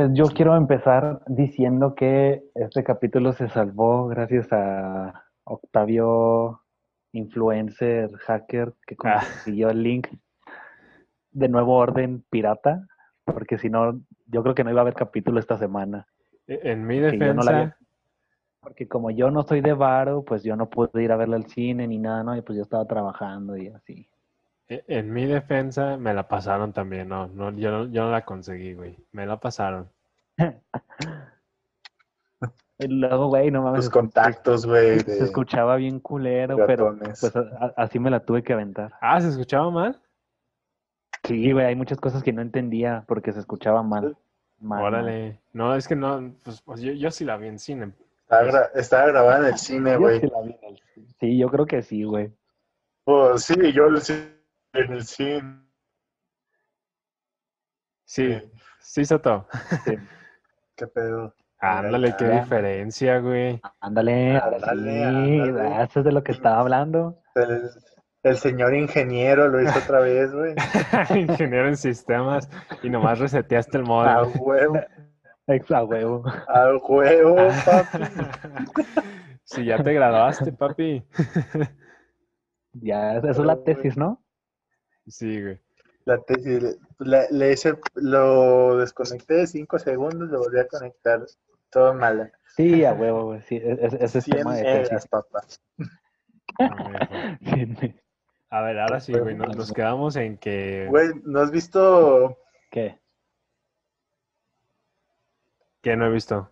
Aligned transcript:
Pues 0.00 0.14
yo 0.14 0.24
quiero 0.28 0.56
empezar 0.56 1.20
diciendo 1.26 1.94
que 1.94 2.42
este 2.54 2.82
capítulo 2.82 3.34
se 3.34 3.50
salvó 3.50 4.08
gracias 4.08 4.48
a 4.50 5.24
Octavio, 5.44 6.62
influencer, 7.12 8.10
hacker, 8.16 8.72
que 8.86 8.96
Ah. 9.04 9.20
consiguió 9.20 9.68
el 9.68 9.82
link 9.82 10.08
de 11.32 11.48
nuevo 11.50 11.76
orden 11.76 12.24
pirata, 12.30 12.86
porque 13.26 13.58
si 13.58 13.68
no, 13.68 14.00
yo 14.24 14.42
creo 14.42 14.54
que 14.54 14.64
no 14.64 14.70
iba 14.70 14.80
a 14.80 14.82
haber 14.82 14.94
capítulo 14.94 15.38
esta 15.38 15.58
semana. 15.58 16.06
E- 16.46 16.60
En 16.72 16.86
mi 16.86 16.98
defensa, 16.98 17.34
no 17.34 17.42
la 17.42 17.50
había- 17.50 17.76
Porque 18.62 18.88
como 18.88 19.10
yo 19.10 19.30
no 19.30 19.42
soy 19.42 19.60
de 19.60 19.74
varo, 19.74 20.24
pues 20.24 20.42
yo 20.42 20.56
no 20.56 20.70
pude 20.70 21.02
ir 21.02 21.12
a 21.12 21.16
verla 21.16 21.36
al 21.36 21.44
cine 21.46 21.86
ni 21.86 21.98
nada, 21.98 22.24
¿no? 22.24 22.34
Y 22.34 22.40
pues 22.40 22.56
yo 22.56 22.62
estaba 22.62 22.86
trabajando 22.86 23.54
y 23.58 23.68
así. 23.68 24.08
E- 24.70 24.84
en 24.88 25.12
mi 25.12 25.26
defensa 25.26 25.96
me 25.98 26.14
la 26.14 26.26
pasaron 26.28 26.72
también, 26.72 27.08
no, 27.08 27.26
no, 27.28 27.50
yo 27.52 27.70
no, 27.70 27.86
yo 27.92 28.04
no 28.04 28.10
la 28.10 28.24
conseguí, 28.24 28.72
güey. 28.74 28.96
Me 29.12 29.26
la 29.26 29.38
pasaron. 29.38 29.90
Y 32.78 32.86
luego, 32.88 33.26
güey, 33.28 33.50
no 33.50 33.60
mames, 33.62 33.80
Tus 33.80 33.84
se- 33.86 33.90
contactos, 33.90 34.64
güey, 34.64 35.00
se 35.00 35.22
escuchaba 35.24 35.76
bien 35.76 36.00
culero, 36.00 36.56
pero 36.66 36.96
pues 36.98 37.36
a- 37.36 37.74
así 37.76 37.98
me 37.98 38.08
la 38.08 38.20
tuve 38.24 38.42
que 38.42 38.54
aventar. 38.54 38.94
Ah, 39.02 39.20
¿se 39.20 39.28
escuchaba 39.28 39.70
mal? 39.70 40.00
Sí, 41.24 41.52
güey, 41.52 41.66
hay 41.66 41.76
muchas 41.76 42.00
cosas 42.00 42.22
que 42.22 42.32
no 42.32 42.40
entendía 42.40 43.04
porque 43.06 43.32
se 43.32 43.40
escuchaba 43.40 43.82
mal. 43.82 44.16
mal, 44.58 44.80
mal. 44.80 44.82
Órale. 44.84 45.40
No, 45.52 45.74
es 45.74 45.86
que 45.86 45.94
no, 45.94 46.32
pues, 46.42 46.62
pues, 46.62 46.80
yo, 46.80 46.92
yo 46.92 47.10
sí 47.10 47.26
la 47.26 47.36
vi 47.36 47.48
en 47.48 47.58
cine. 47.58 47.92
Estaba, 48.22 48.44
gra- 48.44 48.70
estaba 48.74 49.06
grabada 49.08 49.38
en 49.40 49.44
el 49.52 49.58
cine, 49.58 49.96
güey. 49.98 50.20
sí. 50.20 50.30
Sí, 51.20 51.36
yo 51.38 51.50
creo 51.50 51.66
que 51.66 51.82
sí, 51.82 52.04
güey. 52.04 52.32
Pues 53.04 53.42
sí, 53.44 53.72
yo 53.74 53.88
ci- 53.90 54.32
en 54.72 54.92
el 54.92 55.04
cine. 55.04 55.60
Sí, 58.04 58.42
sí, 58.80 59.04
Soto. 59.04 59.46
Sí. 59.84 59.94
¿Qué 60.76 60.86
pedo? 60.86 61.34
Ándale, 61.58 62.14
qué 62.18 62.26
diferencia, 62.28 63.18
güey. 63.18 63.60
Ándale, 63.80 64.38
Ándale, 64.38 64.92
sí, 64.94 65.40
ándale. 65.40 65.82
eso 65.84 66.00
es 66.00 66.04
de 66.06 66.12
lo 66.12 66.24
que 66.24 66.32
estaba 66.32 66.60
hablando. 66.60 67.20
El, 67.34 67.68
el 68.22 68.36
señor 68.38 68.74
ingeniero 68.74 69.46
lo 69.48 69.60
hizo 69.60 69.78
otra 69.78 70.00
vez, 70.00 70.32
güey. 70.32 70.54
Ingeniero 71.14 71.68
en 71.68 71.76
sistemas 71.76 72.48
y 72.82 72.88
nomás 72.88 73.18
reseteaste 73.18 73.76
el 73.76 73.84
A 73.84 73.86
modem. 73.86 74.32
huevo, 74.40 74.80
Ex 75.48 75.70
a 75.70 75.84
huevo. 75.84 76.24
a 76.48 76.70
huevo, 76.88 77.36
papi. 77.66 77.98
Si 79.44 79.64
ya 79.66 79.82
te 79.82 79.92
graduaste, 79.92 80.52
papi. 80.52 81.04
Ya, 82.72 83.16
eso 83.18 83.28
es 83.28 83.38
la 83.38 83.62
tesis, 83.62 83.96
¿no? 83.98 84.19
Sí, 85.06 85.42
güey. 85.42 85.60
La 86.04 86.18
tesis, 86.18 86.78
la- 86.98 87.26
le 87.30 87.52
hice, 87.52 87.78
lo 87.94 88.76
desconecté 88.78 89.34
de 89.34 89.46
5 89.46 89.78
segundos, 89.78 90.28
lo 90.30 90.38
volví 90.40 90.58
a 90.58 90.66
conectar. 90.66 91.24
Todo 91.70 91.94
mal. 91.94 92.32
Sí, 92.56 92.84
a 92.84 92.92
huevo, 92.92 93.26
güey. 93.26 93.42
Sí, 93.42 93.56
e- 93.56 93.72
e- 93.72 93.98
ese 94.00 94.18
es 94.18 94.24
100 94.24 94.36
tema 94.38 94.56
de 94.56 94.62
tesis. 94.64 95.06
papá. 95.06 95.42
A 98.52 98.62
ver, 98.62 98.80
ahora 98.80 98.98
sí, 99.00 99.12
güey. 99.16 99.36
Nos, 99.36 99.54
nos 99.56 99.72
quedamos 99.72 100.16
en 100.16 100.36
que. 100.36 100.86
Güey, 100.90 101.10
¿no 101.24 101.40
has 101.40 101.52
visto 101.52 102.36
¿Qué? 102.70 102.98
Que 105.82 105.96
no 105.96 106.06
he 106.06 106.10
visto. 106.10 106.50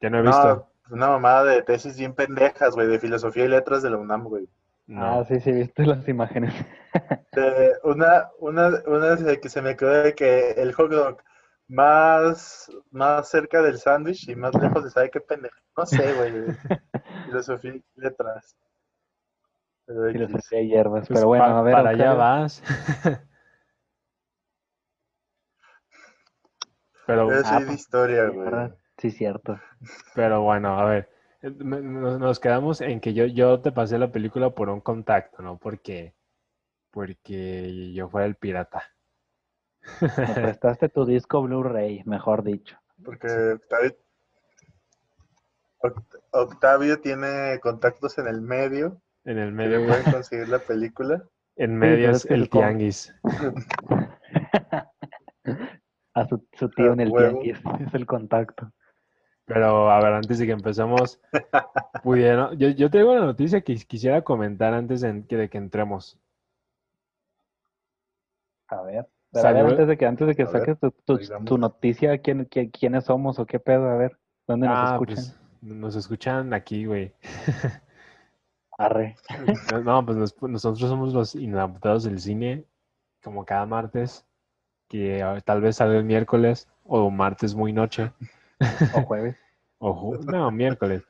Que 0.00 0.08
no 0.10 0.18
he 0.18 0.22
visto. 0.22 0.68
No, 0.88 0.94
una 0.94 1.08
mamada 1.08 1.44
de 1.44 1.62
tesis 1.62 1.98
bien 1.98 2.14
pendejas, 2.14 2.74
güey, 2.74 2.86
de 2.86 2.98
filosofía 2.98 3.44
y 3.44 3.48
letras 3.48 3.82
de 3.82 3.90
la 3.90 3.98
UNAM, 3.98 4.24
güey. 4.24 4.48
No. 4.90 5.20
Ah, 5.20 5.24
sí, 5.26 5.40
sí, 5.40 5.52
viste 5.52 5.86
las 5.86 6.06
imágenes. 6.08 6.52
De 7.32 7.72
una, 7.84 8.28
una, 8.38 8.82
una 8.86 9.14
de 9.16 9.40
que 9.40 9.48
se 9.48 9.62
me 9.62 9.76
quedó 9.76 10.02
de 10.02 10.14
que 10.14 10.50
el 10.52 10.72
hot 10.72 10.90
dog 10.90 11.22
más, 11.68 12.70
más 12.90 13.28
cerca 13.28 13.62
del 13.62 13.78
sándwich 13.78 14.28
y 14.28 14.34
más 14.36 14.54
lejos 14.60 14.84
de 14.84 14.90
sabe 14.90 15.10
qué 15.10 15.20
pendejo. 15.20 15.56
No 15.76 15.86
sé, 15.86 16.12
güey. 16.12 16.32
Filosofía 17.24 17.74
y 17.76 17.84
letras. 17.94 18.56
Filosofía 20.12 20.60
y 20.60 20.68
hierbas. 20.68 21.06
Pues 21.08 21.18
Pero 21.20 21.26
bueno, 21.28 21.44
a 21.44 21.62
ver. 21.62 21.74
para 21.74 21.90
allá 21.90 22.14
vas. 22.14 22.62
pero, 27.06 27.30
Yo 27.30 27.44
soy 27.44 27.56
Ah, 27.56 27.60
de 27.66 27.74
historia, 27.74 28.28
Sí, 28.28 28.34
güey. 28.34 28.50
Sí, 28.98 29.10
cierto. 29.10 29.60
pero 30.14 30.42
bueno, 30.42 30.78
a 30.78 30.84
ver. 30.84 31.08
Nos, 31.42 32.18
nos 32.20 32.38
quedamos 32.40 32.80
en 32.82 33.00
que 33.00 33.14
yo, 33.14 33.24
yo 33.26 33.60
te 33.60 33.72
pasé 33.72 33.98
la 33.98 34.12
película 34.12 34.50
por 34.50 34.68
un 34.68 34.80
contacto, 34.80 35.42
¿no? 35.42 35.56
Porque, 35.58 36.14
porque 36.90 37.92
yo 37.94 38.08
fuera 38.08 38.26
el 38.26 38.34
pirata. 38.36 38.82
Me 40.00 40.34
prestaste 40.34 40.88
tu 40.90 41.06
disco 41.06 41.42
Blu-ray, 41.42 42.02
mejor 42.04 42.42
dicho. 42.42 42.76
Porque 43.02 43.26
Octavio, 43.54 43.96
Oct- 45.82 46.20
Octavio 46.32 47.00
tiene 47.00 47.58
contactos 47.62 48.18
en 48.18 48.26
el 48.26 48.42
medio 48.42 49.00
En 49.24 49.38
el 49.38 49.52
medio, 49.52 49.82
pueden 49.86 50.10
conseguir 50.12 50.48
la 50.50 50.58
película. 50.58 51.24
En 51.56 51.76
medio 51.76 52.10
es 52.10 52.26
el 52.26 52.50
tianguis. 52.50 53.14
A 56.12 56.26
su, 56.26 56.46
su 56.52 56.68
tío 56.70 56.92
en 56.92 57.00
el 57.00 57.08
huevo. 57.10 57.40
tianguis. 57.40 57.86
Es 57.88 57.94
el 57.94 58.04
contacto. 58.04 58.70
Pero 59.52 59.90
a 59.90 60.00
ver, 60.00 60.12
antes 60.12 60.38
de 60.38 60.46
que 60.46 60.52
empecemos, 60.52 61.20
pudieron. 62.04 62.56
Yo, 62.56 62.68
yo 62.68 62.88
tengo 62.90 63.10
una 63.12 63.24
noticia 63.26 63.60
que 63.62 63.74
quisiera 63.76 64.22
comentar 64.22 64.72
antes 64.74 65.00
de, 65.00 65.24
que- 65.26 65.36
de 65.36 65.48
que 65.48 65.58
entremos. 65.58 66.18
A 68.68 68.82
ver. 68.82 69.08
Pero 69.32 69.48
a 69.48 69.52
ver, 69.52 69.66
antes 69.66 69.88
de 69.88 69.96
que, 69.96 70.06
antes 70.06 70.26
de 70.28 70.34
que 70.34 70.44
ver, 70.44 70.52
saques 70.52 70.78
tu, 71.04 71.18
tu- 71.44 71.58
noticia, 71.58 72.18
¿quién, 72.18 72.44
quién- 72.46 72.70
quiénes 72.70 73.04
somos 73.04 73.38
o 73.38 73.46
qué 73.46 73.58
pedo? 73.60 73.88
A 73.88 73.96
ver, 73.96 74.16
¿dónde 74.46 74.66
nos 74.68 74.76
Ah, 74.78 74.92
escuchan? 74.94 75.14
pues 75.16 75.36
nos 75.62 75.96
escuchan 75.96 76.52
aquí, 76.54 76.84
güey. 76.86 77.12
Arre. 78.78 79.16
No, 79.84 80.04
pues 80.04 80.16
nos- 80.16 80.42
nosotros 80.42 80.88
somos 80.88 81.12
los 81.12 81.34
inadaptados 81.34 82.04
del 82.04 82.18
cine, 82.20 82.64
como 83.22 83.44
cada 83.44 83.66
martes, 83.66 84.24
que 84.88 85.22
ah, 85.22 85.40
tal 85.44 85.60
vez 85.60 85.76
salga 85.76 85.98
el 85.98 86.04
miércoles 86.04 86.68
o 86.84 87.10
martes 87.10 87.54
muy 87.54 87.72
noche. 87.72 88.12
O 88.94 89.02
jueves. 89.02 89.36
O 89.82 89.94
ju- 89.94 90.24
no, 90.30 90.50
miércoles. 90.50 91.02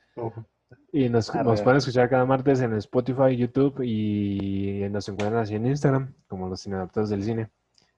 Y 0.92 1.08
nos, 1.08 1.34
nos 1.34 1.60
pueden 1.60 1.78
escuchar 1.78 2.08
cada 2.08 2.24
martes 2.24 2.60
en 2.60 2.72
Spotify, 2.74 3.36
YouTube 3.36 3.82
y 3.82 4.86
nos 4.90 5.08
encuentran 5.08 5.42
así 5.42 5.56
en 5.56 5.66
Instagram, 5.66 6.14
como 6.28 6.48
los 6.48 6.64
inadaptados 6.66 7.10
del 7.10 7.24
cine. 7.24 7.50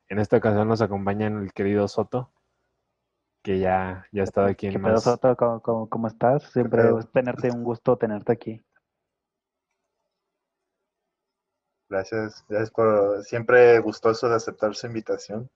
En 0.08 0.18
esta 0.18 0.38
ocasión 0.38 0.66
nos 0.68 0.80
acompaña 0.80 1.26
el 1.26 1.52
querido 1.52 1.86
Soto, 1.88 2.32
que 3.42 3.58
ya, 3.58 4.06
ya 4.12 4.22
ha 4.22 4.24
estado 4.24 4.46
aquí 4.46 4.70
¿Qué 4.70 4.76
en 4.76 4.82
pedo, 4.82 4.94
más. 4.94 5.02
Soto? 5.02 5.36
¿Cómo, 5.36 5.60
cómo, 5.60 5.88
cómo 5.90 6.06
estás? 6.08 6.44
Siempre 6.44 6.82
es 6.98 7.10
tenerte 7.12 7.50
un 7.50 7.64
gusto 7.64 7.98
tenerte 7.98 8.32
aquí. 8.32 8.62
Gracias, 11.90 12.44
gracias 12.48 12.70
por 12.70 13.22
siempre 13.24 13.78
gustoso 13.80 14.26
de 14.28 14.36
aceptar 14.36 14.74
su 14.74 14.86
invitación. 14.86 15.50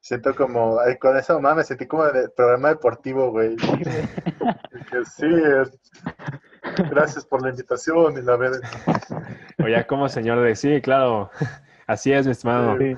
Siento 0.00 0.34
como, 0.34 0.80
ay, 0.80 0.96
con 0.98 1.16
esa 1.16 1.34
mamá 1.34 1.54
me 1.56 1.64
sentí 1.64 1.86
como 1.86 2.04
de 2.06 2.28
programa 2.30 2.70
deportivo, 2.70 3.30
güey. 3.30 3.56
Que 4.90 5.04
sí, 5.04 5.26
es- 5.26 5.78
gracias 6.90 7.24
por 7.26 7.42
la 7.42 7.50
invitación 7.50 8.16
y 8.16 8.22
la 8.22 8.36
verdad. 8.36 8.60
O 9.62 9.68
ya 9.68 9.86
como 9.86 10.08
señor 10.08 10.40
de 10.42 10.56
sí, 10.56 10.80
claro. 10.80 11.30
Así 11.86 12.12
es, 12.12 12.26
mi 12.26 12.32
estimado. 12.32 12.76
Sí. 12.78 12.96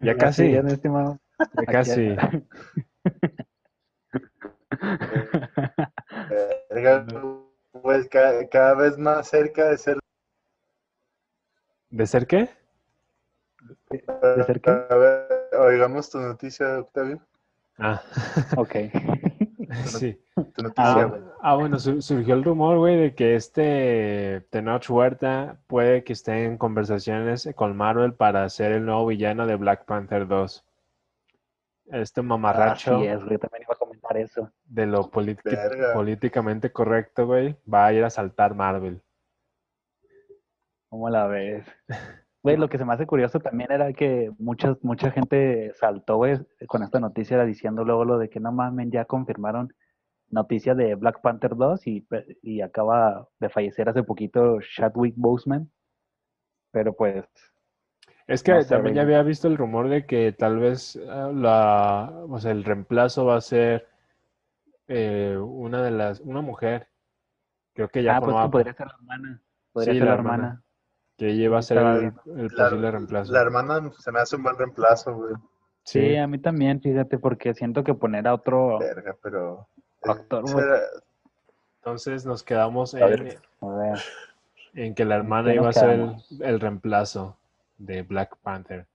Ya 0.00 0.12
Así 0.12 0.20
casi, 0.20 0.54
es, 0.54 0.64
mi 0.64 0.72
estimado. 0.72 1.18
ya 1.54 1.66
casi. 1.66 2.16
Verga, 6.70 7.06
Pues 7.82 8.08
ca- 8.08 8.48
cada, 8.50 8.74
vez 8.74 8.98
más 8.98 9.28
cerca 9.28 9.68
de 9.70 9.78
ser. 9.78 9.98
¿De 11.90 12.06
ser 12.06 12.26
qué? 12.26 12.48
¿De 13.90 14.44
ser 14.44 14.60
qué? 14.60 14.70
A 14.70 14.94
ver, 14.96 15.39
oigamos 15.62 16.10
tu 16.10 16.18
noticia, 16.18 16.78
Octavio. 16.80 17.20
Ah, 17.78 18.02
Ok. 18.56 18.74
sí. 19.86 20.20
Tu 20.54 20.62
noticia, 20.62 20.74
Ah, 21.02 21.04
güey. 21.04 21.20
Ah, 21.40 21.54
bueno, 21.56 21.78
su- 21.78 22.02
surgió 22.02 22.34
el 22.34 22.44
rumor, 22.44 22.76
güey, 22.78 22.96
de 22.98 23.14
que 23.14 23.34
este 23.36 24.46
Tenoch 24.50 24.88
Huerta 24.90 25.58
puede 25.66 26.04
que 26.04 26.12
esté 26.12 26.44
en 26.44 26.58
conversaciones 26.58 27.48
con 27.54 27.76
Marvel 27.76 28.12
para 28.14 28.48
ser 28.50 28.72
el 28.72 28.84
nuevo 28.84 29.06
villano 29.06 29.46
de 29.46 29.56
Black 29.56 29.84
Panther 29.86 30.26
2. 30.28 30.64
Este 31.92 32.22
mamarracho 32.22 32.96
Así 32.96 33.06
es, 33.06 33.24
güey. 33.24 33.38
También 33.38 33.62
iba 33.62 33.74
a 33.74 33.78
comentar 33.78 34.16
eso. 34.16 34.50
de 34.64 34.86
lo 34.86 35.10
políticamente 35.10 36.70
correcto, 36.70 37.26
güey, 37.26 37.56
va 37.72 37.86
a 37.86 37.92
ir 37.92 38.04
a 38.04 38.10
saltar 38.10 38.54
Marvel. 38.54 39.00
¿Cómo 40.88 41.08
la 41.08 41.26
ves? 41.26 41.64
Güey, 42.42 42.56
lo 42.56 42.68
que 42.68 42.78
se 42.78 42.84
me 42.86 42.94
hace 42.94 43.06
curioso 43.06 43.38
también 43.40 43.70
era 43.70 43.92
que 43.92 44.30
mucha, 44.38 44.76
mucha 44.82 45.10
gente 45.10 45.72
saltó, 45.74 46.16
güey, 46.16 46.38
con 46.68 46.82
esta 46.82 46.98
noticia 46.98 47.34
era 47.34 47.44
diciendo 47.44 47.84
luego 47.84 48.04
lo 48.04 48.18
de 48.18 48.30
que 48.30 48.40
no 48.40 48.50
mamen, 48.50 48.90
ya 48.90 49.04
confirmaron 49.04 49.74
noticia 50.28 50.74
de 50.74 50.94
Black 50.94 51.20
Panther 51.20 51.54
2 51.56 51.86
y, 51.86 52.06
y 52.42 52.60
acaba 52.62 53.28
de 53.40 53.48
fallecer 53.50 53.88
hace 53.88 54.02
poquito 54.04 54.58
Chadwick 54.60 55.14
Boseman. 55.16 55.70
Pero 56.72 56.94
pues, 56.94 57.24
Es 58.26 58.42
que 58.42 58.52
No 58.52 58.64
también 58.64 58.94
ya 58.94 59.02
había 59.02 59.22
visto 59.22 59.48
el 59.48 59.56
rumor 59.58 59.88
de 59.88 60.06
que 60.06 60.32
tal 60.32 60.58
vez 60.58 60.96
eh, 60.96 61.02
la, 61.34 62.10
o 62.28 62.38
sea, 62.38 62.52
el 62.52 62.64
reemplazo 62.64 63.26
va 63.26 63.36
a 63.36 63.40
ser 63.40 63.86
eh, 64.88 65.36
una 65.36 65.82
de 65.82 65.90
las, 65.90 66.20
una 66.20 66.40
mujer. 66.40 66.88
Creo 67.74 67.88
que 67.88 68.02
ya 68.02 68.16
ah, 68.16 68.20
pues 68.20 68.36
que 68.36 68.48
podría 68.48 68.72
ser 68.74 68.86
la 68.86 68.94
hermana. 68.94 69.42
Podría 69.72 69.94
Sí, 69.94 69.98
ser 69.98 70.06
la 70.06 70.14
la 70.14 70.14
hermana. 70.14 70.46
hermana. 70.48 70.64
Que 71.20 71.28
ella 71.28 71.44
iba 71.44 71.58
a 71.58 71.62
ser 71.62 71.76
el, 71.76 71.98
bien. 72.00 72.14
el 72.38 72.48
La, 72.56 72.64
posible 72.64 72.90
reemplazo. 72.90 73.32
la 73.34 73.40
hermana 73.42 73.92
se 73.98 74.10
me 74.10 74.20
hace 74.20 74.36
un 74.36 74.42
buen 74.42 74.56
reemplazo, 74.56 75.14
güey. 75.14 75.34
Sí, 75.84 76.00
Sí. 76.00 76.16
a 76.16 76.26
mí 76.26 76.38
también, 76.38 76.80
fíjate, 76.80 77.18
porque 77.18 77.52
siento 77.52 77.84
que 77.84 77.92
poner 77.92 78.26
a 78.26 78.32
otro 78.32 78.78
Verga, 78.78 79.14
pero. 79.22 79.68
actor, 80.02 80.44
ese 80.44 80.54
güey. 80.54 80.64
era- 80.66 80.80
Entonces 81.76 82.24
nos 82.24 82.42
quedamos 82.42 82.94
A 82.94 83.04
ver. 83.06 83.20
en, 83.20 83.38
A 83.68 83.74
ver, 83.76 83.98
en 84.72 84.94
que 84.94 85.04
la 85.04 85.16
hermana 85.16 85.52
iba 85.54 85.68
a 85.68 85.72
ser 85.74 86.00
el, 86.40 86.58
reemplazo 86.58 87.36
de 87.76 88.00
Black 88.02 88.38
Panther. 88.38 88.86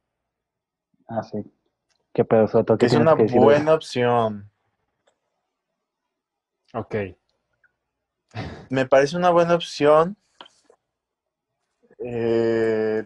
ah, 1.07 1.21
sí. 1.21 1.45
¿Qué 2.11 2.25
pedo, 2.25 2.47
Soto? 2.47 2.75
¿Qué 2.75 2.87
Es 2.87 2.93
una 2.93 3.15
que 3.15 3.25
buena 3.37 3.75
opción. 3.75 4.49
Ok. 6.73 6.95
Me 8.71 8.87
parece 8.87 9.15
una 9.15 9.29
buena 9.29 9.53
opción. 9.53 10.17
Eh, 12.07 13.03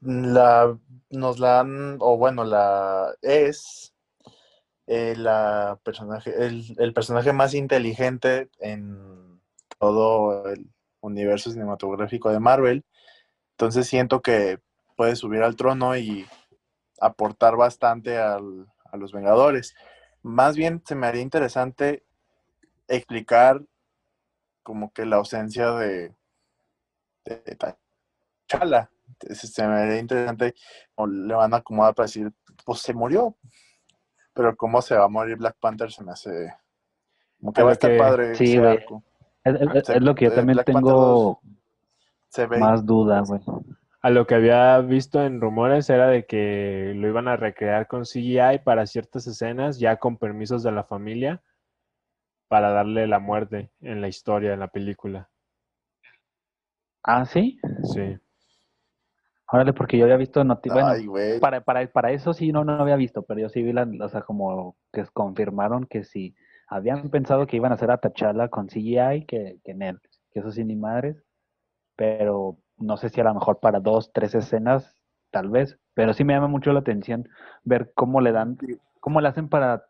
la, 0.00 0.78
nos 1.10 1.38
la 1.38 1.60
han, 1.60 1.96
o 2.00 2.16
bueno, 2.16 2.44
la 2.44 3.14
es 3.22 3.94
eh, 4.86 5.16
personaje, 5.84 6.32
el, 6.46 6.64
el 6.78 6.92
personaje 6.94 7.32
más 7.32 7.54
inteligente 7.54 8.50
en 8.60 9.40
todo 9.78 10.48
el 10.48 10.70
universo 11.00 11.50
cinematográfico 11.50 12.30
de 12.30 12.40
Marvel. 12.40 12.84
Entonces 13.52 13.86
siento 13.88 14.22
que 14.22 14.60
puede 14.96 15.16
subir 15.16 15.42
al 15.42 15.56
trono 15.56 15.96
y 15.96 16.26
aportar 17.00 17.56
bastante 17.56 18.18
al- 18.18 18.68
a 18.92 18.96
los 18.96 19.12
Vengadores. 19.12 19.74
Más 20.22 20.56
bien 20.56 20.82
se 20.86 20.94
me 20.96 21.06
haría 21.06 21.22
interesante 21.22 22.04
explicar 22.88 23.62
como 24.62 24.92
que 24.92 25.04
la 25.06 25.16
ausencia 25.16 25.72
de, 25.72 26.14
Entonces, 28.52 29.52
se 29.52 29.66
me 29.66 29.74
haría 29.74 29.98
interesante 29.98 30.54
o 30.94 31.06
le 31.06 31.34
van 31.34 31.52
a 31.54 31.58
acomodar 31.58 31.94
para 31.94 32.06
decir, 32.06 32.32
pues 32.64 32.80
se 32.80 32.94
murió. 32.94 33.36
Pero 34.32 34.56
cómo 34.56 34.80
se 34.80 34.94
va 34.96 35.04
a 35.04 35.08
morir 35.08 35.36
Black 35.36 35.56
Panther 35.60 35.90
se 35.90 36.04
me 36.04 36.12
hace 36.12 36.54
como 37.38 37.52
que 37.52 37.60
A 37.60 37.64
va 37.64 37.68
lo 37.68 37.70
a 37.70 37.72
estar 37.72 37.90
que- 37.90 37.98
padre 37.98 38.34
Sí, 38.34 38.44
ese 38.44 38.58
güey. 38.58 38.70
arco. 38.76 39.02
Es, 39.44 39.54
es- 39.60 39.86
Se- 39.86 39.96
es 39.96 40.02
lo 40.02 40.14
que 40.14 40.26
yo 40.26 40.30
eh, 40.32 40.34
también 40.34 40.54
Black 40.56 40.66
tengo 40.66 41.40
Se 42.28 42.46
ve 42.46 42.58
más 42.58 42.84
duda, 42.86 43.20
güey. 43.26 43.40
A 44.02 44.10
lo 44.10 44.26
que 44.26 44.34
había 44.36 44.78
visto 44.80 45.22
en 45.22 45.40
rumores 45.40 45.90
era 45.90 46.06
de 46.08 46.24
que 46.26 46.92
lo 46.96 47.08
iban 47.08 47.28
a 47.28 47.36
recrear 47.36 47.86
con 47.86 48.04
CGI 48.06 48.60
para 48.64 48.86
ciertas 48.86 49.26
escenas, 49.26 49.78
ya 49.78 49.96
con 49.96 50.16
permisos 50.16 50.62
de 50.62 50.72
la 50.72 50.84
familia, 50.84 51.42
para 52.48 52.70
darle 52.70 53.06
la 53.06 53.18
muerte 53.18 53.70
en 53.80 54.00
la 54.00 54.08
historia, 54.08 54.54
en 54.54 54.60
la 54.60 54.68
película. 54.68 55.28
Ah, 57.02 57.24
sí. 57.24 57.58
Sí. 57.92 58.18
Órale, 59.52 59.72
porque 59.72 59.98
yo 59.98 60.04
había 60.04 60.16
visto 60.16 60.44
noticias. 60.44 60.84
Bueno, 60.84 61.10
güey. 61.10 61.40
para, 61.40 61.60
para, 61.62 61.86
para 61.90 62.12
eso 62.12 62.32
sí 62.32 62.52
no, 62.52 62.64
no 62.64 62.74
había 62.74 62.96
visto, 62.96 63.22
pero 63.22 63.40
yo 63.40 63.48
sí 63.48 63.62
vi 63.62 63.72
la, 63.72 63.88
o 64.00 64.08
sea, 64.08 64.22
como 64.22 64.76
que 64.92 65.04
confirmaron 65.12 65.86
que 65.86 66.04
sí 66.04 66.36
habían 66.68 67.10
pensado 67.10 67.46
que 67.46 67.56
iban 67.56 67.72
a 67.72 67.74
hacer 67.74 67.90
a 67.90 67.98
T'Challa 67.98 68.48
con 68.48 68.68
CGI 68.68 69.26
que, 69.26 69.58
que 69.64 69.72
en 69.72 69.82
él, 69.82 70.00
que 70.30 70.38
eso 70.38 70.52
sí 70.52 70.64
ni 70.64 70.76
madres, 70.76 71.16
pero 71.96 72.58
no 72.78 72.96
sé 72.96 73.08
si 73.08 73.20
a 73.20 73.24
lo 73.24 73.34
mejor 73.34 73.58
para 73.58 73.80
dos, 73.80 74.12
tres 74.12 74.34
escenas, 74.36 74.96
tal 75.32 75.50
vez, 75.50 75.78
pero 75.94 76.14
sí 76.14 76.22
me 76.22 76.32
llama 76.32 76.48
mucho 76.48 76.72
la 76.72 76.80
atención 76.80 77.28
ver 77.64 77.92
cómo 77.94 78.20
le 78.20 78.30
dan, 78.30 78.56
cómo 79.00 79.20
le 79.20 79.28
hacen 79.28 79.48
para 79.48 79.86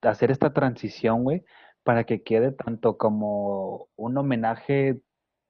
hacer 0.00 0.30
esta 0.30 0.52
transición, 0.52 1.24
güey, 1.24 1.44
para 1.82 2.04
que 2.04 2.22
quede 2.22 2.52
tanto 2.52 2.96
como 2.96 3.88
un 3.96 4.16
homenaje, 4.16 5.00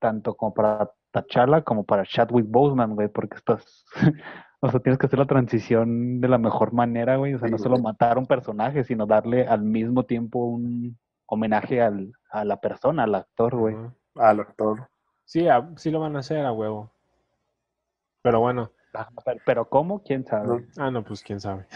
tanto 0.02 0.34
como 0.34 0.52
para 0.52 0.90
T'Challa 1.12 1.62
como 1.62 1.84
para 1.84 2.04
Chadwick 2.04 2.46
Boseman, 2.48 2.94
güey, 2.96 3.06
porque 3.08 3.36
estás, 3.36 3.84
o 4.60 4.68
sea, 4.70 4.80
tienes 4.80 4.98
que 4.98 5.06
hacer 5.06 5.18
la 5.20 5.26
transición 5.26 6.20
de 6.20 6.28
la 6.28 6.38
mejor 6.38 6.72
manera, 6.72 7.16
güey, 7.16 7.34
o 7.34 7.38
sea, 7.38 7.46
Sí, 7.48 7.52
no 7.52 7.58
solo 7.58 7.76
güey. 7.76 7.84
matar 7.84 8.16
a 8.16 8.20
un 8.20 8.26
personaje, 8.26 8.82
sino 8.84 9.06
darle 9.06 9.46
al 9.46 9.62
mismo 9.62 10.04
tiempo 10.04 10.44
un 10.46 10.98
homenaje 11.26 11.80
al, 11.80 12.12
a 12.30 12.44
la 12.44 12.60
persona, 12.60 13.04
al 13.04 13.14
actor, 13.14 13.54
güey. 13.56 13.76
Al 14.16 14.40
actor. 14.40 14.88
Sí, 15.24 15.46
a- 15.48 15.70
sí 15.76 15.90
lo 15.90 16.00
van 16.00 16.16
a 16.16 16.18
hacer 16.18 16.44
a 16.44 16.52
huevo. 16.52 16.90
Pero 18.22 18.40
bueno, 18.40 18.70
Ajá, 18.94 19.10
Pero, 19.24 19.40
pero 19.46 19.68
¿cómo? 19.70 20.02
¿Quién 20.02 20.24
sabe? 20.26 20.46
No, 20.46 20.60
ah, 20.84 20.90
no, 20.90 21.02
pues 21.04 21.22
quién 21.22 21.40
sabe. 21.40 21.66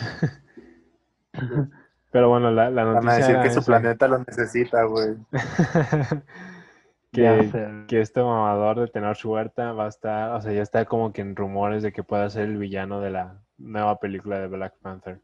Pero 2.12 2.28
bueno, 2.30 2.50
la, 2.50 2.70
la 2.70 2.84
Van 2.84 2.96
a 2.96 3.00
noticia 3.00 3.16
decir 3.18 3.34
era 3.34 3.42
que 3.42 3.50
su 3.50 3.58
esa. 3.60 3.66
planeta 3.66 4.08
lo 4.08 4.18
necesita, 4.18 4.84
güey. 4.84 5.16
Que, 7.16 8.00
este 8.00 8.22
mamador 8.22 8.80
de 8.80 8.88
Tenoch 8.88 9.24
Huerta 9.24 9.72
va 9.72 9.86
a 9.86 9.88
estar, 9.88 10.32
o 10.32 10.40
sea, 10.40 10.52
ya 10.52 10.62
está 10.62 10.84
como 10.84 11.12
que 11.12 11.22
en 11.22 11.34
rumores 11.36 11.82
de 11.82 11.92
que 11.92 12.02
pueda 12.02 12.28
ser 12.30 12.44
el 12.44 12.58
villano 12.58 13.00
de 13.00 13.10
la 13.10 13.40
nueva 13.58 13.98
película 13.98 14.38
de 14.38 14.46
Black 14.48 14.74
Panther. 14.80 15.20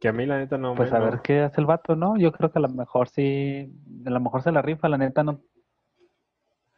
Que 0.00 0.08
a 0.08 0.12
mí 0.12 0.26
la 0.26 0.38
neta 0.38 0.58
no 0.58 0.74
Pues 0.74 0.90
me... 0.92 0.96
a 0.96 1.00
no- 1.00 1.06
ver 1.06 1.20
qué 1.22 1.40
hace 1.40 1.60
el 1.60 1.66
vato, 1.66 1.96
¿no? 1.96 2.16
Yo 2.16 2.32
creo 2.32 2.50
que 2.52 2.58
a 2.58 2.62
lo 2.62 2.68
mejor 2.68 3.08
sí, 3.08 3.72
a 4.06 4.10
lo 4.10 4.20
mejor 4.20 4.42
se 4.42 4.52
la 4.52 4.62
rifa, 4.62 4.88
la 4.88 4.98
neta 4.98 5.24
no 5.24 5.40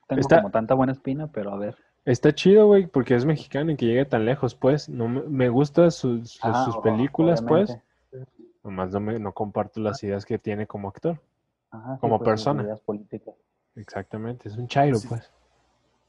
tengo 0.08 0.20
Está- 0.20 0.36
como 0.38 0.50
tanta 0.50 0.74
buena 0.74 0.92
espina, 0.92 1.26
pero 1.28 1.52
a 1.52 1.56
ver. 1.58 1.76
Está 2.06 2.34
chido, 2.34 2.66
güey, 2.66 2.86
porque 2.86 3.14
es 3.14 3.26
mexicano 3.26 3.72
y 3.72 3.76
que 3.76 3.84
llegue 3.86 4.06
tan 4.06 4.24
lejos, 4.24 4.54
pues. 4.54 4.88
No 4.88 5.06
me, 5.06 5.48
gustan 5.50 5.90
sus, 5.90 6.30
sus- 6.30 6.40
Ah, 6.42 6.64
sus 6.64 6.78
películas, 6.78 7.42
pues. 7.42 7.70
obviamente. 7.70 8.32
Nomás 8.64 8.90
no, 8.92 9.00
me, 9.00 9.18
no 9.18 9.32
comparto 9.32 9.80
las 9.80 10.02
ideas 10.02 10.24
que 10.24 10.38
tiene 10.38 10.66
como 10.66 10.88
actor. 10.88 11.20
Ajá, 11.70 11.94
sí, 11.94 12.00
como 12.00 12.18
pues, 12.18 12.28
persona. 12.28 12.62
ideas 12.62 12.80
políticas. 12.80 13.34
Exactamente, 13.76 14.48
es 14.48 14.56
un 14.56 14.66
chairo, 14.68 14.96
Sí. 14.98 15.08
pues. 15.08 15.30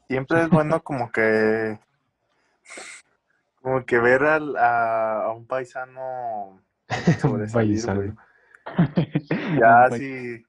Siempre 0.08 0.42
es 0.42 0.50
bueno 0.50 0.82
como 0.82 1.10
que 1.10 1.78
como 3.62 3.84
que 3.86 3.98
ver 3.98 4.24
al- 4.24 4.56
a, 4.56 5.22
a 5.26 5.32
un 5.32 5.46
paisano 5.46 6.60
sobresalir, 7.20 7.86
paisano. 7.86 8.16
Ya 9.60 9.88
sí, 9.92 10.44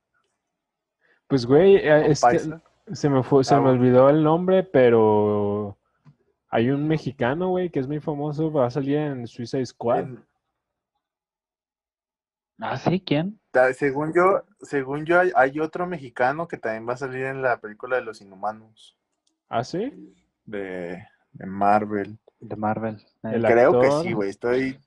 Pues, 1.27 1.45
güey, 1.45 1.75
un 1.77 2.11
este, 2.11 2.39
se 2.91 3.09
me 3.09 3.23
fue, 3.23 3.43
se 3.43 3.53
Ah, 3.55 3.57
me 3.59 3.65
bueno. 3.65 3.79
olvidó 3.79 4.09
el 4.09 4.23
nombre, 4.23 4.63
pero 4.63 5.77
hay 6.49 6.69
un 6.71 6.87
mexicano, 6.87 7.49
güey, 7.49 7.69
que 7.69 7.79
es 7.79 7.87
muy 7.87 7.99
famoso, 7.99 8.51
va 8.51 8.65
a 8.67 8.71
salir 8.71 8.97
en 8.97 9.27
Suicide 9.27 9.65
Squad. 9.65 10.07
Ah, 12.59 12.77
sí, 12.77 12.99
¿quién? 12.99 13.39
ta- 13.51 13.73
según 13.73 14.13
yo, 14.13 14.43
según 14.63 15.05
yo 15.05 15.19
hay, 15.19 15.31
hay 15.35 15.59
otro 15.59 15.85
mexicano 15.87 16.47
que 16.47 16.57
también 16.57 16.87
va 16.87 16.93
a 16.93 16.97
salir 16.97 17.25
en 17.25 17.41
la 17.41 17.57
película 17.57 17.95
de 17.97 18.01
los 18.03 18.21
Inhumanos 18.21 18.97
¿Ah, 19.49 19.63
sí? 19.63 20.15
de, 20.45 21.05
de 21.33 21.45
Marvel. 21.45 22.17
De 22.39 22.55
Marvel. 22.55 22.95
Eh, 23.23 23.31
El 23.35 23.45
Creo 23.45 23.79
que 23.79 23.91
sí, 23.91 24.13
güey. 24.13 24.29
Estoy 24.29 24.79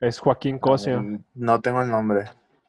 es 0.00 0.18
Joaquín 0.18 0.58
Cosio. 0.58 1.02
no 1.34 1.60
tengo 1.60 1.82
el 1.82 1.90
nombre. 1.90 2.24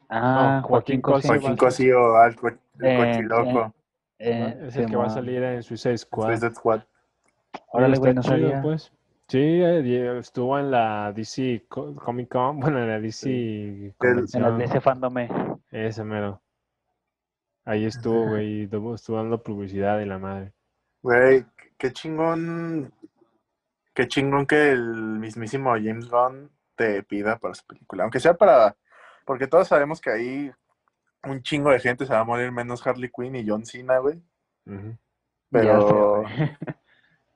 ah, 0.10 0.60
no, 0.62 0.67
Joaquín 0.67 1.01
Joaquín 1.01 1.01
Cosio. 1.01 1.29
Cosio. 1.29 1.41
Joaquín 1.41 1.58
Cosío, 1.58 2.15
al 2.17 2.36
co- 2.36 2.48
el 2.50 2.58
Eh, 2.82 2.98
cochiloco. 2.98 3.74
Eh, 4.20 4.58
es 4.67 4.75
el 4.77 4.86
que 4.89 4.96
va 4.96 5.05
a 5.05 5.10
salir 5.10 5.44
en 5.44 5.62
Suicide 5.63 5.98
Squad. 5.98 6.27
Suicide 6.29 6.55
Squad. 6.55 6.82
Órale, 7.67 7.98
güey, 7.98 8.13
no 8.13 8.24
sabía. 8.24 8.62
pues. 8.62 8.91
Sí, 9.27 9.39
eh, 9.39 10.20
estuvo 10.20 10.60
en 10.60 10.70
la 10.72 11.12
DC 11.12 11.65
Co- 11.67 11.96
Comic 11.96 12.29
Con, 12.29 12.60
bueno, 12.60 12.79
en 12.79 12.88
la 12.89 13.00
DC 13.00 13.29
En 13.29 13.91
convención. 13.98 14.44
las 14.44 14.58
de 14.58 14.65
ese 14.65 14.82
fandome. 14.82 15.29
Ese 15.72 16.03
mero. 16.03 16.41
Ahí 17.65 17.86
estuvo, 17.86 18.27
güey, 18.27 18.70
estuvo 18.94 19.17
dando 19.17 19.41
publicidad 19.41 20.00
y 20.00 20.05
la 20.05 20.20
madre. 20.20 20.53
Güey, 21.01 21.46
qué 21.77 21.91
chingón. 21.91 22.94
Qué 23.96 24.08
chingón 24.08 24.46
que 24.46 24.72
el 24.72 24.94
mismísimo 25.20 25.72
James 25.72 26.08
Gunn 26.10 26.51
te 26.75 27.01
pida 27.01 27.39
para 27.39 27.55
su 27.55 27.65
película. 27.65 28.03
Aunque 28.03 28.20
sea 28.20 28.36
para. 28.36 28.75
Porque 29.25 29.48
todos 29.48 29.67
sabemos 29.67 30.00
que 30.00 30.12
ahí 30.12 30.51
un 31.24 31.41
chingo 31.41 31.72
de 31.72 31.79
gente 31.79 32.05
se 32.05 32.13
va 32.13 32.20
a 32.20 32.24
morir, 32.25 32.51
menos 32.51 32.86
Harley 32.86 33.10
Quinn 33.10 33.36
y 33.36 33.48
John 33.48 33.65
Cena, 33.65 33.98
güey. 33.98 34.22
Pero 35.50 35.63
Ya 35.63 35.82
sé, 35.82 35.94
güey. 35.94 36.25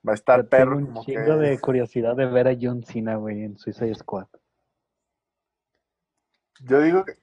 va 0.06 0.12
a 0.12 0.14
estar 0.14 0.42
Yo 0.42 0.48
tengo 0.48 0.64
perro 0.64 0.76
un 0.78 0.86
como 0.86 1.04
chingo 1.04 1.38
que. 1.38 1.46
de 1.46 1.58
curiosidad 1.58 2.16
de 2.16 2.26
ver 2.26 2.48
a 2.48 2.56
John 2.60 2.82
Cena, 2.82 3.16
güey, 3.16 3.44
en 3.44 3.58
Suicide 3.58 3.94
Squad. 3.94 4.26
Yo 6.60 6.80
digo 6.80 7.04
que. 7.04 7.14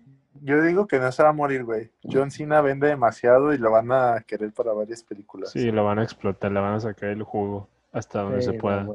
Yo 0.42 0.62
digo 0.62 0.86
que 0.86 1.00
no 1.00 1.12
se 1.12 1.24
va 1.24 1.30
a 1.30 1.34
morir, 1.34 1.64
güey. 1.64 1.92
John 2.04 2.30
Cena 2.30 2.62
vende 2.62 2.88
demasiado 2.88 3.54
y 3.54 3.58
lo 3.58 3.72
van 3.72 3.92
a 3.92 4.24
querer 4.26 4.54
para 4.54 4.72
varias 4.72 5.04
películas. 5.04 5.50
Sí, 5.50 5.72
lo 5.72 5.84
van 5.84 5.98
a 5.98 6.04
explotar, 6.04 6.52
le 6.52 6.60
van 6.60 6.76
a 6.76 6.80
sacar 6.80 7.10
el 7.10 7.24
jugo 7.24 7.68
hasta 7.92 8.22
donde 8.22 8.42
Sí, 8.42 8.52
se 8.52 8.54
pueda. 8.54 8.86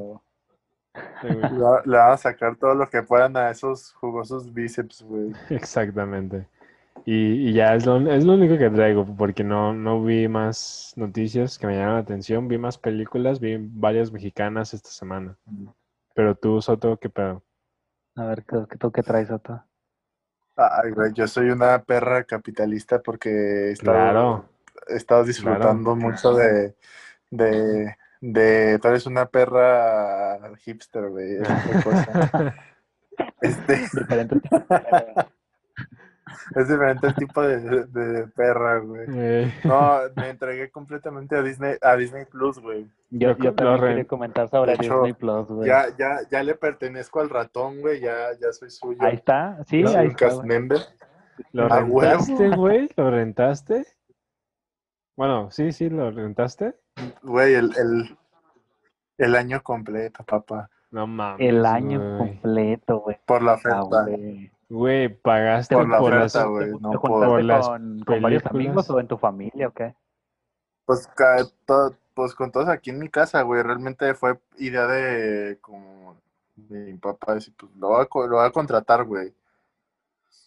Sí, 1.21 1.29
le 1.85 1.97
van 1.97 2.13
a 2.13 2.17
sacar 2.17 2.57
todo 2.57 2.75
lo 2.75 2.89
que 2.89 3.03
puedan 3.03 3.37
a 3.37 3.51
esos 3.51 3.93
jugosos 3.95 4.53
bíceps, 4.53 5.03
güey. 5.03 5.33
Exactamente. 5.51 6.47
Y, 7.05 7.49
y 7.49 7.53
ya 7.53 7.75
es 7.75 7.85
lo, 7.85 7.99
es 8.11 8.25
lo 8.25 8.35
único 8.35 8.57
que 8.57 8.71
traigo, 8.71 9.05
porque 9.17 9.43
no, 9.43 9.73
no 9.75 10.03
vi 10.05 10.29
más 10.29 10.93
noticias 10.97 11.59
que 11.59 11.67
me 11.67 11.75
llamaron 11.75 11.95
la 11.97 12.01
atención. 12.03 12.47
Vi 12.49 12.59
más 12.59 12.79
películas, 12.79 13.41
vi 13.41 13.57
varias 13.59 14.13
mexicanas 14.13 14.73
esta 14.73 14.91
semana. 14.91 15.37
Pero 16.15 16.35
tú, 16.37 16.61
Soto, 16.63 16.97
¿qué 16.99 17.09
pedo? 17.09 17.43
A 18.15 18.25
ver, 18.27 18.45
¿qué, 18.45 18.57
qué, 18.71 18.77
tú 18.77 18.93
qué 18.93 19.03
traes, 19.03 19.31
Otto? 19.31 19.65
Ay, 20.55 20.91
güey, 20.91 21.13
yo 21.15 21.27
soy 21.27 21.51
una 21.51 21.83
perra 21.83 22.25
capitalista 22.25 23.01
porque 23.01 23.31
he 23.31 23.73
estado, 23.73 23.97
Claro. 23.97 24.49
he 24.89 24.97
estado 24.97 25.25
disfrutando 25.25 25.97
mucho 25.97 26.35
de, 26.35 26.77
de, 27.31 27.97
de, 28.21 28.79
tú 28.79 28.89
eres 28.89 29.07
una 29.07 29.27
perra 29.27 30.39
hipster, 30.59 31.09
güey, 31.09 31.37
es 31.37 31.49
cosa. 31.85 32.55
Este, 33.41 33.81
es 36.57 36.69
diferente 36.69 37.07
el 37.09 37.15
tipo 37.15 37.43
de, 37.43 37.87
de 37.87 38.27
perra, 38.29 38.79
güey. 38.79 39.07
Eh, 39.09 39.53
No, 39.65 39.99
me 40.17 40.31
entregué 40.31 40.71
completamente 40.71 41.37
a 41.37 41.43
Disney, 41.43 41.77
a 41.81 41.97
Disney 41.97 42.25
Plus, 42.25 42.59
güey. 42.59 42.87
Yo, 43.11 43.37
yo 43.37 43.45
lo 43.51 43.55
también 43.55 43.81
re- 43.81 43.89
quería 43.89 44.05
comentar 44.07 44.49
sobre 44.49 44.73
De 44.73 44.85
hecho, 44.85 44.95
Disney 44.95 45.13
Plus, 45.15 45.49
güey. 45.49 45.69
Ya, 45.69 45.87
ya, 45.99 46.21
ya 46.31 46.43
le 46.43 46.55
pertenezco 46.55 47.21
al 47.21 47.31
ratón, 47.31 47.81
güey, 47.81 48.01
ya, 48.01 48.33
ya 48.41 48.53
soy 48.53 48.71
suyo. 48.71 48.99
Ahí 49.01 49.15
está, 49.17 49.63
sí, 49.67 49.85
ahí 49.87 50.09
está. 50.09 50.29
¿Lo 51.53 51.69
rentaste, 51.69 52.49
güey? 52.51 52.89
¿Lo 52.97 53.11
rentaste? 53.11 53.87
Bueno, 55.17 55.51
sí, 55.51 55.73
sí, 55.73 55.89
lo 55.91 56.11
rentaste. 56.11 56.75
Güey, 57.23 57.55
el, 57.55 57.71
el, 57.77 58.19
el 59.19 59.37
año 59.37 59.63
completo, 59.63 60.25
papá. 60.25 60.71
No 60.91 61.07
mames. 61.07 61.47
El 61.49 61.65
año 61.65 62.19
completo, 62.19 63.01
güey. 63.01 63.19
Por 63.27 63.43
la 63.43 63.53
Ah, 63.53 63.55
oferta. 63.55 64.07
Güey, 64.73 65.09
pagaste 65.11 65.75
Por 65.75 65.87
la 65.87 65.99
por 65.99 66.15
las... 66.15 66.35
oferta, 66.35 66.49
güey. 66.49 66.65
¿Te 66.73 66.81
No 66.81 66.91
te 66.93 66.99
por... 66.99 67.11
juntaste 67.11 67.27
por 67.35 67.45
las 67.45 67.69
con, 67.69 68.01
con 68.07 68.23
varios 68.23 68.47
amigos 68.47 68.89
o 68.89 69.01
en 69.01 69.07
tu 69.07 69.19
familia 69.19 69.69
o 69.69 69.71
qué? 69.73 69.95
Pues, 70.87 71.09
pues 72.15 72.35
con 72.35 72.51
todos 72.51 72.69
aquí 72.69 72.89
en 72.89 72.99
mi 72.99 73.09
casa, 73.11 73.43
güey. 73.43 73.63
Realmente 73.63 74.15
fue 74.15 74.39
idea 74.57 74.87
de 74.87 75.59
como 75.61 76.17
de 76.57 76.93
mi 76.93 76.99
papá 76.99 77.35
decir, 77.35 77.53
pues 77.57 77.71
lo 77.77 77.89
voy 77.89 78.03
a, 78.03 78.07
co- 78.07 78.27
lo 78.27 78.37
voy 78.39 78.47
a 78.47 78.51
contratar, 78.51 79.05
güey. 79.05 79.35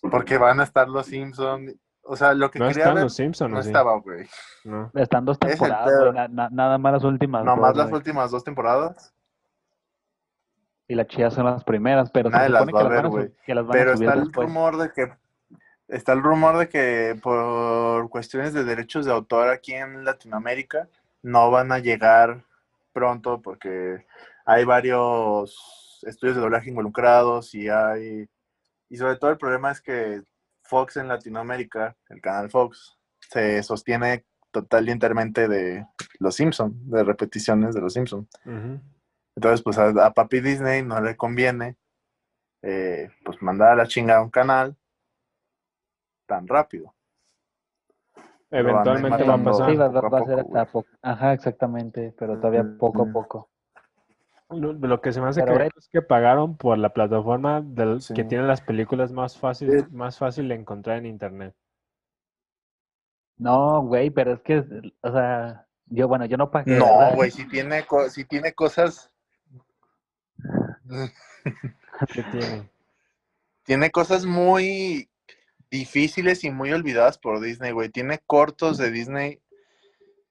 Porque 0.10 0.38
van 0.39 0.60
a 0.60 0.63
estar 0.63 0.88
los 0.89 1.05
Simpsons. 1.05 1.75
O 2.01 2.15
sea, 2.15 2.34
lo 2.34 2.50
que 2.51 2.58
¿No 2.60 2.67
quería 2.67 2.82
están 2.84 2.96
ver 2.96 3.03
los 3.03 3.15
Simpsons 3.15 3.51
no 3.53 3.62
sí? 3.62 3.70
estaba, 3.70 3.96
güey. 4.00 4.27
No. 4.63 4.89
Están 4.96 5.25
dos 5.25 5.38
temporadas, 5.38 6.00
güey, 6.00 6.13
na- 6.13 6.27
na- 6.27 6.50
nada 6.51 6.77
más 6.79 6.94
las 6.94 7.03
últimas 7.03 7.44
Nomás 7.46 7.75
dos, 7.75 7.86
las 7.86 7.94
últimas 7.94 8.32
dos 8.32 8.44
temporadas. 8.44 9.13
Y 10.88 10.96
las 10.96 11.08
chidas 11.08 11.34
son 11.34 11.46
las 11.46 11.63
primeras, 11.63 12.12
pero 12.12 12.30
se 12.30 12.36
Nadie 12.36 12.50
las 12.50 12.62
supone 12.62 12.74
va 12.74 12.80
que 12.80 12.86
a 12.86 12.89
las, 12.89 12.92
ver, 12.92 12.98
van 12.98 13.06
a, 13.06 13.10
güey. 13.10 13.27
su- 13.27 13.34
que 13.46 13.56
las 13.56 13.65
van 13.65 13.75
a 13.77 13.80
Pero 13.80 13.96
subir 13.98 14.10
está 14.10 14.20
el 14.22 14.32
rumor 14.36 14.77
de 14.77 14.92
que 14.92 15.13
está 15.88 16.13
el 16.13 16.24
rumor 16.24 16.58
de 16.58 16.70
que 16.70 17.20
por 17.22 18.10
cuestiones 18.10 18.54
de 18.54 18.63
derechos 18.63 19.06
de 19.06 19.12
autor 19.12 19.50
aquí 19.50 19.74
en 19.74 20.04
Latinoamérica 20.04 20.88
no 21.22 21.50
van 21.51 21.72
a 21.72 21.80
llegar 21.80 22.44
pronto 22.94 23.42
porque 23.42 24.06
hay 24.46 24.63
varios 24.65 26.00
estudios 26.04 26.36
de 26.36 26.42
doblaje 26.42 26.70
involucrados 26.70 27.54
y 27.56 27.68
hay 27.70 28.27
y 28.89 28.98
sobre 28.98 29.15
todo 29.18 29.32
el 29.32 29.38
problema 29.38 29.72
es 29.72 29.82
que 29.82 30.22
Fox 30.63 30.98
en 30.98 31.08
Latinoamérica, 31.08 31.96
el 32.10 32.22
canal 32.22 32.50
Fox, 32.50 32.98
se 33.20 33.62
sostiene 33.63 34.24
total 34.51 34.88
y 34.88 34.92
enteramente 34.92 35.48
de 35.48 35.86
Los 36.20 36.36
Simpson, 36.36 36.74
de 36.89 37.04
repeticiones 37.04 37.75
de 37.75 37.82
Los 37.82 37.94
Simpson. 37.94 38.27
Ujú. 38.46 38.80
Entonces, 39.36 39.62
pues 39.62 39.77
a, 39.77 39.89
a 40.06 40.12
Papi 40.13 40.39
Disney 40.39 40.84
no 40.84 41.01
le 41.01 41.15
conviene 41.18 41.75
eh, 42.62 43.10
pues 43.24 43.42
mandar 43.42 43.72
a 43.72 43.75
la 43.75 43.88
chingada 43.88 44.22
un 44.22 44.30
canal 44.30 44.75
tan 46.25 46.48
rápido. 46.48 46.94
Eventualmente 48.51 49.24
va 49.24 49.34
a 49.34 49.44
pasar. 49.44 49.70
Sí, 49.72 49.75
va, 49.75 49.88
va- 49.89 50.01
poco 50.01 50.15
a 50.15 50.20
va 50.20 50.20
a 50.20 50.25
ser 50.25 50.44
poco, 50.44 50.58
hasta 50.58 50.72
poco. 50.72 50.88
Ajá, 51.01 51.34
exactamente, 51.34 52.13
pero 52.18 52.38
todavía 52.38 52.65
poco 52.80 53.04
a 53.04 53.12
poco. 53.12 53.50
Lo, 54.50 54.74
lo 54.74 55.01
que 55.01 55.12
se 55.12 55.20
me 55.22 55.27
hace 55.30 55.44
Pero 55.44 55.58
que 55.58 55.70
es 55.77 55.89
que 55.89 56.01
pagaron 56.04 56.56
por 56.56 56.77
la 56.77 56.89
plataforma 56.94 57.62
del, 57.62 58.01
Sí. 58.01 58.13
que 58.13 58.24
tiene 58.24 58.46
las 58.46 58.62
películas 58.62 59.12
más 59.12 59.38
fácil, 59.38 59.72
Sí. 59.72 59.86
más 59.92 60.18
fácil 60.20 60.48
de 60.48 60.56
encontrar 60.56 60.98
en 61.00 61.08
internet. 61.08 61.56
No, 63.38 63.82
güey, 63.82 64.12
pero 64.12 64.34
es 64.34 64.42
que, 64.42 64.63
o 65.01 65.12
sea, 65.12 65.68
yo, 65.88 66.08
bueno, 66.08 66.25
yo 66.25 66.38
no 66.38 66.51
pagué. 66.51 66.77
No, 66.77 66.86
güey, 67.15 67.32
si 67.32 67.48
tiene, 67.48 67.86
co- 67.86 68.10
sí 68.10 68.24
tiene 68.24 68.54
cosas. 68.54 69.12
¿Qué 72.13 72.24
tiene? 72.32 72.70
Tiene 73.63 73.92
cosas 73.92 74.25
muy 74.25 75.10
difíciles 75.72 76.44
y 76.44 76.51
muy 76.51 76.72
olvidadas 76.72 77.18
por 77.18 77.39
Disney, 77.42 77.72
güey. 77.72 77.89
Tiene 77.89 78.20
cortos 78.25 78.77
de 78.77 78.92
Disney 78.92 79.42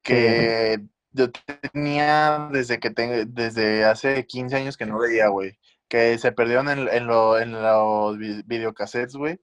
que 0.02 0.80
yo 1.12 1.30
tenía 1.73 2.49
desde 2.52 2.78
que 2.78 2.90
tengo, 2.90 3.14
desde 3.26 3.84
hace 3.84 4.26
15 4.26 4.56
años 4.56 4.76
que 4.76 4.87
no 4.87 4.99
veía, 4.99 5.28
güey. 5.28 5.58
Que 5.88 6.16
se 6.18 6.32
perdieron 6.32 6.68
en, 6.68 6.88
en, 6.88 7.06
lo- 7.06 7.38
en 7.38 7.52
los 7.52 8.18
vi- 8.18 8.42
videocassettes, 8.46 9.16
güey. 9.16 9.40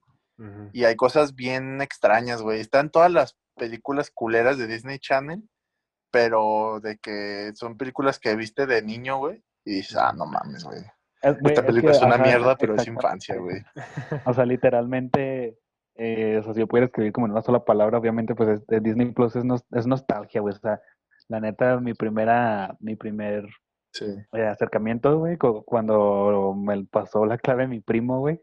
Y 0.74 0.86
hay 0.86 0.96
cosas 0.96 1.36
bien 1.36 1.82
extrañas, 1.82 2.42
güey. 2.42 2.60
Están 2.60 2.90
todas 2.90 3.12
las 3.12 3.38
películas 3.56 4.10
culeras 4.12 4.58
de 4.58 4.68
Disney 4.68 4.98
Channel, 5.00 5.48
pero 6.10 6.80
de 6.82 6.98
que 6.98 7.52
son 7.56 7.78
películas 7.78 8.18
que 8.20 8.36
viste 8.36 8.66
de 8.66 8.82
niño, 8.82 9.18
güey. 9.18 9.44
Y 9.66 9.76
dices, 9.76 9.98
ah, 9.98 10.14
no 10.16 10.26
mames, 10.26 10.64
güey. 10.64 10.82
Es- 11.22 11.40
güey, 11.40 11.54
Esta 11.54 11.62
es 11.62 11.68
película 11.68 11.92
que, 11.92 11.98
es 11.98 12.04
una 12.04 12.16
ajá, 12.16 12.24
mierda, 12.24 12.56
pero 12.58 12.76
es 12.76 12.88
infancia, 12.88 13.36
güey. 13.38 13.58
O 14.32 14.34
sea, 14.34 14.46
literalmente, 14.46 15.58
eh, 15.96 16.38
o 16.40 16.44
sea, 16.44 16.54
si 16.54 16.60
yo 16.62 16.68
pudiera 16.68 16.86
escribir 16.88 17.12
como 17.12 17.28
en 17.28 17.32
una 17.34 17.42
sola 17.42 17.64
palabra, 17.64 17.98
obviamente, 17.98 18.34
pues 18.36 18.50
es- 18.50 18.68
de 18.68 18.80
Disney 18.80 19.12
Plus 19.12 19.36
es, 19.36 19.44
nos- 19.46 19.66
es 19.72 19.86
nostalgia, 19.88 20.42
güey. 20.42 20.54
O 20.56 20.58
sea, 20.58 20.82
la 21.28 21.40
neta, 21.40 21.80
mi 21.80 21.94
primera, 21.94 22.76
mi 22.80 22.96
primer 22.96 23.48
Sí. 23.94 24.06
eh, 24.34 24.46
acercamiento, 24.48 25.18
güey, 25.20 25.38
cu- 25.38 25.64
cuando 25.66 26.54
me 26.58 26.86
pasó 26.86 27.26
la 27.26 27.38
clave 27.38 27.68
mi 27.68 27.82
primo, 27.82 28.20
güey. 28.20 28.42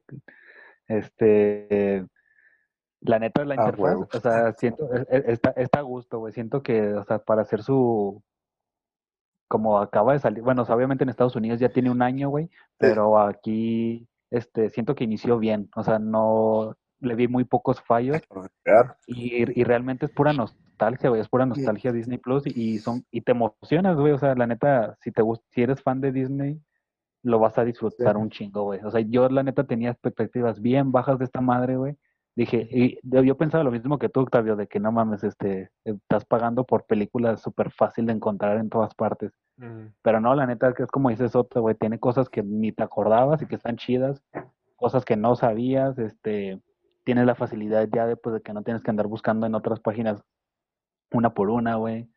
Este, 0.87 2.07
la 3.01 3.19
neta, 3.19 3.45
la 3.45 3.55
Ah, 3.55 3.65
interfaz, 3.67 3.97
o 4.15 4.21
sea, 4.21 4.53
siento, 4.53 4.89
e- 4.95 5.07
e- 5.11 5.33
está, 5.33 5.51
está 5.51 5.81
a 5.81 5.83
gusto, 5.83 6.19
güey. 6.19 6.33
Siento 6.33 6.63
que, 6.63 6.95
o 6.95 7.05
sea, 7.05 7.19
para 7.19 7.43
hacer 7.43 7.63
su, 7.63 8.23
como 9.49 9.79
acaba 9.79 10.13
de 10.13 10.19
salir, 10.21 10.43
bueno, 10.43 10.63
o 10.63 10.65
sea, 10.65 10.77
obviamente 10.77 11.05
en 11.05 11.11
Estados 11.11 11.37
Unidos 11.37 11.59
ya 11.59 11.71
tiene 11.71 11.91
un 11.91 12.03
año, 12.03 12.29
güey, 12.29 12.51
pero 12.77 13.19
aquí, 13.19 14.07
este, 14.31 14.71
siento 14.71 14.95
que 14.95 15.05
inició 15.05 15.39
bien, 15.39 15.71
o 15.75 15.83
sea, 15.83 15.99
no, 15.99 16.77
le 17.01 17.15
vi 17.15 17.29
muy 17.29 17.45
pocos 17.45 17.81
fallos 17.81 18.19
y, 19.07 19.61
y 19.61 19.65
realmente 19.65 20.07
es 20.07 20.13
pura 20.13 20.33
nostalgia, 20.33 21.09
güey, 21.09 21.21
es 21.21 21.29
pura 21.29 21.47
nostalgia 21.47 21.93
Disney 21.93 22.19
Plus 22.19 22.47
y, 22.47 22.79
son 22.79 23.05
y 23.11 23.23
te 23.23 23.33
emocionas, 23.33 23.97
güey, 23.97 24.13
o 24.13 24.19
sea, 24.19 24.35
la 24.35 24.47
neta, 24.47 24.97
si 25.01 25.11
te 25.13 25.23
gusta, 25.23 25.45
si 25.51 25.63
eres 25.63 25.83
fan 25.83 26.01
de 26.01 26.13
Disney, 26.13 26.61
lo 27.23 27.39
vas 27.39 27.59
a 27.59 27.65
disfrutar 27.65 28.15
Sí. 28.15 28.21
un 28.23 28.31
chingo, 28.31 28.63
güey. 28.65 28.81
O 28.85 28.91
sea, 28.91 29.01
yo 29.01 29.29
la 29.29 29.43
neta 29.43 29.65
tenía 29.65 29.91
expectativas 29.91 30.61
bien 30.61 30.93
bajas 30.93 31.19
de 31.19 31.25
esta 31.25 31.41
madre, 31.41 31.77
güey. 31.77 31.97
Dije, 32.39 32.69
y 32.71 33.01
yo 33.03 33.37
pensaba 33.37 33.65
lo 33.65 33.73
mismo 33.73 33.99
que 33.99 34.09
tú, 34.09 34.21
Octavio, 34.21 34.55
de 34.55 34.69
que 34.69 34.79
no 34.79 34.93
mames, 34.93 35.25
este, 35.25 35.73
estás 35.85 36.25
pagando 36.25 36.63
por 36.63 36.87
películas 36.87 37.43
súper 37.43 37.73
fácil 37.73 38.07
de 38.07 38.13
encontrar 38.13 38.59
en 38.59 38.69
todas 38.71 38.95
partes. 38.95 39.33
Ujú. 39.61 39.91
Pero 40.03 40.21
no, 40.21 40.37
la 40.37 40.47
neta 40.47 40.73
que 40.73 40.85
es 40.85 40.89
como 40.93 41.11
dices 41.11 41.35
otro, 41.35 41.63
güey, 41.63 41.75
tiene 41.75 41.99
cosas 41.99 42.29
que 42.29 42.45
ni 42.45 42.71
te 42.71 42.85
acordabas 42.85 43.43
y 43.43 43.47
que 43.47 43.57
están 43.57 43.77
chidas, 43.77 44.23
cosas 44.77 45.05
que 45.05 45.17
no 45.17 45.35
sabías, 45.35 45.99
este, 45.99 46.63
tienes 47.03 47.27
la 47.27 47.35
facilidad 47.35 47.89
ya 47.93 48.07
de, 48.07 48.15
pues, 48.17 48.35
de 48.35 48.41
que 48.41 48.53
no 48.53 48.63
tienes 48.63 48.85
que 48.85 48.91
andar 48.93 49.09
buscando 49.09 49.45
en 49.45 49.57
otras 49.57 49.81
páginas 49.81 50.23
una 51.11 51.35
por 51.35 51.51
una, 51.51 51.75
güey. 51.75 52.09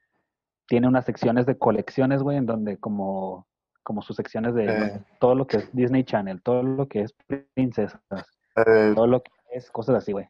Tiene 0.68 0.88
unas 0.88 1.06
secciones 1.06 1.48
de 1.48 1.58
colecciones, 1.58 2.22
güey, 2.22 2.38
en 2.38 2.46
donde 2.46 2.78
como, 2.78 3.48
como 3.82 4.04
sus 4.04 4.18
secciones 4.18 4.54
de 4.54 4.66
Eh. 4.66 5.04
todo 5.20 5.34
lo 5.34 5.48
que 5.48 5.58
es 5.58 5.76
Disney 5.76 6.04
Channel, 6.04 6.44
todo 6.44 6.62
lo 6.62 6.88
que 6.88 7.02
es 7.02 7.16
princesas, 7.56 8.00
Eh, 8.58 8.92
todo 8.94 9.08
lo 9.08 9.22
que 9.24 9.32
es 9.52 9.70
cosas 9.72 9.96
así, 9.98 10.12
güey. 10.12 10.30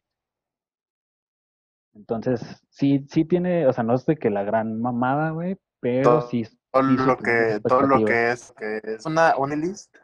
Entonces, 1.94 2.40
sí, 2.70 3.06
sí 3.10 3.24
tiene, 3.24 3.66
o 3.66 3.72
sea, 3.72 3.84
no 3.84 3.94
es 3.94 4.06
de 4.06 4.16
que 4.16 4.30
la 4.30 4.44
gran 4.44 4.80
mamada, 4.80 5.30
güey, 5.30 5.58
pero 5.80 6.20
Todo- 6.20 6.28
sí, 6.28 6.48
todo 6.70 6.82
sí 6.88 6.96
lo 6.96 7.16
que, 7.18 7.60
todo 7.66 7.82
lo 7.82 8.04
que 8.04 8.30
es, 8.30 8.52
que 8.56 8.80
es 8.82 9.04
una, 9.04 9.36
una 9.36 9.56
list. 9.56 9.94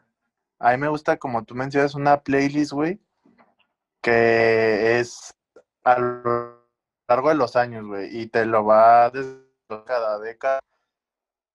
A 0.59 0.73
mí 0.73 0.79
me 0.79 0.89
gusta, 0.89 1.17
como 1.17 1.45
tú 1.45 1.55
mencionas, 1.55 1.95
una 1.95 2.21
playlist, 2.21 2.73
güey, 2.73 3.01
que 4.03 4.99
es 5.01 5.35
a 5.85 5.99
lo 5.99 6.63
largo 7.09 7.29
de 7.31 7.35
los 7.37 7.57
años, 7.57 7.87
güey, 7.87 8.15
y 8.21 8.27
te 8.27 8.45
lo 8.45 8.65
va 8.65 9.09
desde 9.11 9.39
cada 9.87 10.19
década. 10.19 10.61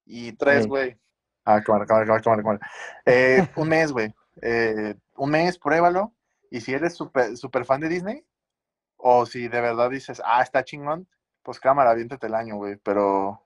Y 0.06 0.34
tres, 0.34 0.64
Ey. 0.64 0.68
güey. 0.68 0.98
Ah, 1.46 1.62
cámara, 1.62 1.86
cámara, 1.86 2.06
cámara, 2.06 2.22
cámara, 2.24 2.44
cámara. 2.44 2.60
Eh, 3.06 3.48
un 3.56 3.68
mes, 3.70 3.92
güey. 3.92 4.14
Eh, 4.42 4.96
un 5.16 5.30
mes, 5.30 5.60
pruébalo. 5.60 6.14
Y 6.54 6.62
si 6.62 6.72
eres 6.72 6.96
súper 6.96 7.36
super 7.36 7.66
fan 7.66 7.82
de 7.82 7.90
Disney, 7.90 8.24
o 8.96 9.26
si 9.26 9.48
de 9.48 9.60
verdad 9.60 9.90
dices, 9.90 10.22
ah, 10.24 10.44
está 10.44 10.64
chingón, 10.64 11.08
pues 11.42 11.60
cámara, 11.60 11.90
aviéntate 11.90 12.28
el 12.28 12.36
año, 12.36 12.58
güey. 12.58 12.76
Pero, 12.76 13.42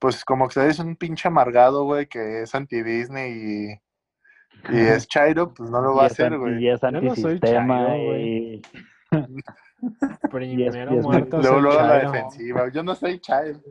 pues 0.00 0.24
como 0.24 0.48
que 0.48 0.58
eres 0.58 0.80
un 0.80 0.96
pinche 0.96 1.28
amargado, 1.28 1.84
güey, 1.84 2.08
que 2.08 2.42
es 2.42 2.52
anti-Disney 2.52 3.78
y, 4.68 4.76
y 4.76 4.80
es 4.80 5.06
Chairo, 5.06 5.54
pues 5.54 5.70
no 5.70 5.80
lo 5.80 5.94
va 5.94 6.02
a 6.02 6.06
hacer, 6.06 6.36
güey. 6.36 6.60
Y 6.60 6.70
es 6.70 6.80
Yo 6.80 6.90
no 6.90 6.98
antisistema 6.98 7.86
chairo, 7.86 8.04
güey. 8.04 8.62
Primero 10.32 10.92
y 10.92 10.96
es 10.98 11.04
muerto. 11.04 11.40
Luego, 11.40 11.60
luego 11.60 11.82
la 11.82 11.88
Chairo. 12.00 12.10
defensiva. 12.10 12.68
Yo 12.72 12.82
no 12.82 12.96
soy 12.96 13.20
child. 13.20 13.62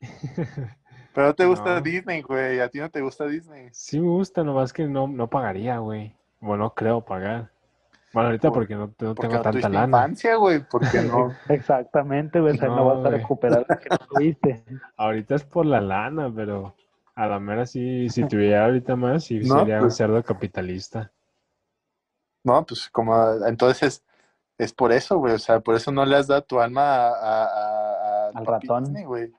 Pero 1.12 1.26
no 1.26 1.34
te 1.34 1.44
gusta 1.44 1.74
No. 1.74 1.80
Disney, 1.82 2.22
güey. 2.22 2.60
A 2.60 2.70
ti 2.70 2.78
no 2.78 2.90
te 2.90 3.02
gusta 3.02 3.26
Disney. 3.26 3.68
Sí 3.72 4.00
me 4.00 4.08
gusta, 4.08 4.42
nomás 4.42 4.72
que 4.72 4.84
no, 4.84 5.06
no 5.06 5.28
pagaría, 5.28 5.76
güey. 5.80 6.16
Bueno, 6.40 6.64
no 6.64 6.74
creo 6.74 7.04
pagar. 7.04 7.50
Bueno, 8.12 8.28
ahorita 8.28 8.48
Por- 8.48 8.54
porque 8.58 8.74
no, 8.74 8.86
no 8.86 8.92
Porque 9.14 9.20
tengo 9.22 9.34
no 9.34 9.42
tanta 9.42 9.68
lana. 9.68 9.84
infancia, 9.86 10.36
güey. 10.36 10.60
Porque 10.68 11.02
no. 11.02 11.32
Exactamente, 11.48 12.40
güey. 12.40 12.54
O 12.54 12.56
sea, 12.56 12.68
no, 12.68 12.76
No, 12.76 12.84
vas 12.96 13.06
a 13.06 13.10
recuperar 13.10 13.66
lo 13.68 13.78
que 13.78 13.88
no 13.90 13.98
tuviste. 14.10 14.64
Ahorita 14.96 15.34
es 15.34 15.44
por 15.44 15.66
la 15.66 15.80
lana, 15.80 16.32
pero 16.34 16.74
a 17.14 17.26
la 17.26 17.38
mera 17.38 17.66
sí, 17.66 18.08
si 18.08 18.24
tuviera 18.26 18.64
ahorita 18.66 18.96
más, 18.96 19.24
sí 19.24 19.40
No, 19.40 19.58
sería 19.60 19.76
un 19.76 19.82
pues- 19.82 19.96
cerdo 19.96 20.22
capitalista. 20.22 21.12
No, 22.44 22.64
pues 22.64 22.88
como 22.90 23.14
entonces 23.46 24.04
es 24.56 24.72
por 24.72 24.92
eso, 24.92 25.18
güey. 25.18 25.34
O 25.34 25.38
sea, 25.38 25.60
por 25.60 25.74
eso 25.74 25.92
no 25.92 26.04
le 26.06 26.16
has 26.16 26.26
dado 26.28 26.42
tu 26.42 26.60
alma 26.60 26.82
a, 26.82 27.08
a- 27.10 27.44
a- 27.44 28.30
Al 28.34 28.46
ratón. 28.46 28.84
Disney, 28.84 29.04
güey. 29.04 29.32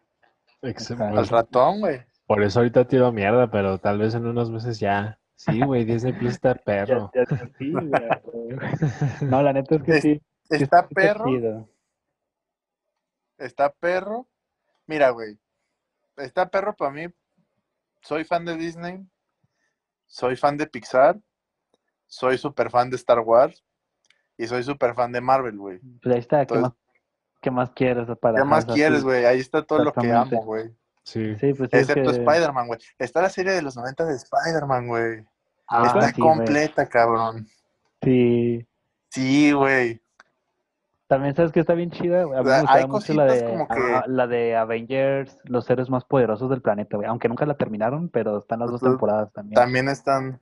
Ex- 0.62 0.92
Ajá. 0.92 1.10
Al 1.10 1.28
ratón, 1.28 1.80
güey. 1.80 2.02
por 2.28 2.44
eso 2.44 2.60
ahorita 2.60 2.86
tiro 2.86 3.12
mierda, 3.12 3.50
pero 3.50 3.78
tal 3.78 3.98
vez 3.98 4.14
en 4.16 4.26
unos 4.28 4.52
meses 4.52 4.80
ya. 4.80 5.19
Sí, 5.40 5.62
güey, 5.62 5.86
Disney 5.86 6.12
Plus 6.12 6.34
está 6.34 6.54
perro. 6.54 7.10
Ya- 7.14 7.24
ya- 7.30 7.50
sí, 7.58 7.72
güey. 7.72 7.92
No, 9.32 9.42
la 9.42 9.54
neta 9.54 9.76
es 9.76 9.84
que 9.84 9.92
Es- 9.94 10.02
sí. 10.02 10.22
Está 10.50 10.86
perro, 10.88 11.70
está 13.38 13.72
perro. 13.72 14.28
Mira, 14.86 15.12
güey. 15.12 15.40
Está 16.18 16.50
perro 16.50 16.76
para 16.76 16.92
mí. 16.92 17.06
Soy 18.02 18.26
fan 18.26 18.44
de 18.44 18.58
Disney. 18.58 19.06
Soy 20.08 20.36
fan 20.36 20.58
de 20.58 20.68
Pixar. 20.68 21.18
Soy 22.08 22.38
súper 22.38 22.70
fan 22.70 22.90
de 22.90 22.96
Star 22.98 23.20
Wars. 23.20 23.64
Y 24.38 24.48
soy 24.48 24.64
súper 24.64 24.94
fan 24.96 25.12
de 25.12 25.22
Marvel, 25.22 25.58
güey. 25.58 25.80
Pues 26.02 26.16
ahí 26.16 26.20
está. 26.20 26.46
¿Qué 26.46 26.56
Entonces- 26.56 26.62
más, 26.64 26.74
qué 27.42 27.52
más 27.52 27.70
quieres 27.72 28.08
para 28.20 28.38
¿Qué 28.40 28.44
más 28.44 28.66
quieres, 28.66 29.04
güey? 29.04 29.24
Ahí 29.26 29.40
está 29.40 29.64
todo 29.64 29.84
lo 29.86 29.94
que 29.94 30.12
amo, 30.12 30.44
güey. 30.44 30.76
Sí. 31.10 31.36
Sí, 31.40 31.54
pues 31.56 31.70
es 31.74 31.90
Excepto 31.90 32.12
que... 32.12 32.18
Spider-Man, 32.18 32.68
güey. 32.68 32.80
Está 33.00 33.22
la 33.24 33.30
serie 33.30 33.54
de 33.54 33.64
los 33.64 33.76
90 33.76 34.06
de 34.06 34.16
Spider-Man, 34.16 34.88
güey. 34.88 35.26
Ah, 35.68 35.84
está 35.88 36.10
sí, 36.14 36.22
completa, 36.22 36.88
cabrón. 36.88 37.48
Sí. 38.04 38.66
Sí, 39.10 39.52
güey. 39.52 40.02
También 41.08 41.36
sabes 41.36 41.52
que 41.52 41.60
está 41.60 41.74
bien 41.74 41.90
chida, 41.90 42.24
güey. 42.26 42.38
A 42.40 42.44
mí 42.44 42.48
O 42.48 42.52
sea, 42.52 42.58
me 42.58 42.62
gustaba 42.62 42.80
hay 42.80 42.88
mucho 42.88 43.14
la 43.16 43.26
de, 43.26 43.46
como 43.46 43.68
que- 43.68 44.02
la 44.06 44.28
de 44.28 44.56
Avengers, 44.56 45.36
los 45.46 45.66
seres 45.66 45.90
más 45.90 46.06
poderosos 46.06 46.52
del 46.52 46.62
planeta, 46.62 46.98
güey. 46.98 47.10
Aunque 47.10 47.28
nunca 47.28 47.48
la 47.48 47.56
terminaron, 47.58 48.10
pero 48.10 48.38
están 48.38 48.60
las 48.60 48.70
dos 48.70 48.82
temporadas 48.82 49.32
también. 49.34 49.56
También 49.56 49.90
están. 49.90 50.40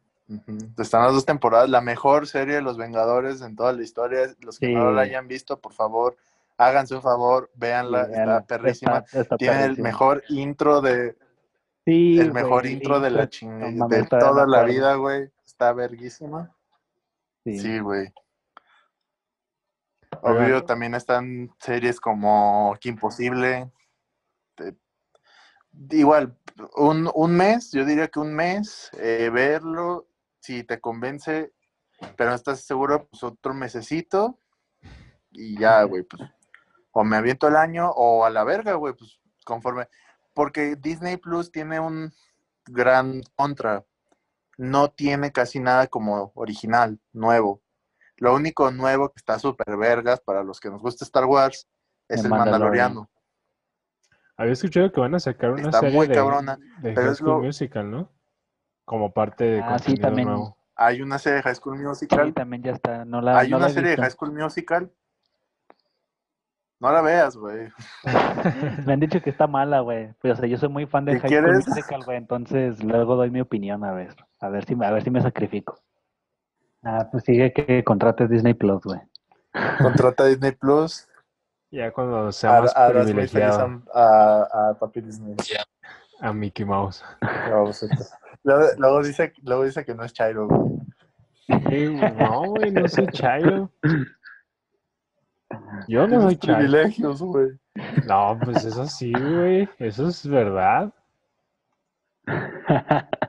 Están 0.78 1.04
las 1.04 1.14
dos 1.14 1.26
temporadas. 1.26 1.70
La 1.70 1.80
mejor 1.80 2.28
serie 2.28 2.56
de 2.56 2.62
los 2.62 2.78
Vengadores 2.78 3.42
en 3.42 3.56
toda 3.56 3.72
la 3.72 3.82
historia. 3.82 4.28
Los 4.42 4.60
que 4.60 4.74
no 4.74 4.92
la 4.92 5.04
hayan 5.04 5.30
visto, 5.30 5.58
por 5.62 5.72
favor, 5.72 6.18
háganse 6.58 6.96
un 6.96 7.02
favor, 7.02 7.50
véanla. 7.56 8.06
Sí, 8.06 8.12
está 8.12 8.46
perrísima. 8.46 8.98
Está- 9.00 9.22
está 9.22 9.38
Tiene 9.38 9.66
el 9.66 9.78
mejor 9.78 10.24
intro 10.30 10.82
de. 10.82 11.16
Sí, 11.86 12.20
el 12.20 12.34
mejor 12.34 12.64
güey, 12.64 12.74
intro 12.74 13.00
de 13.00 13.12
la 13.12 13.30
chingada. 13.30 13.88
de 13.88 14.04
toda 14.06 14.46
la 14.46 14.64
vida, 14.64 14.96
güey. 14.96 15.32
Está 15.46 15.72
verguísima. 15.74 16.54
Sí. 17.46 17.60
Sí, 17.60 17.80
güey. 17.80 18.14
Obvio, 20.22 20.64
también 20.66 20.96
están 20.96 21.50
series 21.60 22.00
como 22.00 22.76
Que 22.82 22.90
Imposible. 22.90 23.72
Igual, 25.92 26.36
un, 26.76 27.10
un 27.14 27.36
mes, 27.36 27.72
yo 27.72 27.86
diría 27.86 28.08
que 28.08 28.20
un 28.20 28.34
mes, 28.34 28.90
eh, 29.00 29.30
verlo, 29.32 30.08
si 30.40 30.64
te 30.64 30.80
convence, 30.82 31.54
pero 32.16 32.32
no 32.32 32.36
estás 32.36 32.62
seguro, 32.62 33.08
pues 33.08 33.22
otro 33.24 33.54
mesecito 33.54 34.40
y 35.32 35.60
ya, 35.60 35.84
güey, 35.84 36.02
pues 36.04 36.24
o 37.00 37.04
me 37.04 37.16
aviento 37.18 37.48
el 37.48 37.56
año 37.56 37.92
o 37.92 38.26
a 38.26 38.32
la 38.32 38.44
verga, 38.44 38.74
güey, 38.74 38.96
pues 38.96 39.20
conforme. 39.46 39.88
Porque 40.34 40.76
Disney 40.76 41.18
Plus 41.18 41.52
tiene 41.52 41.80
un 41.80 42.12
gran 42.66 43.22
contra. 43.36 43.86
No 44.58 44.90
tiene 44.90 45.32
casi 45.32 45.60
nada 45.60 45.86
como 45.86 46.32
original, 46.34 47.00
nuevo. 47.14 47.62
Lo 48.16 48.34
único 48.34 48.72
nuevo 48.72 49.10
que 49.10 49.18
está 49.18 49.38
súper 49.38 49.78
vergas 49.78 50.20
para 50.22 50.44
los 50.44 50.60
que 50.60 50.72
nos 50.72 50.82
gusta 50.82 51.06
Star 51.06 51.26
Wars 51.26 51.68
es 52.10 52.22
El 52.22 52.26
el, 52.26 52.32
Mandalorian. 52.32 52.96
Mandaloriano. 52.96 53.10
Había 54.36 54.54
escuchado 54.54 54.92
que 54.92 55.00
van 55.00 55.14
a 55.14 55.20
sacar 55.20 55.52
una 55.52 55.62
Está 55.62 55.80
serie 55.82 55.96
muy 55.98 56.08
de, 56.08 56.16
cabrona, 56.16 56.58
de 56.82 56.94
pero 56.94 57.02
High 57.04 57.12
es 57.12 57.18
School 57.20 57.30
lo- 57.30 57.40
Musical, 57.44 57.92
¿no? 57.92 58.12
Como 58.86 59.14
parte 59.14 59.44
de 59.44 59.60
Ah, 59.62 59.78
sí, 59.78 59.96
también. 59.98 60.28
nuevo. 60.30 60.58
Hay 60.76 61.02
una 61.04 61.20
serie 61.20 61.38
de 61.38 61.44
High 61.44 61.56
School 61.56 61.78
Sí, 61.78 61.84
Musical. 61.84 62.34
también 62.34 62.64
ya 62.64 62.72
está. 62.72 63.06
No 63.06 63.22
la, 63.22 63.38
Hay 63.38 63.50
no 63.52 63.58
una 63.58 63.70
serie 63.70 63.92
de. 63.92 63.98
High 63.98 64.12
School 64.12 64.32
Musical. 64.34 64.92
No 66.80 66.92
la 66.92 67.02
veas, 67.02 67.36
güey. 67.36 67.70
Me 68.86 68.94
han 68.94 69.00
dicho 69.00 69.22
que 69.22 69.32
está 69.32 69.48
mala, 69.48 69.80
güey. 69.80 70.14
Pues, 70.22 70.34
o 70.34 70.36
sea, 70.36 70.48
yo 70.48 70.58
soy 70.58 70.70
muy 70.70 70.86
fan 70.86 71.06
de 71.06 71.14
¿Qué 71.14 71.20
High 71.22 71.30
School 71.30 71.44
quieres? 71.44 71.68
Musical, 71.68 72.04
güey. 72.06 72.18
Entonces, 72.18 72.84
luego 72.84 73.16
doy 73.16 73.32
mi 73.32 73.42
opinión, 73.42 73.84
a 73.84 73.94
ver. 73.94 74.16
A 74.40 74.50
ver 74.50 74.66
si 74.66 74.76
me, 74.76 74.86
a 74.86 74.92
ver 74.92 75.04
si 75.04 75.10
me 75.10 75.22
sacrifico. 75.22 75.80
Ah, 76.84 77.08
pues 77.12 77.24
sigue 77.24 77.52
que 77.52 77.84
contrates 77.84 78.30
Disney 78.30 78.54
Plus, 78.54 78.84
güey. 78.84 79.00
Contrata 79.80 80.24
a 80.24 80.28
Disney 80.28 80.52
Plus. 80.52 81.08
Ya 81.72 81.92
cuando 81.92 82.32
sea 82.32 82.62
más 82.62 82.76
Harás 82.78 83.06
muy 83.06 83.28
feliz 83.28 83.32
privilegiado 83.32 83.84
a, 83.94 84.48
a, 84.54 84.70
a 84.70 84.74
Papi 84.80 85.02
Disney. 85.02 85.36
a 86.22 86.32
Mickey 86.32 86.64
Mouse. 86.66 87.04
Esto. 87.82 87.88
Luego, 88.44 88.68
luego 88.78 89.04
dice, 89.04 89.34
luego 89.44 89.64
dice 89.64 89.84
que 89.84 89.96
no 89.96 90.04
es 90.04 90.14
Chairo, 90.14 90.48
güey. 90.48 90.78
Sí, 91.70 92.00
no, 92.20 92.44
güey, 92.46 92.72
no 92.72 92.88
soy 92.88 93.08
Chairo. 93.08 93.72
Yo 95.88 96.08
no 96.08 96.22
soy 96.22 96.38
Chairo. 96.38 96.60
privilegios, 96.60 97.22
güey. 97.22 97.52
No, 98.06 98.40
pues 98.44 98.66
eso 98.66 98.86
sí, 98.88 99.12
güey. 99.12 99.70
Eso 99.80 100.08
es 100.08 100.28
verdad. 100.28 100.94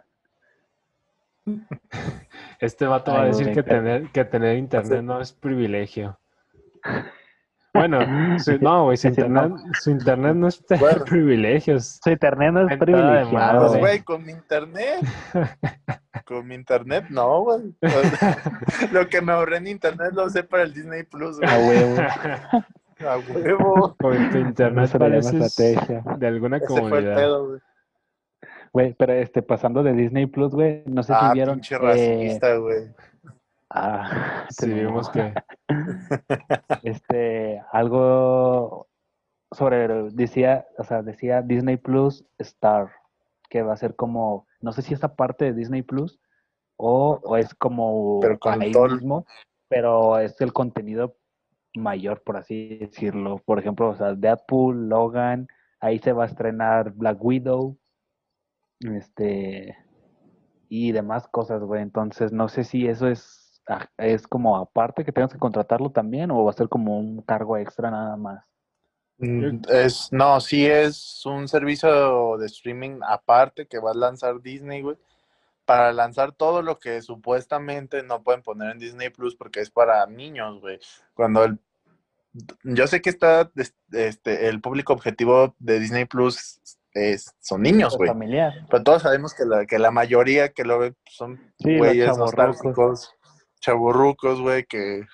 Este 2.60 2.86
vato 2.86 3.12
va 3.12 3.22
a 3.22 3.26
decir 3.26 3.52
que 3.52 3.62
tener, 3.62 4.10
que 4.10 4.24
tener 4.24 4.58
internet 4.58 5.02
no 5.02 5.20
es 5.20 5.32
privilegio. 5.32 6.18
Bueno, 7.78 8.00
su- 8.38 8.58
no, 8.60 8.84
güey, 8.84 8.96
su 8.96 9.08
internet, 9.08 9.52
su 9.80 9.90
internet 9.90 10.34
no 10.36 10.48
es 10.48 10.64
tener 10.66 10.80
Bueno. 10.82 11.04
privilegios. 11.08 12.00
Su 12.02 12.10
internet 12.10 12.52
no 12.52 12.68
es 12.68 12.78
privilegiado. 12.78 13.66
Pues, 13.68 13.78
güey. 13.80 14.00
con 14.02 14.24
mi 14.24 14.32
internet. 14.32 15.00
Con 16.24 16.46
mi 16.46 16.56
internet, 16.56 17.06
no, 17.08 17.40
güey. 17.42 17.74
Lo 18.92 19.08
que 19.08 19.22
me 19.22 19.32
ahorré 19.32 19.58
en 19.58 19.66
internet 19.68 20.10
lo 20.12 20.24
usé 20.26 20.42
para 20.42 20.64
el 20.64 20.74
Disney 20.74 21.04
Plus, 21.04 21.38
güey. 21.38 21.48
A 21.50 21.58
huevo. 21.58 21.96
A 23.08 23.18
huevo. 23.18 23.96
Con 23.98 24.30
tu 24.30 24.36
internet 24.38 24.90
pareces 24.98 25.32
estrategia. 25.58 26.02
de 26.18 26.26
alguna 26.26 26.58
Ese 26.58 26.66
fue 26.66 26.76
el 26.76 26.82
comunidad. 26.82 27.14
pedo, 27.16 27.46
güey. 27.48 27.60
Güey, 28.74 28.94
pero 28.98 29.12
este, 29.14 29.40
pasando 29.40 29.82
de 29.82 29.94
Disney 29.94 30.26
Plus, 30.26 30.52
güey, 30.52 30.82
no 30.86 31.02
sé 31.02 31.14
Ah, 31.16 31.28
si 31.30 31.34
vieron. 31.34 31.54
pinche 31.54 31.78
racista, 31.78 32.56
güey. 32.56 32.88
Ah, 33.70 34.46
Sí, 34.50 34.66
te 34.66 34.84
mamó. 34.84 34.88
vimos 34.88 35.10
que 35.10 35.34
este, 36.82 37.62
algo 37.72 38.88
sobre, 39.52 40.10
decía, 40.12 40.66
o 40.76 40.84
sea, 40.84 41.02
decía 41.02 41.42
Disney 41.42 41.76
Plus 41.76 42.24
Star, 42.38 42.90
que 43.48 43.62
va 43.62 43.72
a 43.72 43.78
ser 43.78 43.96
como, 43.96 44.46
no 44.60 44.72
sé 44.72 44.82
si 44.82 44.94
esta 44.94 45.14
parte 45.14 45.46
de 45.46 45.54
Disney 45.54 45.82
Plus 45.82 46.20
o, 46.76 47.20
o 47.22 47.36
es 47.36 47.54
como 47.54 48.20
Pero 48.20 48.38
con 48.38 48.62
ahí 48.62 48.72
todo 48.72 48.88
mismo, 48.88 49.26
pero 49.68 50.18
es 50.18 50.40
el 50.40 50.52
contenido 50.52 51.16
mayor, 51.74 52.22
por 52.22 52.36
así 52.36 52.78
decirlo. 52.78 53.38
Por 53.44 53.58
ejemplo, 53.58 53.90
o 53.90 53.94
sea, 53.94 54.14
Deadpool, 54.14 54.88
Logan, 54.88 55.48
ahí 55.80 55.98
se 55.98 56.12
va 56.12 56.24
a 56.24 56.26
estrenar 56.26 56.92
Black 56.92 57.22
Widow, 57.22 57.78
este, 58.80 59.76
y 60.68 60.92
demás 60.92 61.28
cosas, 61.28 61.62
güey. 61.62 61.82
Entonces, 61.82 62.32
no 62.32 62.48
sé 62.48 62.64
si 62.64 62.86
eso 62.86 63.08
es, 63.08 63.47
es 63.96 64.26
como 64.26 64.56
aparte 64.56 65.04
que 65.04 65.12
tengas 65.12 65.32
que 65.32 65.38
contratarlo 65.38 65.90
también 65.90 66.30
o 66.30 66.44
va 66.44 66.50
a 66.50 66.54
ser 66.54 66.68
como 66.68 66.98
un 66.98 67.22
cargo 67.22 67.56
extra 67.56 67.90
nada 67.90 68.16
más. 68.16 68.44
Mm, 69.18 69.62
Es, 69.68 70.08
no, 70.12 70.40
sí 70.40 70.66
es 70.66 71.24
un 71.26 71.48
servicio 71.48 72.36
de 72.38 72.46
streaming 72.46 73.00
aparte 73.06 73.66
que 73.66 73.78
va 73.78 73.90
a 73.90 73.94
lanzar 73.94 74.40
Disney, 74.40 74.82
güey, 74.82 74.96
para 75.64 75.92
lanzar 75.92 76.32
todo 76.32 76.62
lo 76.62 76.78
que 76.78 77.02
supuestamente 77.02 78.02
no 78.02 78.22
pueden 78.22 78.42
poner 78.42 78.70
en 78.70 78.78
Disney 78.78 79.10
Plus 79.10 79.36
porque 79.36 79.60
es 79.60 79.70
para 79.70 80.06
niños, 80.06 80.60
güey. 80.60 80.78
Cuando 81.14 81.44
el, 81.44 81.58
yo 82.62 82.86
sé 82.86 83.02
que 83.02 83.10
está, 83.10 83.50
este, 83.92 84.48
el 84.48 84.60
público 84.60 84.92
objetivo 84.92 85.54
de 85.58 85.80
Disney 85.80 86.04
Plus 86.04 86.60
es, 86.92 87.34
son 87.40 87.62
niños, 87.62 87.96
güey. 87.96 88.08
familiar. 88.08 88.52
Pero 88.70 88.82
todos 88.82 89.02
sabemos 89.02 89.34
que 89.34 89.44
la, 89.44 89.66
que 89.66 89.78
la 89.78 89.90
mayoría 89.90 90.52
que 90.52 90.64
lo 90.64 90.78
ve 90.78 90.92
pues, 90.92 91.16
son 91.16 91.40
güeyes 91.58 92.16
nostálgicos, 92.16 93.14
chaburrucos, 93.60 94.40
güey, 94.40 94.64
que 94.64 95.06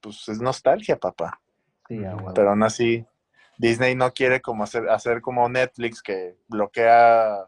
pues 0.00 0.28
es 0.28 0.40
nostalgia, 0.40 0.96
papá. 0.96 1.40
Sí, 1.88 2.04
a 2.04 2.16
huevo. 2.16 2.32
Pero 2.34 2.50
aún 2.50 2.62
así, 2.62 3.06
Disney 3.58 3.94
no 3.94 4.12
quiere 4.12 4.40
como 4.40 4.64
hacer, 4.64 4.88
hacer 4.88 5.20
como 5.20 5.48
Netflix 5.48 6.02
que 6.02 6.36
bloquea 6.48 7.46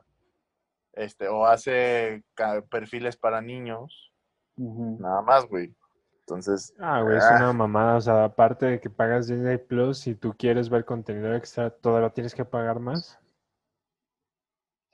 este 0.93 1.29
o 1.29 1.47
hace 1.47 2.23
perfiles 2.71 3.17
para 3.17 3.41
niños. 3.41 4.13
Nada 4.57 5.23
más, 5.23 5.47
güey. 5.47 5.75
Entonces, 6.21 6.73
Ah, 6.79 7.03
güey, 7.03 7.17
es 7.19 7.25
Ah. 7.25 7.37
una 7.37 7.53
mamada. 7.53 7.97
O 7.97 8.01
sea, 8.01 8.25
aparte 8.25 8.67
de 8.67 8.81
que 8.81 8.89
pagas 8.89 9.27
Disney 9.27 9.59
Plus, 9.59 9.99
si 9.99 10.15
tú 10.15 10.33
quieres 10.39 10.69
ver 10.71 10.85
contenido 10.85 11.35
extra, 11.35 11.71
todavía 11.71 12.11
tienes 12.11 12.35
que 12.35 12.45
pagar 12.45 12.79
más. 12.79 13.19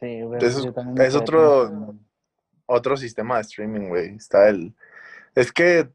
Sí, 0.01 0.23
güey, 0.23 0.43
es- 0.45 0.57
es 0.97 1.15
otro- 1.15 1.95
otro 2.67 2.97
sistema 2.97 3.37
de 3.37 3.43
streaming, 3.43 3.89
güey. 3.89 4.15
Está 4.15 4.49
el. 4.49 4.75
Es 5.35 5.53
que 5.53 5.89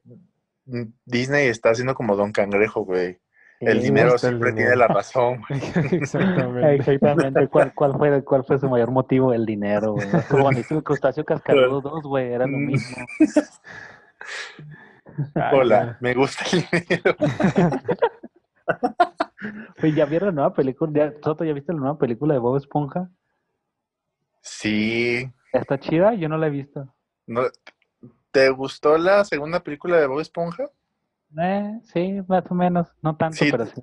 mm, 0.65 0.83
Disney 1.05 1.47
está 1.47 1.69
haciendo 1.71 1.93
como 1.95 2.15
Don 2.15 2.31
Cangrejo, 2.31 2.81
güey. 2.81 3.19
El 3.61 3.81
dinero 3.81 4.13
el 4.13 4.19
siempre 4.19 4.51
tiene 4.51 4.75
la 4.75 4.87
razón, 4.87 5.41
güey. 5.47 5.61
Exactamente. 5.93 6.75
Exactamente, 6.75 7.47
¿cuál, 7.47 7.73
cuál, 7.73 7.93
fue, 7.97 8.23
¿cuál 8.23 8.43
fue 8.43 8.59
su 8.59 8.69
mayor 8.69 8.91
motivo? 8.91 9.33
El 9.33 9.45
dinero, 9.45 9.93
güey. 9.93 10.07
Como 10.29 10.49
el 10.51 10.65
crustáceo 10.83 11.23
cascarudo 11.23 11.81
2, 11.81 12.03
güey, 12.03 12.33
era 12.33 12.45
lo 12.45 12.57
mismo. 12.57 12.97
Ay, 15.35 15.57
Hola, 15.57 15.97
me 16.01 16.13
gusta 16.13 16.43
el 16.51 16.65
dinero. 16.69 17.15
Oye, 19.81 19.93
¿ya 19.93 20.05
vieron 20.05 20.27
la 20.29 20.33
nueva 20.33 20.53
película? 20.53 20.91
¿Ya, 20.93 21.13
Soto, 21.23 21.43
¿ya 21.45 21.53
viste 21.53 21.71
la 21.71 21.79
nueva 21.79 21.97
película 21.97 22.33
de 22.33 22.39
Bob 22.39 22.57
Esponja? 22.57 23.09
Sí. 24.41 25.31
¿Está 25.53 25.79
chida? 25.79 26.13
Yo 26.15 26.27
no 26.27 26.37
la 26.37 26.47
he 26.47 26.49
visto. 26.49 26.93
¿No- 27.27 27.43
¿Te 28.35 28.49
gustó 28.49 28.97
la 28.97 29.23
segunda 29.23 29.61
película 29.61 29.97
de 29.97 30.07
Bob 30.07 30.19
Esponja? 30.19 30.65
Eh, 31.39 31.79
sí, 31.83 32.21
más 32.27 32.43
o 32.51 32.53
menos. 32.53 32.85
No 33.01 33.15
tanto, 33.15 33.37
Sí. 33.37 33.49
pero 33.49 33.65
sí. 33.65 33.81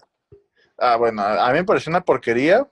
Ah, 0.76 0.96
bueno, 0.96 1.22
a 1.22 1.48
mí 1.52 1.54
me 1.54 1.64
pareció 1.64 1.88
una 1.88 2.02
porquería. 2.02 2.68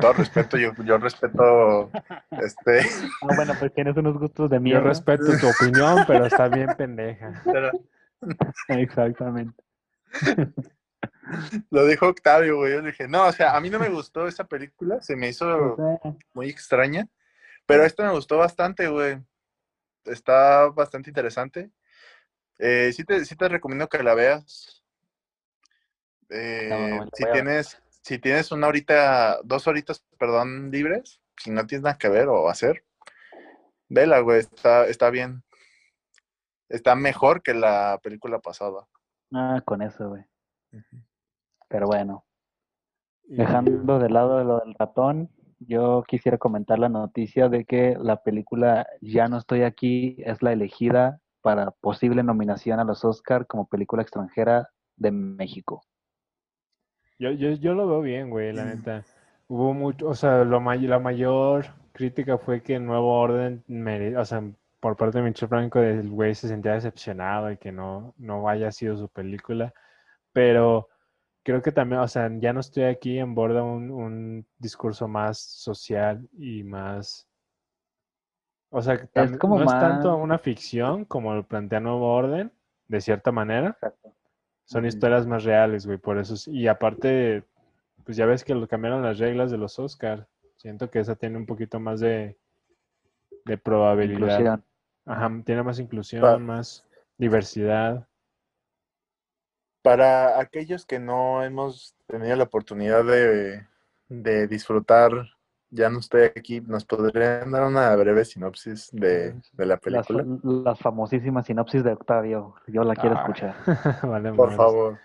Todo 0.00 0.12
respeto, 0.14 0.56
yo, 0.56 0.72
yo 0.84 0.98
respeto 0.98 1.88
este. 2.42 2.80
Ah, 3.22 3.34
bueno, 3.36 3.54
pues 3.60 3.72
tienes 3.72 3.96
unos 3.96 4.18
gustos 4.18 4.50
de 4.50 4.56
Yo 4.56 4.60
mierda. 4.60 4.88
respeto 4.88 5.24
tu 5.40 5.48
opinión, 5.48 6.02
pero 6.08 6.26
está 6.26 6.48
bien 6.48 6.74
pendeja. 6.76 7.32
Exactamente. 8.68 9.62
Lo 11.70 11.86
dijo 11.86 12.08
Octavio, 12.08 12.56
güey. 12.56 12.72
Yo 12.72 12.80
le 12.80 12.88
dije, 12.90 13.06
no, 13.06 13.26
o 13.28 13.32
sea, 13.32 13.56
a 13.56 13.60
mí 13.60 13.70
no 13.70 13.78
me 13.78 13.88
gustó 13.88 14.26
esa 14.26 14.48
película, 14.48 15.00
se 15.00 15.14
me 15.14 15.28
hizo 15.28 15.76
muy 16.34 16.48
extraña, 16.48 17.06
pero 17.66 17.84
esta 17.84 18.02
me 18.04 18.10
gustó 18.14 18.36
bastante, 18.38 18.88
güey. 18.88 19.18
Está 20.04 20.68
bastante 20.68 21.10
interesante. 21.10 21.70
Eh, 22.58 22.92
sí, 22.92 23.04
te, 23.04 23.24
sí 23.24 23.36
te 23.36 23.48
recomiendo 23.48 23.88
que 23.88 24.02
la 24.02 24.14
veas. 24.14 24.84
Eh, 26.28 26.68
No, 26.70 26.88
no, 26.88 27.04
la 27.04 27.10
si 27.12 27.24
tienes, 27.32 27.82
si 28.02 28.18
tienes 28.18 28.52
una 28.52 28.68
horita, 28.68 29.40
dos 29.42 29.66
horitas, 29.66 30.04
perdón, 30.18 30.70
libres, 30.70 31.20
si 31.36 31.50
no 31.50 31.66
tienes 31.66 31.84
nada 31.84 31.98
que 31.98 32.08
ver 32.08 32.28
o 32.28 32.48
hacer, 32.48 32.84
vela, 33.88 34.20
güey, 34.20 34.40
está, 34.40 34.86
está 34.86 35.10
bien. 35.10 35.42
Está 36.68 36.94
mejor 36.94 37.42
que 37.42 37.52
la 37.54 37.98
película 38.02 38.38
pasada. 38.38 38.86
Ah, 39.32 39.60
con 39.64 39.82
eso, 39.82 40.08
güey. 40.08 40.24
Pero 41.68 41.86
bueno, 41.86 42.24
dejando 43.24 43.98
de 43.98 44.08
lado 44.08 44.42
lo 44.44 44.60
del 44.60 44.74
ratón, 44.74 45.30
yo 45.60 46.02
quisiera 46.08 46.38
comentar 46.38 46.78
la 46.78 46.88
noticia 46.88 47.48
de 47.48 47.64
que 47.64 47.96
la 48.00 48.22
película 48.22 48.86
Ya 49.00 49.28
no 49.28 49.38
estoy 49.38 49.62
aquí 49.62 50.16
es 50.24 50.42
la 50.42 50.52
elegida 50.52 51.20
para 51.42 51.70
posible 51.70 52.22
nominación 52.22 52.80
a 52.80 52.84
los 52.84 53.04
Oscar 53.04 53.46
como 53.46 53.66
película 53.68 54.02
extranjera 54.02 54.68
de 54.96 55.10
México. 55.10 55.82
Yo, 57.18 57.30
yo, 57.32 57.50
yo 57.52 57.74
lo 57.74 57.86
veo 57.86 58.00
bien, 58.00 58.30
güey, 58.30 58.52
Mm. 58.52 58.56
la 58.56 58.64
neta. 58.64 59.04
Hubo 59.48 59.74
mucho, 59.74 60.08
o 60.08 60.14
sea, 60.14 60.44
lo 60.44 60.60
may- 60.60 60.86
la 60.86 60.98
mayor 60.98 61.66
crítica 61.92 62.38
fue 62.38 62.62
que 62.62 62.78
Nuevo 62.78 63.18
Orden, 63.18 63.64
mere- 63.66 64.16
o 64.16 64.24
sea, 64.24 64.42
por 64.80 64.96
parte 64.96 65.18
de 65.18 65.24
Michel 65.24 65.48
Franco, 65.48 65.80
el 65.80 66.08
güey 66.08 66.34
se 66.34 66.48
sentía 66.48 66.72
decepcionado 66.72 67.50
y 67.50 67.58
que 67.58 67.72
no, 67.72 68.14
no 68.16 68.48
haya 68.48 68.70
sido 68.72 68.96
su 68.96 69.08
película. 69.08 69.74
Pero 70.32 70.88
creo 71.42 71.62
que 71.62 71.72
también, 71.72 72.00
o 72.00 72.08
sea, 72.08 72.30
ya 72.38 72.52
no 72.52 72.60
estoy 72.60 72.84
aquí 72.84 73.18
en 73.18 73.34
borda 73.34 73.62
un, 73.62 73.90
un 73.90 74.46
discurso 74.58 75.08
más 75.08 75.38
social 75.38 76.28
y 76.38 76.62
más... 76.62 77.26
O 78.72 78.80
sea, 78.82 78.98
como 79.38 79.58
no 79.58 79.64
es 79.64 79.70
tanto 79.80 80.16
una 80.16 80.38
ficción 80.38 81.04
como 81.04 81.34
lo 81.34 81.46
plantea 81.46 81.80
Nuevo 81.80 82.12
Orden, 82.12 82.52
de 82.86 83.00
cierta 83.00 83.32
manera. 83.32 83.70
Exacto. 83.70 84.14
Son 84.64 84.86
historias 84.86 85.26
más 85.26 85.42
reales, 85.42 85.86
güey, 85.86 85.98
por 85.98 86.18
eso. 86.18 86.34
es- 86.34 86.46
Y 86.46 86.68
aparte, 86.68 87.42
pues 88.04 88.16
ya 88.16 88.26
ves 88.26 88.44
que 88.44 88.54
lo 88.54 88.68
cambiaron 88.68 89.02
las 89.02 89.18
reglas 89.18 89.50
de 89.50 89.58
los 89.58 89.78
Oscar. 89.80 90.28
Siento 90.56 90.88
que 90.90 91.00
esa 91.00 91.16
tiene 91.16 91.36
un 91.38 91.46
poquito 91.46 91.80
más 91.80 91.98
de, 91.98 92.38
de 93.44 93.58
probabilidad. 93.58 94.20
Inclusión. 94.40 94.64
Ajá, 95.06 95.42
tiene 95.44 95.62
más 95.64 95.80
inclusión, 95.80 96.46
más 96.46 96.86
diversidad. 97.18 98.06
Para 99.82 100.38
aquellos 100.40 100.84
que 100.84 100.98
no 100.98 101.42
hemos 101.42 101.94
tenido 102.06 102.36
la 102.36 102.44
oportunidad 102.44 103.04
de, 103.04 103.66
de 104.08 104.46
disfrutar, 104.46 105.10
ya 105.70 105.88
no 105.88 106.00
estoy 106.00 106.22
aquí, 106.24 106.60
¿nos 106.60 106.84
podrían 106.84 107.50
dar 107.50 107.64
una 107.64 107.94
breve 107.96 108.24
sinopsis 108.24 108.90
de, 108.92 109.32
de 109.52 109.66
la 109.66 109.74
Las, 109.74 109.80
película? 109.80 110.24
las 110.42 110.78
famosísimas 110.80 111.46
sinopsis 111.46 111.82
de 111.82 111.92
Octavio. 111.92 112.54
Yo 112.66 112.84
la 112.84 112.94
quiero 112.94 113.16
Ah. 113.16 113.20
escuchar. 113.22 113.54
Vale, 114.08 114.32
Por 114.32 114.54
favor. 114.54 114.98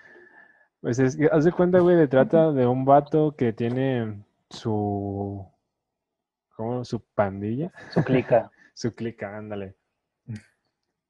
Pues 0.81 0.99
es 0.99 1.15
que, 1.15 1.29
haz 1.31 1.45
de 1.45 1.51
cuenta, 1.51 1.79
güey, 1.79 1.95
de 1.95 2.07
trata 2.07 2.51
de 2.51 2.67
un 2.67 2.83
vato 2.85 3.35
que 3.38 3.53
tiene 3.53 4.23
su... 4.49 5.47
¿Cómo? 6.55 6.83
Su 6.85 6.99
pandilla. 6.99 7.71
Su 7.91 8.03
clica. 8.03 8.51
Su 8.73 8.93
clica, 8.93 9.38
ándale. 9.38 9.75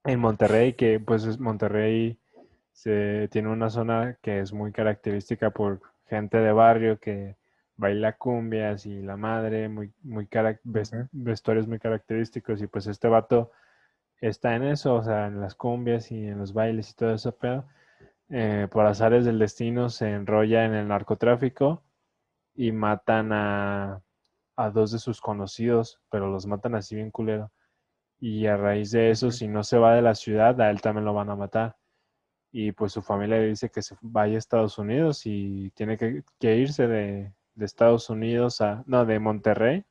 En 0.04 0.20
Monterrey, 0.20 0.74
que 0.74 1.00
pues 1.00 1.24
es- 1.26 1.40
Monterrey 1.40 2.20
se, 2.76 3.30
tiene 3.32 3.50
una 3.50 3.70
zona 3.70 4.18
que 4.22 4.42
es 4.42 4.54
muy 4.54 4.72
característica 4.74 5.50
por 5.50 5.82
gente 6.08 6.38
de 6.40 6.52
barrio 6.52 7.00
que 7.00 7.38
baila 7.78 8.18
cumbias 8.18 8.86
y 8.86 9.02
la 9.02 9.18
madre, 9.18 9.70
muy, 9.70 9.94
muy 10.04 10.28
vestuarios 11.14 11.68
muy 11.68 11.80
característicos. 11.80 12.62
Y 12.62 12.68
pues 12.68 12.88
este 12.88 13.08
vato 13.08 13.52
está 14.22 14.56
en 14.56 14.64
eso, 14.64 14.96
o 14.96 15.04
sea, 15.04 15.28
en 15.28 15.42
las 15.42 15.56
cumbias 15.56 16.12
y 16.12 16.28
en 16.28 16.38
los 16.38 16.54
bailes 16.54 16.92
y 16.92 16.96
todo 16.96 17.14
eso, 17.14 17.36
pero 17.40 17.66
por 18.72 18.86
azares 18.86 19.26
del 19.26 19.40
destino 19.40 19.90
se 19.90 20.12
enrolla 20.12 20.66
en 20.66 20.74
el 20.74 20.88
narcotráfico 20.88 21.84
y 22.56 22.72
matan 22.74 23.32
a, 23.32 24.02
a 24.58 24.70
dos 24.70 24.92
de 24.92 25.00
sus 25.00 25.22
conocidos, 25.22 26.02
pero 26.10 26.30
los 26.30 26.46
matan 26.46 26.76
así 26.76 26.96
bien 26.96 27.12
culero. 27.12 27.52
Y 28.20 28.48
a 28.48 28.58
raíz 28.58 28.92
de 28.92 29.12
eso, 29.12 29.32
si 29.32 29.48
no 29.48 29.64
se 29.64 29.78
va 29.78 29.96
de 29.96 30.02
la 30.02 30.16
ciudad, 30.16 30.60
a 30.62 30.70
él 30.72 30.82
también 30.82 31.06
lo 31.06 31.14
van 31.14 31.30
a 31.30 31.36
matar. 31.36 31.78
Y 32.58 32.72
pues 32.72 32.94
su 32.94 33.02
familia 33.02 33.36
le 33.36 33.48
dice 33.48 33.70
que 33.70 33.82
se 33.82 33.98
vaya 34.00 34.36
a 34.36 34.38
Estados 34.38 34.78
Unidos 34.78 35.26
y 35.26 35.72
tiene 35.72 35.98
que, 35.98 36.24
que 36.40 36.56
irse 36.56 36.88
de, 36.88 37.34
de 37.54 37.66
Estados 37.66 38.10
Unidos 38.10 38.62
a, 38.62 38.82
no, 38.88 39.06
de 39.06 39.20
Monterrey 39.20 39.84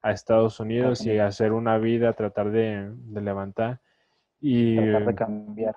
a 0.00 0.12
Estados 0.12 0.58
Unidos 0.58 1.04
y 1.04 1.18
hacer 1.18 1.52
una 1.52 1.76
vida, 1.76 2.14
tratar 2.14 2.50
de, 2.50 2.90
de 2.94 3.20
levantar. 3.20 3.82
Y 4.40 4.76
Tratar 4.76 5.06
de 5.06 5.14
cambiar. 5.14 5.76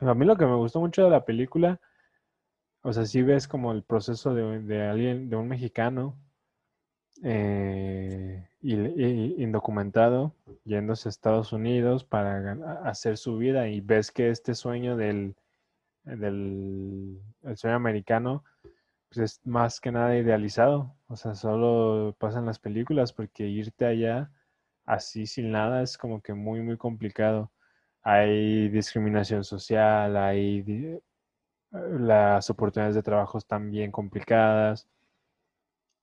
a 0.00 0.12
mí 0.12 0.26
lo 0.26 0.36
que 0.36 0.44
me 0.44 0.56
gustó 0.56 0.80
mucho 0.80 1.04
de 1.04 1.10
la 1.10 1.24
película, 1.24 1.80
o 2.82 2.92
sea, 2.92 3.06
sí 3.06 3.22
ves 3.22 3.48
como 3.48 3.72
el 3.72 3.82
proceso 3.82 4.34
de, 4.34 4.60
de 4.60 4.82
alguien, 4.82 5.30
de 5.30 5.36
un 5.36 5.48
mexicano 5.48 6.14
eh, 7.22 8.48
indocumentado 8.62 10.34
yéndose 10.64 11.08
a 11.08 11.10
Estados 11.10 11.52
Unidos 11.52 12.04
para 12.04 12.52
hacer 12.84 13.16
su 13.16 13.36
vida 13.38 13.68
y 13.68 13.80
ves 13.80 14.10
que 14.10 14.30
este 14.30 14.54
sueño 14.54 14.96
del, 14.96 15.34
del 16.04 17.18
el 17.42 17.56
sueño 17.56 17.76
americano 17.76 18.44
pues 19.08 19.18
es 19.18 19.40
más 19.46 19.80
que 19.80 19.92
nada 19.92 20.16
idealizado, 20.16 20.94
o 21.08 21.16
sea, 21.16 21.34
solo 21.34 22.14
pasan 22.18 22.46
las 22.46 22.58
películas 22.60 23.12
porque 23.12 23.46
irte 23.48 23.86
allá 23.86 24.30
así 24.86 25.26
sin 25.26 25.50
nada 25.52 25.82
es 25.82 25.98
como 25.98 26.20
que 26.22 26.34
muy, 26.34 26.62
muy 26.62 26.76
complicado 26.76 27.50
hay 28.02 28.68
discriminación 28.70 29.44
social, 29.44 30.16
hay 30.16 30.62
di- 30.62 31.00
las 31.72 32.50
oportunidades 32.50 32.94
de 32.96 33.02
trabajo 33.02 33.38
están 33.38 33.70
bien 33.70 33.90
complicadas. 33.92 34.88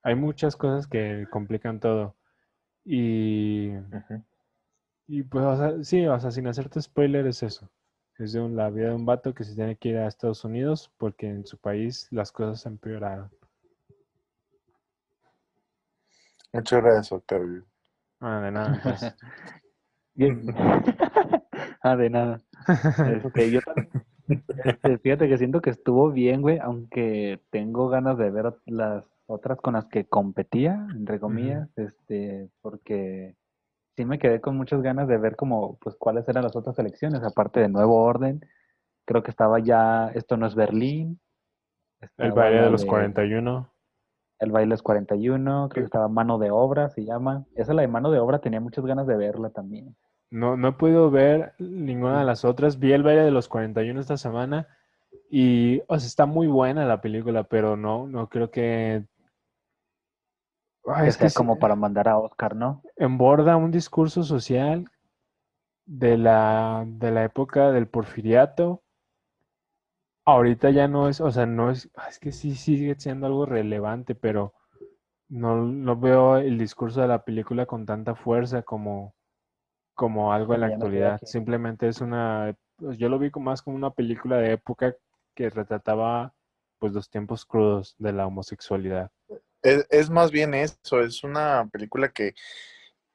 Hay 0.08 0.16
muchas 0.16 0.56
cosas 0.56 0.88
que 0.88 1.28
complican 1.30 1.82
todo. 1.82 2.16
Y, 2.86 3.72
y 5.06 5.24
pues, 5.24 5.44
o 5.44 5.58
sea, 5.58 5.84
sí, 5.84 6.08
o 6.08 6.18
sea, 6.18 6.32
sin 6.32 6.48
hacerte 6.48 6.82
spoiler 6.82 7.28
es 7.28 7.44
eso. 7.44 7.70
Es 8.18 8.32
de 8.32 8.40
un- 8.40 8.56
la 8.56 8.70
vida 8.70 8.88
de 8.88 8.96
un 8.96 9.06
vato 9.06 9.34
que 9.34 9.44
se 9.44 9.54
tiene 9.54 9.76
que 9.76 9.90
ir 9.90 9.98
a 9.98 10.08
Estados 10.08 10.46
Unidos 10.46 10.90
porque 10.98 11.28
en 11.28 11.46
su 11.46 11.58
país 11.58 12.08
las 12.10 12.32
cosas 12.32 12.66
empeoraron. 12.66 13.30
Muchas 16.54 16.82
gracias, 16.82 17.12
Octavio. 17.12 17.66
Ah, 18.22 18.40
de 18.40 18.52
nada, 18.52 18.80
pues. 18.82 19.02
Bien. 20.16 20.42
ah, 21.84 21.98
de 21.98 22.10
nada. 22.10 22.42
Este, 23.12 23.52
yo 23.52 23.60
también. 23.60 23.90
este, 24.64 24.98
fíjate 25.00 25.28
que 25.28 25.38
siento 25.38 25.60
que 25.60 25.72
estuvo 25.72 26.12
bien, 26.12 26.42
güey, 26.42 26.60
aunque 26.60 27.42
tengo 27.50 27.90
ganas 27.90 28.18
de 28.18 28.30
ver 28.32 28.56
las 28.68 29.04
otras 29.28 29.60
con 29.60 29.74
las 29.74 29.86
que 29.86 30.06
competía, 30.06 30.88
entre 30.96 31.20
comillas, 31.20 31.70
este, 31.78 32.50
porque 32.62 33.36
sí 33.96 34.06
me 34.06 34.20
quedé 34.20 34.42
con 34.42 34.58
muchas 34.58 34.82
ganas 34.82 35.08
de 35.08 35.18
ver 35.18 35.36
como, 35.36 35.78
pues, 35.78 35.96
cuáles 35.96 36.28
eran 36.30 36.44
las 36.44 36.56
otras 36.56 36.76
selecciones, 36.76 37.22
aparte 37.24 37.60
de 37.60 37.70
Nuevo 37.70 38.02
Orden. 38.02 38.42
Creo 39.06 39.24
que 39.24 39.32
estaba 39.32 39.60
ya, 39.60 40.10
esto 40.16 40.38
no 40.38 40.48
es 40.48 40.56
Berlín. 40.56 41.20
El 42.18 42.32
baile 42.32 42.62
de 42.62 42.70
los 42.70 42.86
41. 42.86 43.70
El 44.40 44.52
baile 44.52 44.68
de 44.68 44.72
los 44.72 44.84
41, 44.84 45.70
creo 45.70 45.84
que 45.84 45.86
estaba 45.86 46.08
Mano 46.08 46.38
de 46.38 46.52
Obra, 46.52 46.90
se 46.90 47.04
llama. 47.04 47.46
Esa, 47.56 47.74
la 47.74 47.82
de 47.82 47.88
Mano 47.88 48.12
de 48.12 48.20
Obra, 48.20 48.40
tenía 48.40 48.60
muchas 48.60 48.86
ganas 48.86 49.08
de 49.08 49.18
verla 49.18 49.50
también. 49.50 49.96
No, 50.30 50.58
no 50.58 50.70
he 50.70 50.74
podido 50.74 51.10
ver 51.10 51.54
ninguna 51.58 52.20
de 52.20 52.26
las 52.26 52.46
otras. 52.46 52.80
Vi 52.80 52.92
el 52.92 53.04
baile 53.04 53.22
de 53.22 53.32
los 53.32 53.48
41 53.48 54.00
esta 54.00 54.18
semana 54.18 54.68
y, 55.30 55.82
o 55.88 55.98
sea, 55.98 56.08
está 56.08 56.26
muy 56.26 56.48
buena 56.48 56.86
la 56.86 57.02
película, 57.02 57.44
pero 57.44 57.76
no, 57.76 58.08
no 58.08 58.30
creo 58.30 58.52
que... 58.52 59.06
Ay, 60.88 61.04
que 61.04 61.10
es 61.10 61.18
sea 61.18 61.30
que 61.30 61.36
como 61.36 61.58
para 61.60 61.76
mandar 61.76 62.08
a 62.08 62.18
Oscar, 62.18 62.56
¿no? 62.56 62.82
emborda 62.96 63.56
un 63.58 63.72
discurso 63.72 64.24
social 64.24 64.90
de 65.86 66.18
la, 66.18 66.84
de 66.88 67.12
la 67.12 67.24
época 67.24 67.72
del 67.72 67.88
porfiriato. 67.88 68.84
Ahorita 70.26 70.70
ya 70.72 70.88
no 70.88 71.08
es, 71.08 71.22
o 71.22 71.32
sea, 71.32 71.46
no 71.46 71.72
es, 71.72 71.90
ah, 71.96 72.08
es 72.10 72.20
que 72.20 72.32
sí 72.32 72.56
sigue 72.56 72.96
siendo 72.98 73.28
algo 73.28 73.46
relevante, 73.46 74.14
pero 74.14 74.54
no, 75.30 75.58
no 75.58 75.98
veo 75.98 76.38
el 76.38 76.58
discurso 76.58 77.02
de 77.02 77.08
la 77.08 77.24
película 77.24 77.66
con 77.66 77.86
tanta 77.86 78.16
fuerza 78.16 78.62
como, 78.62 79.14
como 79.96 80.34
algo 80.34 80.54
en 80.54 80.62
la 80.62 80.68
no 80.68 80.74
actualidad. 80.74 81.20
Simplemente 81.24 81.88
es 81.88 82.02
una, 82.02 82.56
pues, 82.78 82.98
yo 82.98 83.10
lo 83.10 83.20
vi 83.20 83.32
como- 83.32 83.46
más 83.46 83.62
como 83.62 83.78
una 83.78 83.92
película 83.92 84.38
de 84.38 84.54
época 84.54 84.96
que 85.36 85.50
retrataba 85.50 86.34
pues 86.80 86.94
los 86.94 87.10
tiempos 87.10 87.46
crudos 87.46 87.96
de 87.98 88.14
la 88.14 88.28
homosexualidad. 88.28 89.12
Es, 89.62 89.88
es 89.90 90.10
más 90.10 90.32
bien 90.32 90.54
eso, 90.54 91.02
es 91.02 91.24
una 91.24 91.68
película 91.72 92.10
que 92.10 92.34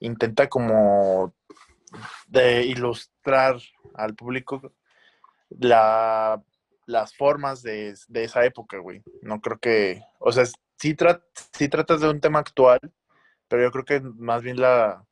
intenta 0.00 0.48
como 0.48 1.34
de 2.26 2.64
ilustrar 2.64 3.56
al 3.94 4.14
público 4.14 4.72
la, 5.50 6.42
las 6.86 7.14
formas 7.14 7.62
de, 7.62 7.94
de 8.08 8.24
esa 8.24 8.44
época, 8.44 8.78
güey. 8.78 9.02
No 9.22 9.40
creo 9.40 9.58
que, 9.58 10.02
o 10.18 10.32
sea, 10.32 10.44
sí, 10.46 10.96
sí 11.52 11.68
tratas 11.68 12.00
de 12.00 12.08
un 12.08 12.20
tema 12.20 12.40
actual, 12.40 12.80
pero 13.48 13.62
yo 13.62 13.70
creo 13.70 13.84
que 13.84 14.00
más 14.00 14.42
bien 14.42 14.60
la, 14.60 15.04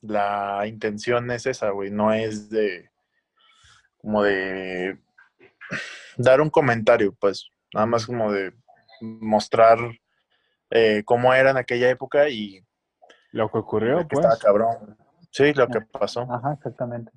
la 0.00 0.66
intención 0.66 1.30
es 1.30 1.46
esa, 1.46 1.70
güey, 1.70 1.90
no 1.90 2.12
es 2.12 2.50
de 2.50 2.90
como 3.98 4.22
de 4.22 4.98
dar 6.16 6.40
un 6.40 6.50
comentario, 6.50 7.14
pues, 7.14 7.48
nada 7.72 7.86
más 7.86 8.04
como 8.04 8.30
de 8.30 8.52
mostrar 9.00 9.78
eh, 10.70 11.02
cómo 11.04 11.32
era 11.34 11.50
en 11.50 11.56
aquella 11.56 11.88
época 11.90 12.28
y 12.28 12.64
Lo 13.32 13.50
que 13.50 13.58
ocurrió, 13.58 13.98
que 13.98 14.16
pues. 14.16 14.24
estaba 14.24 14.38
cabrón. 14.38 14.96
Sí, 15.30 15.52
lo 15.52 15.66
que 15.68 15.80
pasó. 15.80 16.22
Ajá, 16.30 16.52
exactamente. 16.54 17.10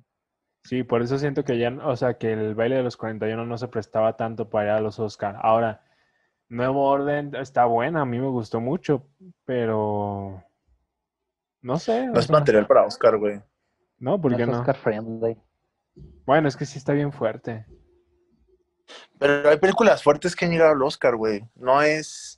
Sí, 0.64 0.82
por 0.82 1.02
eso 1.02 1.18
siento 1.18 1.44
que 1.44 1.58
ya, 1.58 1.70
o 1.84 1.96
sea, 1.96 2.18
que 2.18 2.32
el 2.32 2.54
baile 2.54 2.76
de 2.76 2.82
los 2.82 2.96
41 2.96 3.46
no 3.46 3.56
se 3.58 3.68
prestaba 3.68 4.16
tanto 4.16 4.50
para 4.50 4.64
ir 4.64 4.70
a 4.72 4.80
los 4.80 4.98
Oscar. 4.98 5.36
Ahora, 5.40 5.82
Nuevo 6.48 6.84
Orden 6.86 7.34
está 7.36 7.64
buena, 7.66 8.02
a 8.02 8.04
mí 8.04 8.18
me 8.18 8.26
gustó 8.28 8.60
mucho, 8.60 9.06
pero 9.44 10.42
no 11.62 11.78
sé, 11.78 12.06
No 12.08 12.18
es 12.18 12.26
sea, 12.26 12.38
material 12.38 12.66
para 12.66 12.84
Oscar, 12.84 13.16
güey. 13.18 13.40
no, 13.98 14.20
¿por 14.20 14.32
No 14.32 14.38
es 14.38 14.46
no? 14.48 14.58
Oscar 14.60 14.76
friendly. 14.76 15.36
Bueno, 16.26 16.48
es 16.48 16.56
que 16.56 16.64
sí 16.66 16.78
está 16.78 16.92
bien 16.92 17.12
fuerte. 17.12 17.66
Pero 19.18 19.48
hay 19.48 19.58
películas 19.58 20.02
fuertes 20.02 20.34
que 20.34 20.44
han 20.44 20.50
llegado 20.50 20.72
al 20.72 20.82
Oscar, 20.82 21.16
güey. 21.16 21.48
No 21.54 21.82
es. 21.82 22.37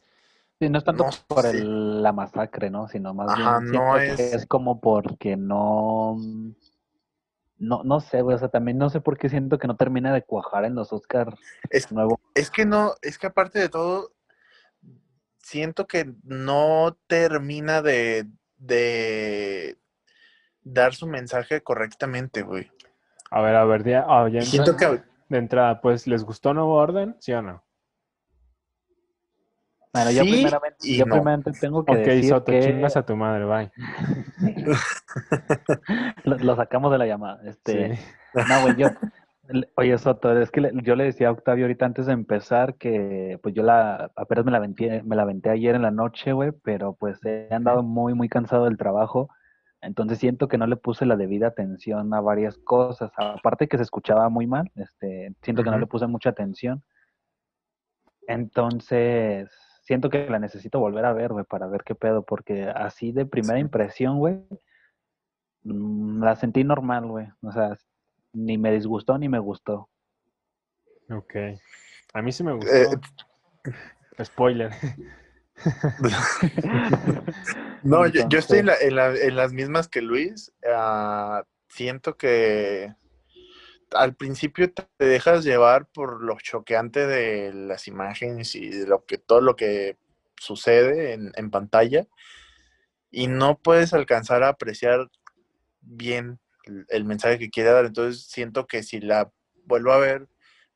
Sí, 0.60 0.68
no 0.68 0.76
es 0.78 0.84
tanto 0.84 1.04
No 1.04 1.10
por 1.26 1.46
sé. 1.46 1.52
el- 1.58 2.02
la 2.02 2.12
masacre, 2.12 2.68
¿no? 2.68 2.86
Sino 2.86 3.14
más 3.14 3.32
Ajá, 3.32 3.60
bien 3.60 3.72
no 3.72 3.94
siento 3.94 3.94
que 3.96 4.12
es- 4.12 4.34
es 4.34 4.46
como 4.46 4.78
porque 4.80 5.36
no... 5.36 6.18
No, 7.56 7.82
no 7.82 8.00
sé, 8.00 8.20
güey, 8.22 8.36
o 8.36 8.38
sea, 8.38 8.48
también 8.48 8.76
no 8.78 8.90
sé 8.90 9.00
por 9.00 9.16
qué 9.18 9.28
siento 9.30 9.58
que 9.58 9.66
no 9.66 9.76
termina 9.76 10.12
de 10.12 10.22
cuajar 10.22 10.64
en 10.66 10.74
los 10.74 10.92
Oscar 10.92 11.34
Es, 11.70 11.90
nuevo. 11.92 12.20
es 12.34 12.50
que 12.50 12.64
no, 12.66 12.94
es 13.02 13.18
que 13.18 13.26
aparte 13.26 13.58
de 13.58 13.68
todo, 13.70 14.12
siento 15.38 15.86
que 15.86 16.12
no 16.24 16.96
termina 17.06 17.80
de, 17.82 18.26
de 18.58 19.78
dar 20.62 20.94
su 20.94 21.06
mensaje 21.06 21.62
correctamente, 21.62 22.42
güey. 22.42 22.70
A 23.30 23.40
ver, 23.42 23.54
a 23.56 23.64
ver, 23.64 23.84
ya, 23.84 24.04
ah, 24.08 24.28
ya 24.28 24.40
siento 24.42 24.76
que 24.76 25.02
de 25.28 25.38
entrada, 25.38 25.80
pues, 25.80 26.06
¿les 26.06 26.24
gustó 26.24 26.52
Nuevo 26.54 26.74
Orden? 26.74 27.16
¿Sí 27.20 27.32
o 27.32 27.40
no? 27.42 27.62
Bueno, 29.92 30.10
yo 30.12 30.22
sí 30.22 30.30
primeramente, 30.30 30.96
yo 30.96 31.04
no. 31.06 31.14
primeramente 31.14 31.52
tengo 31.60 31.84
que 31.84 31.92
Ok, 31.92 31.98
decir 31.98 32.30
Soto, 32.30 32.52
que 32.52 32.60
chingas 32.60 32.96
a 32.96 33.04
tu 33.04 33.16
madre, 33.16 33.44
bye. 33.44 33.72
lo, 36.24 36.36
lo 36.38 36.56
sacamos 36.56 36.92
de 36.92 36.98
la 36.98 37.06
llamada. 37.06 37.40
Este, 37.44 37.96
Sí. 37.96 38.02
No, 38.48 38.60
güey, 38.60 38.76
yo. 38.76 38.88
Oye, 39.74 39.98
Soto, 39.98 40.38
es 40.40 40.52
que 40.52 40.60
le- 40.60 40.72
yo 40.84 40.94
le 40.94 41.02
decía 41.02 41.26
a 41.26 41.32
Octavio 41.32 41.64
ahorita 41.64 41.84
antes 41.84 42.06
de 42.06 42.12
empezar 42.12 42.76
que 42.76 43.36
pues 43.42 43.52
yo 43.52 43.64
la 43.64 44.12
apenas 44.14 44.44
me 44.44 44.52
la 44.52 44.58
aventé, 44.58 45.02
me 45.02 45.16
la 45.16 45.22
aventé 45.22 45.50
ayer 45.50 45.74
en 45.74 45.82
la 45.82 45.90
noche, 45.90 46.32
güey, 46.32 46.52
pero 46.62 46.92
pues 46.94 47.18
he 47.24 47.48
andado 47.52 47.82
muy, 47.82 48.14
muy 48.14 48.28
cansado 48.28 48.66
del 48.66 48.76
trabajo. 48.76 49.28
Entonces 49.80 50.18
siento 50.18 50.46
que 50.46 50.56
no 50.58 50.68
le 50.68 50.76
puse 50.76 51.04
la 51.04 51.16
debida 51.16 51.48
atención 51.48 52.14
a 52.14 52.20
varias 52.20 52.58
cosas. 52.58 53.10
Aparte 53.16 53.66
que 53.66 53.76
se 53.78 53.82
escuchaba 53.82 54.28
muy 54.28 54.46
mal, 54.46 54.70
este, 54.76 55.34
siento 55.42 55.64
que 55.64 55.70
no 55.70 55.78
le 55.78 55.86
puse 55.88 56.06
mucha 56.06 56.30
atención. 56.30 56.84
Entonces, 58.28 59.48
siento 59.90 60.08
que 60.08 60.30
la 60.30 60.38
necesito 60.38 60.78
volver 60.78 61.04
a 61.04 61.12
ver, 61.12 61.32
güey, 61.32 61.44
para 61.44 61.66
ver 61.66 61.82
qué 61.82 61.96
pedo, 61.96 62.22
porque 62.22 62.62
así 62.62 63.10
de 63.10 63.26
primera 63.26 63.58
impresión, 63.58 64.18
güey, 64.20 64.38
mm, 65.64 66.22
la 66.22 66.36
sentí 66.36 66.62
normal, 66.62 67.06
güey. 67.08 67.26
O 67.42 67.50
sea, 67.50 67.76
ni 68.32 68.56
me 68.56 68.70
disgustó 68.70 69.18
ni 69.18 69.28
me 69.28 69.40
gustó. 69.40 69.88
Ok. 71.10 71.34
A 72.14 72.22
mí 72.22 72.30
sí 72.30 72.44
me 72.44 72.52
gustó. 72.52 72.72
Eh, 72.72 72.86
Spoiler. 74.22 74.70
No, 77.82 78.06
yo, 78.06 78.28
yo 78.28 78.38
estoy 78.38 78.60
en, 78.60 78.66
la- 78.66 78.74
Entonces- 78.74 78.88
en 78.90 78.94
la- 78.96 79.16
en 79.28 79.36
las 79.36 79.52
mismas 79.52 79.88
que 79.88 80.02
Luis. 80.02 80.52
Ah, 80.72 81.42
siento 81.68 82.16
que 82.16 82.94
al 83.92 84.14
principio 84.14 84.72
te 84.72 84.86
dejas 84.98 85.44
llevar 85.44 85.86
por 85.86 86.22
lo 86.22 86.36
choqueante 86.38 87.06
de 87.06 87.52
las 87.52 87.88
imágenes 87.88 88.54
y 88.54 88.68
de 88.70 88.86
lo 88.86 89.04
que 89.04 89.18
todo 89.18 89.40
lo 89.40 89.56
que 89.56 89.96
sucede 90.36 91.12
en, 91.12 91.50
pantalla 91.50 92.06
y 93.10 93.26
no 93.26 93.58
puedes 93.58 93.92
alcanzar 93.92 94.42
a 94.42 94.48
apreciar 94.48 95.10
bien 95.80 96.38
el, 96.88 97.04
mensaje 97.04 97.38
que 97.38 97.50
quiere 97.50 97.70
dar. 97.70 97.84
Entonces 97.84 98.24
siento 98.26 98.66
que 98.66 98.82
si 98.82 99.00
la 99.00 99.30
vuelvo 99.64 99.92
a 99.92 99.98
ver, 99.98 100.28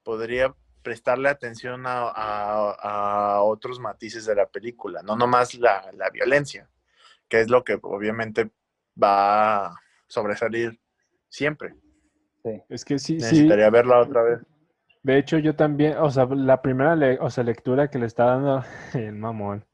podría 0.03 0.55
prestarle 0.83 1.29
atención 1.29 1.87
a, 1.87 2.09
a- 2.11 2.73
a 3.37 3.43
otros 3.43 3.81
matices 3.81 4.27
de 4.27 4.35
la 4.35 4.47
película, 4.47 5.03
no 5.03 5.17
nomás 5.17 5.55
la, 5.55 5.91
la 5.95 6.11
violencia, 6.11 6.69
que 7.29 7.41
es 7.41 7.49
lo 7.49 7.65
que 7.65 7.79
obviamente 7.81 8.51
va 9.03 9.67
a 9.67 9.81
sobresalir 10.09 10.79
siempre. 11.29 11.75
Sí. 12.45 12.63
Es 12.69 12.85
que 12.85 12.99
sí, 12.99 13.15
sí. 13.15 13.23
Necesitaría 13.23 13.71
verla 13.71 14.01
otra 14.01 14.23
vez. 14.23 14.41
De 15.03 15.19
hecho, 15.19 15.39
yo 15.39 15.55
también, 15.55 15.97
o 15.99 16.11
sea, 16.11 16.27
la 16.27 16.63
primera 16.63 16.97
le- 16.97 17.19
o 17.19 17.29
sea, 17.31 17.45
lectura 17.45 17.89
que 17.89 17.99
le 17.99 18.07
está 18.07 18.25
dando 18.25 18.63
el 18.95 19.15
mamón 19.15 19.65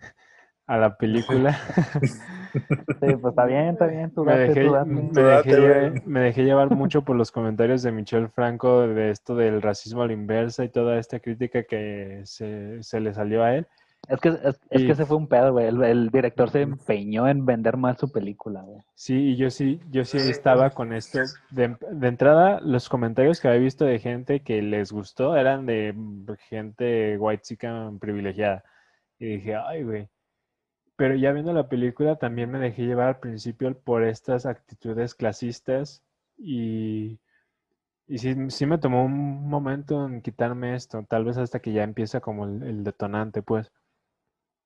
a 0.67 0.77
la 0.79 0.97
película, 0.97 1.59
Sí, 2.03 3.17
pues 3.17 3.33
está 3.33 3.45
bien, 3.47 3.69
está 3.69 3.87
bien, 3.87 4.11
tú 4.13 4.25
me 4.25 4.37
dejé, 4.37 4.63
tú 4.63 4.73
date. 4.73 4.91
me, 4.91 5.03
Tú 5.09 5.21
date, 5.21 5.57
dejé, 5.57 6.03
me 6.05 6.21
dejé 6.21 6.45
llevar 6.45 6.71
mucho 6.71 7.03
por 7.03 7.17
los 7.17 7.33
comentarios 7.33 7.83
de 7.83 7.93
Michel 7.93 8.29
Franco 8.29 8.87
de 8.87 9.11
esto 9.11 9.35
del 9.35 9.63
racismo 9.63 10.03
a 10.03 10.07
la 10.07 10.13
inversa 10.13 10.65
y 10.65 10.69
toda 10.69 10.99
esta 10.99 11.19
crítica 11.19 11.63
que 11.65 12.21
se, 12.25 12.83
se 12.83 13.01
le 13.01 13.15
salió 13.15 13.43
a 13.43 13.55
él. 13.57 13.67
Es 14.11 14.21
que, 14.21 14.29
es, 14.31 14.61
es 14.71 14.83
Y- 14.83 14.87
que 14.87 14.93
ese 14.93 15.07
fue 15.07 15.17
un 15.17 15.29
pedo, 15.29 15.53
güey. 15.53 15.67
El, 15.67 15.83
el 15.85 16.11
director 16.11 16.51
se 16.51 16.63
empeñó 16.63 17.29
en 17.29 17.47
vender 17.47 17.77
mal 17.77 17.97
su 17.97 18.11
película, 18.11 18.61
güey. 18.63 18.83
Sí, 18.95 19.15
y 19.15 19.37
yo 19.37 19.51
sí, 19.51 19.81
yo 19.91 20.05
sí 20.05 20.19
estaba 20.19 20.71
con 20.71 20.93
esto. 20.93 21.21
De, 21.51 21.77
de 21.93 22.09
entrada, 22.09 22.61
los 22.61 22.89
comentarios 22.89 23.41
que 23.41 23.47
había 23.49 23.61
visto 23.61 23.85
de 23.85 24.01
gente 24.01 24.41
que 24.41 24.63
les 24.63 24.91
gustó 24.91 25.37
eran 25.37 25.65
de 25.65 25.95
gente 26.49 27.17
white 27.19 27.43
chica 27.43 27.91
privilegiada. 28.01 28.65
Y 29.21 29.37
dije, 29.37 29.55
ay, 29.55 29.85
güey. 29.85 30.09
Pero 30.97 31.15
ya 31.15 31.33
viendo 31.33 31.53
la 31.53 31.69
película 31.69 32.17
también 32.17 32.51
me 32.51 32.59
dejé 32.59 32.83
llevar 32.83 33.09
al 33.09 33.21
principio 33.21 33.73
por 33.79 34.03
estas 34.03 34.45
actitudes 34.45 35.15
clasistas 35.15 36.03
y, 36.37 37.19
y 38.07 38.19
sí, 38.19 38.35
sí 38.49 38.67
me 38.67 38.77
tomó 38.77 39.05
un 39.05 39.49
momento 39.49 40.05
en 40.07 40.21
quitarme 40.21 40.75
esto, 40.75 41.03
tal 41.09 41.25
vez 41.25 41.39
hasta 41.39 41.61
que 41.61 41.73
ya 41.73 41.85
empieza 41.85 42.21
como 42.21 42.45
el, 42.45 42.63
el 42.65 42.85
detonante, 42.85 43.41
pues. 43.41 43.71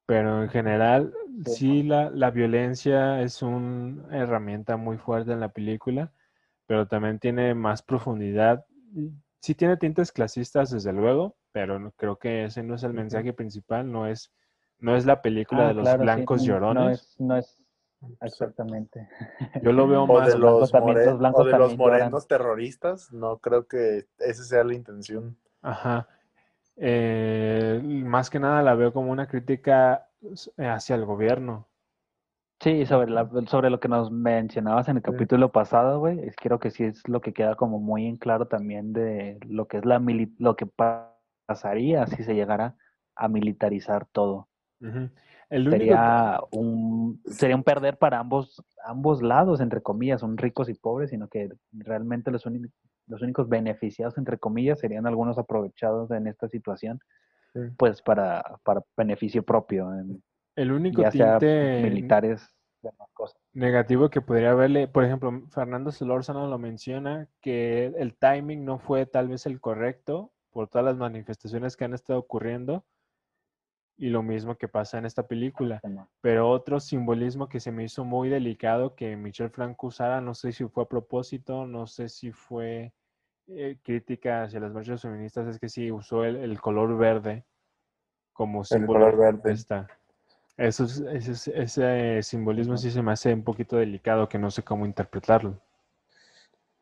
Pero 0.06 0.42
en 0.42 0.48
general, 0.50 1.12
Sí. 1.46 1.54
sí, 1.54 1.82
la, 1.82 2.10
la 2.10 2.30
violencia 2.30 3.20
es 3.22 3.42
una 3.42 4.16
herramienta 4.16 4.76
muy 4.76 4.98
fuerte 4.98 5.32
en 5.32 5.40
la 5.40 5.48
película, 5.48 6.12
pero 6.66 6.86
también 6.86 7.18
tiene 7.18 7.54
más 7.54 7.82
profundidad. 7.82 8.64
Sí 9.40 9.54
tiene 9.54 9.76
tintes 9.76 10.12
clasistas, 10.12 10.70
desde 10.70 10.92
luego, 10.92 11.36
pero 11.52 11.78
no- 11.78 11.90
creo 11.92 12.16
que 12.16 12.44
ese 12.44 12.62
no 12.62 12.74
es 12.76 12.82
el 12.84 12.92
mensaje 12.94 13.32
principal, 13.32 13.90
no 13.90 14.06
es, 14.06 14.32
no 14.78 14.94
es 14.96 15.06
la 15.06 15.22
película 15.22 15.64
Ah, 15.64 15.68
de 15.68 15.74
los 15.74 15.82
claro, 15.84 15.98
sí, 15.98 16.02
blancos 16.04 16.40
no- 16.42 16.46
llorones. 16.46 16.84
No 16.84 16.90
es, 16.90 17.20
no 17.20 17.36
es, 17.36 17.60
Exactamente. 18.20 19.08
Yo 19.62 19.72
lo 19.72 19.88
veo 19.88 20.02
O 20.04 20.06
más. 20.18 20.28
de 20.32 20.38
los, 20.38 20.70
también- 20.70 20.94
more- 20.98 21.06
los 21.06 21.18
blancos 21.18 21.40
o 21.40 21.44
de 21.46 21.52
los 21.52 21.72
lloran. 21.76 21.76
morenos 21.78 22.28
terroristas, 22.28 23.12
no 23.12 23.38
creo 23.38 23.66
que 23.66 24.06
esa 24.18 24.44
sea 24.44 24.62
la 24.64 24.74
intención. 24.74 25.36
Ajá. 25.62 26.06
Eh, 26.76 27.80
más 27.84 28.30
que 28.30 28.38
nada 28.40 28.62
la 28.62 28.74
veo 28.74 28.92
como 28.92 29.10
una 29.12 29.26
crítica 29.28 30.08
eh, 30.56 30.66
hacia 30.66 30.96
el 30.96 31.04
gobierno. 31.04 31.68
Sí, 32.60 32.86
sobre, 32.86 33.10
la, 33.10 33.28
sobre 33.46 33.68
lo 33.68 33.78
que 33.80 33.88
nos 33.88 34.10
mencionabas 34.10 34.88
en 34.88 34.96
el 34.96 35.02
Sí. 35.02 35.10
capítulo 35.10 35.52
pasado, 35.52 35.98
güey, 35.98 36.20
es- 36.20 36.36
creo 36.36 36.58
que 36.58 36.70
sí 36.70 36.84
es 36.84 37.06
lo 37.08 37.20
que 37.20 37.32
queda 37.32 37.56
como 37.56 37.78
muy 37.78 38.06
en 38.06 38.16
claro 38.16 38.46
también 38.46 38.92
de 38.92 39.38
lo 39.46 39.66
que 39.66 39.78
es 39.78 39.84
la 39.84 39.98
mili- 39.98 40.34
lo 40.38 40.56
que 40.56 40.66
pa- 40.66 41.14
pasaría 41.46 42.06
si 42.06 42.22
se 42.22 42.34
llegara 42.34 42.76
a 43.16 43.28
militarizar 43.28 44.06
todo. 44.06 44.48
El 45.50 45.68
único, 45.68 45.70
Sería 45.78 46.40
un 46.52 47.20
sería 47.26 47.56
un 47.56 47.62
perder 47.64 47.98
para 47.98 48.18
ambos 48.18 48.62
ambos 48.84 49.22
lados, 49.22 49.60
entre 49.60 49.82
comillas, 49.82 50.20
son 50.20 50.36
ricos 50.38 50.68
y 50.68 50.74
pobres, 50.74 51.10
sino 51.10 51.28
que 51.28 51.50
realmente 51.72 52.30
los 52.30 52.46
únicos 52.46 52.70
los 53.06 53.22
únicos 53.22 53.48
beneficiados, 53.48 54.16
entre 54.18 54.38
comillas, 54.38 54.80
serían 54.80 55.06
algunos 55.06 55.38
aprovechados 55.38 56.10
en 56.10 56.26
esta 56.26 56.48
situación, 56.48 57.00
Sí. 57.52 57.60
pues 57.76 58.02
para, 58.02 58.42
para 58.64 58.82
beneficio 58.96 59.42
propio, 59.42 59.92
en- 59.94 60.22
el 60.56 60.72
único 60.72 61.02
ya 61.02 61.10
sea 61.10 61.38
militares, 61.82 62.48
demás 62.82 63.08
cosas. 63.12 63.40
negativo 63.52 64.08
que 64.10 64.20
podría 64.20 64.50
haberle, 64.52 64.88
por 64.88 65.04
ejemplo, 65.04 65.42
Fernando 65.50 65.90
Solórzano 65.90 66.46
lo 66.48 66.58
menciona, 66.58 67.28
que 67.40 67.86
el 67.96 68.16
timing 68.16 68.64
no 68.64 68.78
fue 68.78 69.06
tal 69.06 69.28
vez 69.28 69.46
el 69.46 69.60
correcto 69.60 70.32
por 70.50 70.68
todas 70.68 70.84
las 70.84 70.96
manifestaciones 70.96 71.76
que 71.76 71.84
han 71.84 71.94
estado 71.94 72.18
ocurriendo 72.20 72.84
y 73.96 74.08
lo 74.08 74.22
mismo 74.22 74.56
que 74.56 74.68
pasa 74.68 74.98
en 74.98 75.06
esta 75.06 75.26
película. 75.26 75.80
Pero 76.20 76.50
otro 76.50 76.80
simbolismo 76.80 77.48
que 77.48 77.60
se 77.60 77.70
me 77.72 77.84
hizo 77.84 78.04
muy 78.04 78.28
delicado 78.28 78.94
que 78.94 79.16
Michel 79.16 79.50
Franco 79.50 79.86
usara, 79.88 80.20
no 80.20 80.34
sé 80.34 80.52
si 80.52 80.64
fue 80.66 80.84
a 80.84 80.88
propósito, 80.88 81.66
no 81.66 81.86
sé 81.86 82.08
si 82.08 82.32
fue 82.32 82.92
eh, 83.46 83.78
crítica 83.82 84.42
hacia 84.42 84.60
las 84.60 84.72
marchas 84.72 85.02
feministas, 85.02 85.46
es 85.46 85.58
que 85.60 85.68
sí 85.68 85.90
usó 85.92 86.24
el, 86.24 86.36
el 86.36 86.60
color 86.60 86.96
verde 86.96 87.44
como 88.32 88.64
símbolo. 88.64 89.00
color 89.12 89.16
verde. 89.16 89.52
Está. 89.52 89.86
Eso 90.56 90.84
es- 90.84 91.00
ese, 91.00 91.32
es- 91.32 91.48
ese 91.48 92.22
simbolismo 92.22 92.76
sí 92.76 92.90
se 92.90 93.02
me 93.02 93.12
hace 93.12 93.32
un 93.34 93.44
poquito 93.44 93.76
delicado, 93.76 94.28
que 94.28 94.38
no 94.38 94.50
sé 94.50 94.62
cómo 94.62 94.86
interpretarlo. 94.86 95.60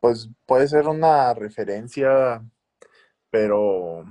Pues 0.01 0.31
puede 0.47 0.67
ser 0.69 0.89
una 0.89 1.33
referencia, 1.35 2.43
pero 3.31 4.05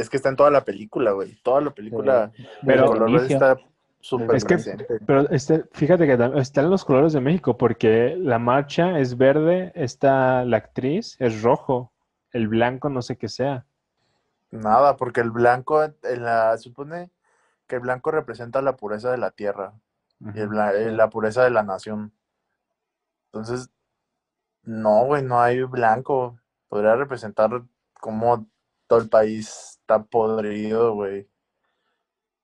es 0.00 0.08
que 0.10 0.16
está 0.16 0.28
en 0.28 0.36
toda 0.36 0.50
la 0.50 0.64
película, 0.64 1.12
güey. 1.12 1.34
Toda 1.42 1.60
la 1.60 1.70
película, 1.70 2.30
Sí, 2.34 2.46
Pero- 2.64 2.84
el 2.84 2.88
color 2.90 3.10
inicio. 3.10 3.34
está 3.36 3.56
súper 4.00 4.36
Es 4.36 4.44
que- 4.44 4.54
presente. 4.54 4.86
Pero 5.06 5.28
este, 5.30 5.64
fíjate 5.72 6.06
que 6.06 6.30
están 6.40 6.70
los 6.70 6.84
colores 6.84 7.12
de 7.12 7.20
México, 7.20 7.56
porque 7.58 8.16
la 8.18 8.38
marcha 8.38 8.98
es 8.98 9.16
verde, 9.16 9.72
está 9.74 10.44
la 10.44 10.56
actriz 10.58 11.16
es 11.18 11.42
rojo, 11.42 11.92
el 12.32 12.48
blanco 12.48 12.88
no 12.88 13.02
sé 13.02 13.16
qué 13.16 13.28
sea. 13.28 13.64
Nada, 14.50 14.96
porque 14.96 15.20
el 15.20 15.30
blanco, 15.30 15.82
en 15.84 16.22
la, 16.22 16.56
supone 16.58 17.10
que 17.66 17.76
el 17.76 17.82
blanco 17.82 18.10
representa 18.10 18.62
la 18.62 18.76
pureza 18.76 19.10
de 19.10 19.18
la 19.18 19.30
tierra 19.30 19.74
y 20.20 20.38
el 20.40 20.48
eh, 20.74 20.90
la 20.90 21.10
pureza 21.10 21.44
de 21.44 21.50
la 21.50 21.62
nación. 21.62 22.12
Entonces, 23.26 23.68
no, 24.62 25.04
güey, 25.04 25.22
no 25.22 25.40
hay 25.40 25.62
blanco. 25.64 26.38
Podría 26.68 26.96
representar 26.96 27.62
como 28.00 28.46
todo 28.88 28.98
el 29.00 29.08
país 29.08 29.78
está 29.80 30.02
podrido, 30.02 30.94
güey. 30.94 31.28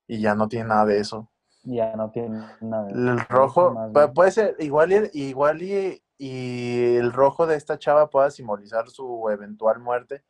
Y 0.06 0.20
ya 0.20 0.34
no 0.34 0.48
tiene 0.48 0.68
nada 0.68 0.84
de 0.86 0.98
eso. 1.00 1.30
Ya 1.62 1.96
no 1.96 2.10
tiene 2.10 2.44
nada. 2.60 2.84
de 2.86 2.92
El 2.92 3.18
eso, 3.18 3.26
rojo, 3.30 3.70
más 3.72 3.90
pu- 3.90 4.00
bien. 4.02 4.14
puede 4.14 4.30
ser, 4.30 4.56
igual 4.58 4.92
y, 4.92 5.10
igual 5.28 5.62
y, 5.62 6.02
y 6.18 6.96
el 6.96 7.12
rojo 7.12 7.46
de 7.46 7.56
esta 7.56 7.78
chava 7.78 8.10
pueda 8.10 8.30
simbolizar 8.30 8.88
su 8.90 9.28
eventual 9.30 9.80
muerte, 9.80 10.22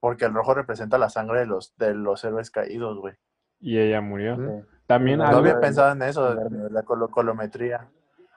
porque 0.00 0.26
el 0.26 0.34
rojo 0.34 0.52
representa 0.54 0.98
la 0.98 1.08
sangre 1.08 1.40
de 1.40 1.46
los, 1.46 1.74
de 1.78 1.94
los 1.94 2.22
héroes 2.24 2.50
caídos, 2.50 2.98
güey. 2.98 3.14
Y 3.58 3.78
ella 3.78 4.02
murió. 4.02 4.36
Sí. 4.36 4.66
También 4.86 5.18
No 5.18 5.24
algo, 5.26 5.38
había 5.40 5.58
pensado 5.58 5.90
en 5.92 6.02
eso, 6.02 6.34
de 6.34 6.70
la 6.70 6.82
colo- 6.84 7.08
colometría. 7.10 7.88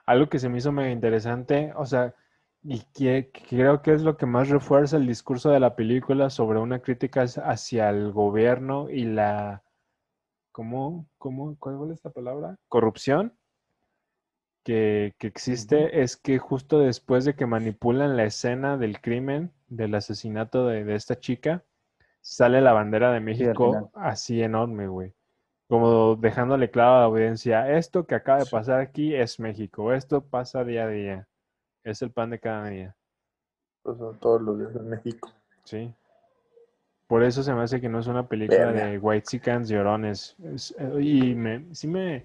algo 0.06 0.28
que 0.30 0.38
se 0.38 0.48
me 0.48 0.58
hizo 0.58 0.72
medio 0.72 0.90
interesante, 0.90 1.72
o 1.76 1.84
sea, 1.84 2.14
y 2.62 2.80
que, 2.94 3.30
creo 3.48 3.82
que 3.82 3.92
es 3.92 4.02
lo 4.02 4.16
que 4.16 4.26
más 4.26 4.48
refuerza 4.48 4.96
el 4.96 5.06
discurso 5.06 5.50
de 5.50 5.60
la 5.60 5.76
película 5.76 6.30
sobre 6.30 6.58
una 6.58 6.80
crítica 6.80 7.22
hacia- 7.22 7.90
el 7.90 8.12
gobierno 8.12 8.88
y 8.90 9.04
la, 9.04 9.62
¿cómo, 10.52 11.06
cómo, 11.18 11.56
cuál 11.58 11.78
fue 11.78 11.94
esta 11.94 12.10
palabra? 12.10 12.58
Corrupción 12.68 13.34
que, 14.64 15.14
que 15.18 15.26
existe 15.26 16.02
es 16.02 16.16
que 16.16 16.38
justo 16.38 16.80
después 16.80 17.24
de 17.24 17.34
que 17.34 17.46
manipulan 17.46 18.16
la 18.16 18.24
escena 18.24 18.76
del 18.76 19.00
crimen, 19.00 19.52
del 19.68 19.94
asesinato 19.94 20.66
de, 20.66 20.84
de 20.84 20.94
esta 20.94 21.18
chica, 21.18 21.64
sale 22.22 22.62
la 22.62 22.72
bandera 22.74 23.12
de 23.12 23.20
México 23.20 23.90
así 23.94 24.42
enorme, 24.42 24.88
güey. 24.88 25.14
Como 25.68 26.16
dejándole 26.16 26.70
claro 26.70 26.96
a 26.96 27.00
la 27.00 27.06
audiencia, 27.06 27.72
esto 27.78 28.06
que 28.06 28.16
acaba 28.16 28.40
de 28.40 28.46
pasar 28.46 28.80
aquí 28.80 29.14
es 29.16 29.40
México, 29.40 29.94
esto 29.94 30.24
pasa 30.26 30.64
día 30.64 30.84
a 30.84 30.88
día, 30.88 31.28
es 31.84 32.02
el 32.02 32.10
pan 32.10 32.30
de 32.30 32.38
cada 32.38 32.68
día, 32.68 32.96
Pues, 33.82 33.98
son 33.98 34.18
todos 34.18 34.42
los 34.42 34.58
días 34.58 34.74
en 34.76 34.88
México. 34.88 35.30
¿sí? 35.64 35.92
Por 37.06 37.24
eso 37.24 37.42
se 37.42 37.52
me 37.52 37.62
hace 37.62 37.80
que 37.80 37.88
no 37.88 37.98
es 37.98 38.06
una 38.06 38.28
película 38.28 38.66
Verga. 38.72 38.86
de 38.86 38.98
white 38.98 39.40
llorones. 39.64 40.36
Es- 40.44 40.74
eh, 40.78 41.00
y 41.02 41.34
me, 41.34 41.74
sí 41.74 41.88
me, 41.88 42.24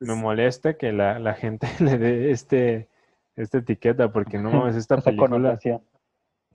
me 0.00 0.14
molesta 0.14 0.74
que 0.74 0.92
la, 0.92 1.18
la 1.18 1.34
gente 1.34 1.66
le 1.80 1.96
dé 1.96 2.30
este, 2.30 2.88
esta 3.34 3.58
etiqueta, 3.58 4.12
porque 4.12 4.38
no 4.38 4.50
mames, 4.50 4.76
esta 4.76 4.96
película 5.00 5.58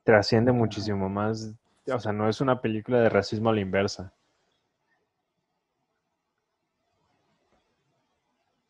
trasciende 0.04 0.52
muchísimo 0.52 1.10
más. 1.10 1.54
O 1.92 2.00
sea, 2.00 2.12
no 2.12 2.30
es 2.30 2.40
una 2.42 2.62
película 2.62 3.00
de 3.02 3.10
racismo 3.10 3.50
a 3.50 3.54
la 3.54 3.62
inversa. 3.62 4.14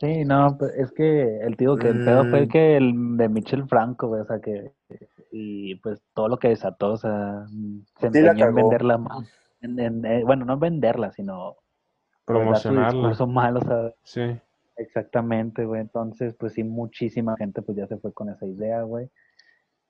Sí, 0.02 0.26
no, 0.26 0.58
pues, 0.58 0.72
es 0.78 0.92
que 0.92 1.38
el 1.42 1.56
tío 1.58 1.78
que 1.78 1.90
el 1.90 2.04
pedo 2.04 2.26
fue 2.26 2.46
Mm. 2.46 2.50
que 2.50 2.76
el 2.78 3.18
de 3.18 3.30
Michel 3.30 3.68
Franco, 3.68 4.08
güey, 4.08 4.22
o 4.22 4.26
sea 4.26 4.40
que 4.40 4.72
y 5.32 5.76
pues 5.76 6.02
todo 6.16 6.28
lo 6.28 6.40
que 6.40 6.50
desató, 6.50 6.94
o 6.94 6.98
sea, 6.98 7.46
se 8.00 8.10
Sí 8.10 8.18
empeñó 8.18 8.48
en 8.48 8.56
venderla 8.56 8.98
más, 8.98 9.32
en- 9.62 9.80
en- 9.80 10.06
eh, 10.06 10.24
bueno, 10.26 10.44
no 10.44 10.58
venderla, 10.58 11.12
sino 11.12 11.54
pues, 11.54 12.16
su 12.26 12.26
Promocionarla. 12.26 12.92
discurso 12.94 13.28
mal, 13.28 13.58
o 13.58 13.62
sea, 13.62 13.94
Sí. 14.04 14.36
exactamente, 14.76 15.66
güey, 15.66 15.82
entonces 15.82 16.34
pues 16.34 16.54
sí, 16.54 16.64
muchísima 16.64 17.38
gente 17.38 17.62
pues 17.62 17.78
ya 17.78 17.86
se 17.86 17.98
fue 17.98 18.12
con 18.12 18.30
esa 18.30 18.46
idea, 18.48 18.82
güey, 18.82 19.08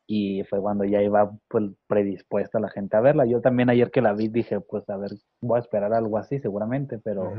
y 0.07 0.43
fue 0.43 0.59
cuando 0.59 0.83
ya 0.83 1.01
iba 1.01 1.31
pues 1.47 1.71
predispuesta 1.87 2.59
la 2.59 2.69
gente 2.69 2.97
a 2.97 3.01
verla. 3.01 3.25
Yo 3.25 3.39
también 3.39 3.69
ayer 3.69 3.89
que 3.91 4.01
la 4.01 4.11
vi 4.13 4.27
dije, 4.27 4.59
pues 4.59 4.89
a 4.89 4.97
ver, 4.97 5.11
voy 5.39 5.55
a 5.55 5.61
esperar 5.61 5.93
algo 5.93 6.17
así 6.17 6.37
seguramente, 6.39 6.99
pero 6.99 7.33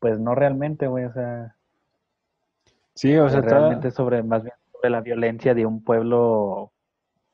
pues 0.00 0.20
no 0.20 0.34
realmente, 0.34 0.86
güey, 0.86 1.06
o 1.06 1.12
sea... 1.14 1.56
Sí, 2.94 3.16
o 3.16 3.28
sea, 3.28 3.40
realmente 3.40 3.90
sobre 3.90 4.22
más 4.22 4.42
bien 4.44 4.54
sobre 4.72 4.90
la 4.90 5.00
violencia 5.00 5.54
de 5.54 5.66
un 5.66 5.82
pueblo 5.82 6.72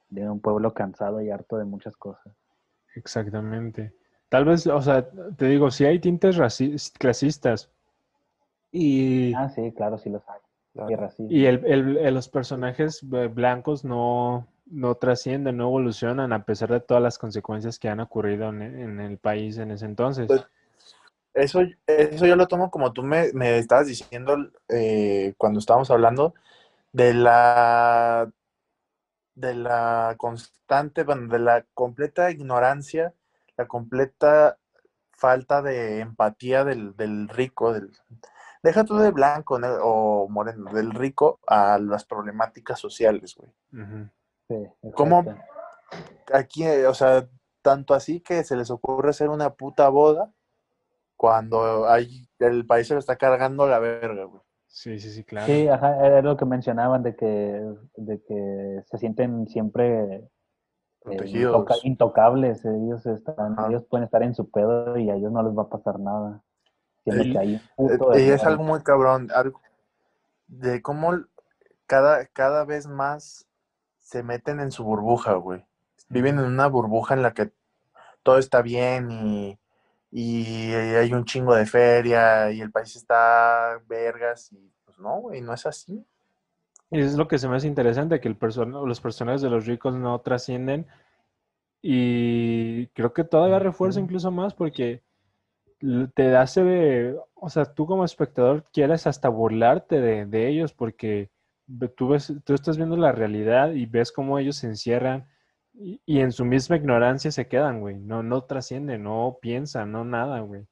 de 0.09 0.29
un 0.29 0.41
pueblo 0.41 0.75
cansado 0.75 1.21
y 1.21 1.31
harto 1.31 1.57
de 1.57 1.65
muchas 1.65 1.97
cosas. 1.97 2.33
Exactamente. 2.97 3.93
Tal 4.29 4.45
vez, 4.45 4.67
o 4.67 4.81
sea, 4.83 5.09
te 5.37 5.47
digo, 5.47 5.71
si 5.71 5.85
hay 5.85 5.99
tintes 5.99 6.37
clasistas 6.99 7.71
y, 8.73 9.33
Ah, 9.35 9.49
sí, 9.49 9.73
claro, 9.73 9.99
sí 9.99 10.11
los 10.11 10.23
hay. 10.29 10.41
Y 10.89 10.95
racismo. 10.95 11.27
y 11.31 11.47
el, 11.47 11.65
el- 11.67 11.97
el- 11.99 12.15
los 12.15 12.29
personajes 12.29 13.01
blancos 13.03 13.85
no, 13.85 14.47
no 14.67 14.95
trascienden, 14.95 15.57
no 15.57 15.65
evolucionan 15.65 16.33
a 16.33 16.45
pesar 16.45 16.71
de 16.71 16.81
todas 16.81 17.03
las 17.03 17.19
consecuencias 17.19 17.79
que 17.79 17.89
han 17.89 17.99
ocurrido 18.01 18.49
en, 18.51 18.63
en 18.63 19.01
el 19.01 19.19
país 19.19 19.59
en 19.59 19.73
ese 19.73 19.87
entonces. 19.87 20.29
Pues, 20.29 20.47
Eso, 21.35 21.61
eso 21.87 22.27
yo 22.27 22.37
lo 22.37 22.49
tomo 22.49 22.71
como 22.71 22.93
tú 22.93 23.03
me, 23.03 23.33
me 23.33 23.59
estabas 23.59 23.87
diciendo 23.87 24.37
eh, 24.69 25.35
cuando 25.39 25.61
estábamos 25.61 25.91
hablando 25.91 26.35
de 26.93 27.15
la 27.15 28.31
de 29.35 29.55
la 29.55 30.17
constante, 30.19 31.05
bueno, 31.05 31.33
de 31.33 31.39
la 31.39 31.65
completa 31.73 32.31
ignorancia, 32.31 33.15
la 33.57 33.67
completa 33.67 34.59
falta 35.13 35.63
de 35.63 36.01
empatía 36.01 36.65
del, 36.65 36.97
del 36.97 37.29
rico, 37.29 37.73
del, 37.73 37.91
deja 38.63 38.85
tú 38.85 38.99
de 38.99 39.11
blanco 39.11 39.59
¿no? 39.59 39.69
o 39.83 40.29
moreno, 40.29 40.73
del 40.73 40.93
rico 40.93 41.41
a 41.47 41.79
las 41.79 42.05
problemáticas 42.05 42.79
sociales, 42.79 43.37
güey. 43.37 43.53
Ujú. 43.73 44.09
Sí, 44.49 44.91
¿Cómo? 44.95 45.25
Aquí, 46.33 46.67
o 46.67 46.95
sea, 46.95 47.29
tanto 47.63 47.95
así 47.95 48.21
que 48.21 48.45
se 48.45 48.57
les 48.57 48.71
ocurre 48.71 49.11
hacer 49.11 49.29
una 49.29 49.55
puta 49.55 49.89
boda 49.89 50.33
cuando 51.21 51.87
hay, 51.87 52.27
el 52.39 52.65
país 52.65 52.89
se 52.89 52.95
lo 52.95 53.01
está 53.01 53.17
cargando 53.17 53.67
la 53.67 53.79
verga, 53.79 54.25
güey. 54.25 54.41
Sí, 54.67 54.99
sí, 54.99 55.11
sí, 55.11 55.23
claro. 55.23 55.47
Sí, 55.53 55.69
ajá, 55.69 56.07
era 56.07 56.23
lo 56.23 56.35
que 56.39 56.47
mencionaban 56.47 57.03
de 57.03 57.15
que 57.15 57.63
de 57.97 58.23
que 58.23 58.81
se 58.87 58.97
sienten 58.97 59.47
siempre 59.47 60.31
eh, 61.11 61.27
intoca- 61.27 61.75
intocables, 61.83 62.65
ellos 62.65 63.05
están 63.05 63.53
Ajá. 63.53 63.69
ellos 63.69 63.85
pueden 63.85 64.05
estar 64.07 64.23
en 64.23 64.35
su 64.35 64.51
pedo 64.51 64.97
y 64.97 65.11
a 65.11 65.15
ellos 65.17 65.31
no 65.31 65.43
les 65.43 65.55
va 65.55 65.65
a 65.65 65.69
pasar 65.69 66.01
nada. 66.01 66.43
Siendo 67.05 67.23
Sí. 67.23 67.33
que 67.33 67.39
hay 67.39 67.49
un 67.77 67.91
Eh, 67.91 67.99
puto 67.99 68.19
Y 68.19 68.31
es 68.31 68.43
algo 68.45 68.63
muy 68.65 68.83
cabrón, 68.83 69.29
algo 69.35 69.61
de 70.47 70.81
cómo 70.81 71.13
cada, 71.87 72.25
cada 72.29 72.65
vez 72.65 72.87
más 72.87 73.47
se 73.99 74.23
meten 74.23 74.59
en 74.61 74.71
su 74.71 74.85
burbuja, 74.85 75.35
güey. 75.35 75.67
Viven 76.09 76.39
en 76.39 76.47
una 76.47 76.67
burbuja 76.67 77.13
en 77.13 77.21
la 77.23 77.35
que 77.35 77.53
todo 78.23 78.39
está 78.39 78.63
bien 78.63 79.11
y, 79.11 79.60
y 80.11 80.73
hay 80.73 81.13
un 81.13 81.25
chingo 81.25 81.55
de 81.55 81.67
feria 81.67 82.51
y 82.53 82.61
el 82.61 82.71
país 82.73 82.97
está 82.97 83.81
vergas 83.89 84.53
y 84.53 84.73
pues 84.85 84.99
no, 84.99 85.21
güey, 85.21 85.41
no 85.41 85.55
es 85.55 85.67
así. 85.67 86.05
Y 86.91 87.01
es 87.01 87.15
lo 87.17 87.29
que 87.29 87.39
se 87.39 87.49
me 87.49 87.57
hace 87.57 87.69
interesante, 87.69 88.21
que 88.21 88.29
el 88.29 88.39
person- 88.39 88.87
los 88.87 89.01
personajes 89.01 89.41
de 89.43 89.51
los 89.51 89.67
ricos 89.67 89.95
no 89.95 90.21
trascienden. 90.21 90.87
Y 91.83 92.89
creo 92.89 93.13
que 93.15 93.25
todavía 93.25 93.59
refuerza 93.59 94.01
incluso 94.01 94.31
más 94.31 94.55
porque 94.55 95.03
te 96.15 96.37
hace, 96.37 97.15
o 97.35 97.49
sea, 97.49 97.65
tú 97.65 97.87
como 97.87 98.05
espectador 98.05 98.65
quieres 98.73 99.07
hasta 99.07 99.29
burlarte 99.29 100.01
de, 100.01 100.27
de 100.27 100.49
ellos 100.49 100.73
porque 100.75 101.31
tú 101.97 102.09
ves, 102.09 102.33
tú 102.45 102.55
estás 102.55 102.77
viendo 102.77 102.97
la 102.97 103.13
realidad 103.13 103.73
y 103.73 103.87
ves 103.87 104.13
cómo 104.13 104.39
ellos 104.39 104.57
se 104.57 104.67
encierran 104.67 105.27
y, 105.81 106.01
y 106.07 106.21
en 106.21 106.33
su 106.33 106.45
misma 106.45 106.77
ignorancia 106.77 107.31
se 107.33 107.49
quedan, 107.49 107.81
güey. 107.81 107.99
No, 107.99 108.23
no 108.23 108.45
trascienden, 108.45 109.03
no 109.05 109.39
piensan, 109.41 109.91
no 109.93 110.05
nada, 110.05 110.41
güey. 110.41 110.67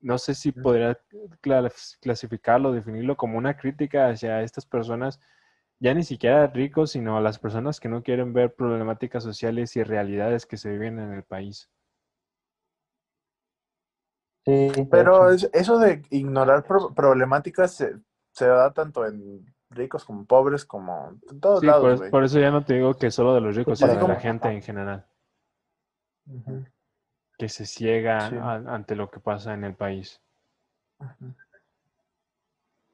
No 0.00 0.18
sé 0.18 0.34
si 0.34 0.52
podría 0.52 0.98
clas- 1.42 1.98
clasificarlo, 2.00 2.72
definirlo 2.72 3.16
como 3.16 3.38
una 3.38 3.56
crítica 3.56 4.08
hacia 4.08 4.42
estas 4.42 4.66
personas, 4.66 5.20
ya 5.80 5.94
ni 5.94 6.02
siquiera 6.04 6.46
ricos, 6.46 6.92
sino 6.92 7.16
a 7.16 7.20
las 7.20 7.38
personas 7.38 7.80
que 7.80 7.88
no 7.88 8.02
quieren 8.02 8.32
ver 8.32 8.54
problemáticas 8.54 9.24
sociales 9.24 9.76
y 9.76 9.82
realidades 9.82 10.46
que 10.46 10.56
se 10.56 10.70
viven 10.70 10.98
en 11.00 11.12
el 11.12 11.24
país. 11.24 11.70
Sí, 14.44 14.70
Pero 14.90 15.30
eso 15.30 15.78
de 15.78 16.02
ignorar 16.10 16.64
pro- 16.64 16.94
problemáticas 16.94 17.74
se, 17.74 17.98
se 18.32 18.46
da 18.46 18.72
tanto 18.74 19.06
en 19.06 19.53
ricos 19.74 20.04
como 20.04 20.24
pobres, 20.24 20.64
como 20.64 21.18
en 21.30 21.40
todos 21.40 21.60
Sí, 21.60 21.66
lados, 21.66 21.82
por, 21.82 21.96
güey. 21.98 22.10
por 22.10 22.24
eso 22.24 22.38
ya 22.38 22.50
no 22.50 22.64
te 22.64 22.74
digo 22.74 22.94
que 22.94 23.10
solo 23.10 23.34
de 23.34 23.40
los 23.40 23.54
ricos, 23.56 23.78
Pues 23.80 23.90
sino 23.90 24.00
de 24.02 24.08
la 24.14 24.20
gente 24.20 24.48
en 24.48 24.62
general, 24.62 25.06
que 27.38 27.48
se 27.48 27.66
ciega 27.66 28.30
Sí. 28.30 28.36
a- 28.36 28.54
ante 28.74 28.94
lo 28.96 29.10
que 29.10 29.20
pasa 29.20 29.54
en 29.54 29.64
el 29.64 29.74
país. 29.74 30.20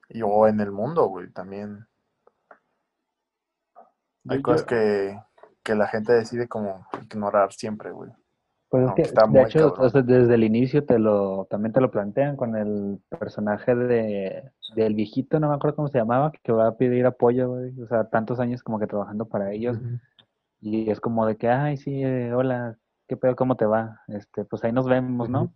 Y 0.09 0.22
o 0.22 0.47
en 0.49 0.61
el 0.61 0.72
mundo, 0.72 1.07
güey, 1.07 1.31
también. 1.31 1.87
Hay 4.28 4.39
Yo- 4.39 4.43
cosas 4.43 4.64
que, 4.64 5.18
que 5.62 5.74
la 5.74 5.87
gente 5.87 6.12
decide 6.12 6.49
como 6.49 6.87
ignorar 7.03 7.53
siempre, 7.53 7.91
güey. 7.93 8.11
Pues 8.71 8.87
es 8.87 8.95
que, 8.95 9.03
está 9.03 9.27
de 9.27 9.43
hecho, 9.43 9.73
cabrón. 9.75 9.87
o 9.87 9.91
sea, 9.91 10.03
desde 10.03 10.35
el 10.35 10.45
inicio 10.45 10.85
te 10.85 11.01
lo, 11.01 11.49
también 11.51 11.73
te 11.73 11.81
lo 11.81 11.91
plantean 11.91 12.37
con 12.37 12.55
el 12.57 13.01
personaje 13.09 13.75
de, 13.75 14.45
del 14.77 14.95
viejito, 14.95 15.41
no 15.41 15.49
me 15.49 15.57
acuerdo 15.57 15.75
cómo 15.75 15.89
se 15.89 15.99
llamaba, 15.99 16.31
que 16.31 16.53
va 16.53 16.68
a 16.68 16.77
pedir 16.77 17.05
apoyo, 17.05 17.49
güey. 17.49 17.73
O 17.81 17.89
sea, 17.89 18.05
tantos 18.05 18.39
años 18.39 18.62
como 18.62 18.79
que 18.79 18.87
trabajando 18.87 19.27
para 19.27 19.51
ellos. 19.51 19.77
Y 20.61 20.89
es 20.89 21.01
como 21.01 21.27
de 21.27 21.37
que, 21.37 21.49
ay, 21.49 21.79
sí, 21.79 22.01
eh, 22.05 22.33
hola, 22.33 22.77
¿qué 23.09 23.16
pedo? 23.16 23.35
¿Cómo 23.35 23.57
te 23.57 23.66
va? 23.66 24.03
Este, 24.07 24.45
pues 24.45 24.62
ahí 24.62 24.71
nos 24.71 24.87
vemos, 24.87 25.29
¿no? 25.29 25.53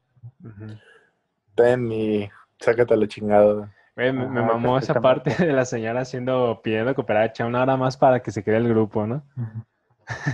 Ten 1.54 1.92
y 1.92 2.28
sácate 2.58 2.96
la 2.96 3.06
chingada. 3.06 3.72
Me, 3.94 4.12
me 4.12 4.42
mamó 4.42 4.76
esa 4.76 5.00
parte 5.00 5.30
de 5.38 5.52
la 5.52 5.64
señora 5.64 6.00
haciendo, 6.00 6.60
pidiendo 6.64 6.96
cooperacha 6.96 7.46
una 7.46 7.62
hora 7.62 7.76
más 7.76 7.96
para 7.96 8.20
que 8.20 8.32
se 8.32 8.42
quede 8.42 8.56
el 8.56 8.68
grupo, 8.68 9.06
¿no? 9.06 9.22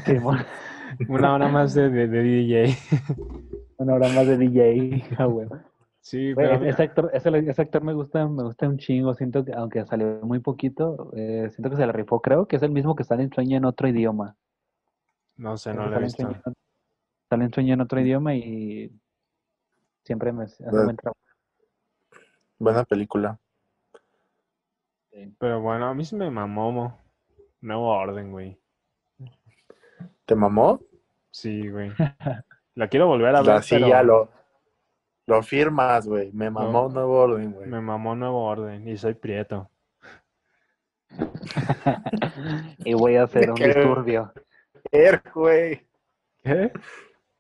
Sí, 0.07 0.15
bueno, 0.19 0.45
Una 1.09 1.35
hora 1.35 1.49
más 1.49 1.75
de, 1.75 1.89
de- 1.91 2.09
de 2.09 2.23
DJ. 2.23 2.77
una 3.79 3.95
hora 3.95 4.09
más 4.09 4.27
de 4.27 4.37
DJ, 4.37 5.05
ah, 5.19 5.25
güey. 5.27 5.49
Sí, 6.03 6.33
Güey, 6.33 6.49
pero 6.49 6.65
ese 6.65 6.83
actor, 6.83 7.11
ese, 7.13 7.29
ese 7.51 7.63
actor 7.63 7.83
me 7.85 7.93
gusta, 7.93 8.27
me 8.27 8.43
gusta 8.43 8.67
un 8.69 8.79
chingo. 8.79 9.13
Siento 9.15 9.45
que, 9.45 9.53
aunque 9.53 9.85
salió 9.85 10.21
muy 10.23 10.39
poquito, 10.41 11.13
eh, 11.15 11.49
siento 11.51 11.69
que 11.71 11.77
se 11.77 11.87
le 11.87 11.93
rifó. 11.93 12.21
Creo 12.21 12.47
que 12.47 12.57
es 12.57 12.63
el 12.63 12.71
mismo 12.71 12.95
que 12.97 13.05
sale 13.05 13.23
en 13.23 13.33
Sueño 13.33 13.57
en 13.59 13.65
otro 13.67 13.87
idioma. 13.89 14.37
no 15.37 15.57
sé, 15.57 15.75
no 15.75 15.87
lo 15.89 15.97
he 15.97 16.03
visto. 16.03 16.23
En- 16.23 16.55
sale 17.29 17.45
en 17.45 17.53
Sueño 17.53 17.75
en 17.75 17.81
otro 17.83 18.01
idioma 18.01 18.35
y 18.35 18.91
siempre 20.05 20.33
me 20.33 20.45
hace 20.45 20.65
Bueno. 20.65 20.85
buen 20.85 20.97
trabajo. 20.97 21.21
Buena 22.59 22.85
película. 22.85 23.39
Pero 25.39 25.61
bueno, 25.61 25.87
a 25.87 25.95
mí 25.95 26.05
sí 26.05 26.17
me 26.17 26.31
mamó. 26.31 26.99
Nuevo 27.61 27.89
orden, 27.89 28.31
güey. 28.33 28.59
¿Te 30.31 30.37
mamó? 30.37 30.81
Sí, 31.33 31.69
güey. 31.69 31.91
La 32.77 32.87
quiero 32.87 33.09
volver 33.09 33.35
a 33.35 33.43
ver, 33.43 33.51
Así 33.57 33.75
pero 33.75 33.89
ya 33.89 34.05
lo, 34.05 34.31
lo 35.27 35.43
firmas, 35.43 36.07
güey. 36.07 36.31
Me 36.33 36.51
mamó 36.51 36.85
No. 36.87 36.89
nuevo 36.95 37.19
orden, 37.19 37.51
güey. 37.53 37.67
me 37.67 37.81
mamó 37.81 38.15
nuevo 38.15 38.45
orden 38.45 38.87
y 38.87 38.97
soy 38.97 39.15
prieto. 39.15 39.69
y 42.85 42.95
voy 42.95 43.17
a 43.17 43.25
hacer 43.25 43.51
un 43.51 43.57
¿Qué? 43.57 43.67
disturbio. 43.75 44.33
Er, 44.93 45.21
güey. 45.35 45.85
¿Qué? 46.45 46.71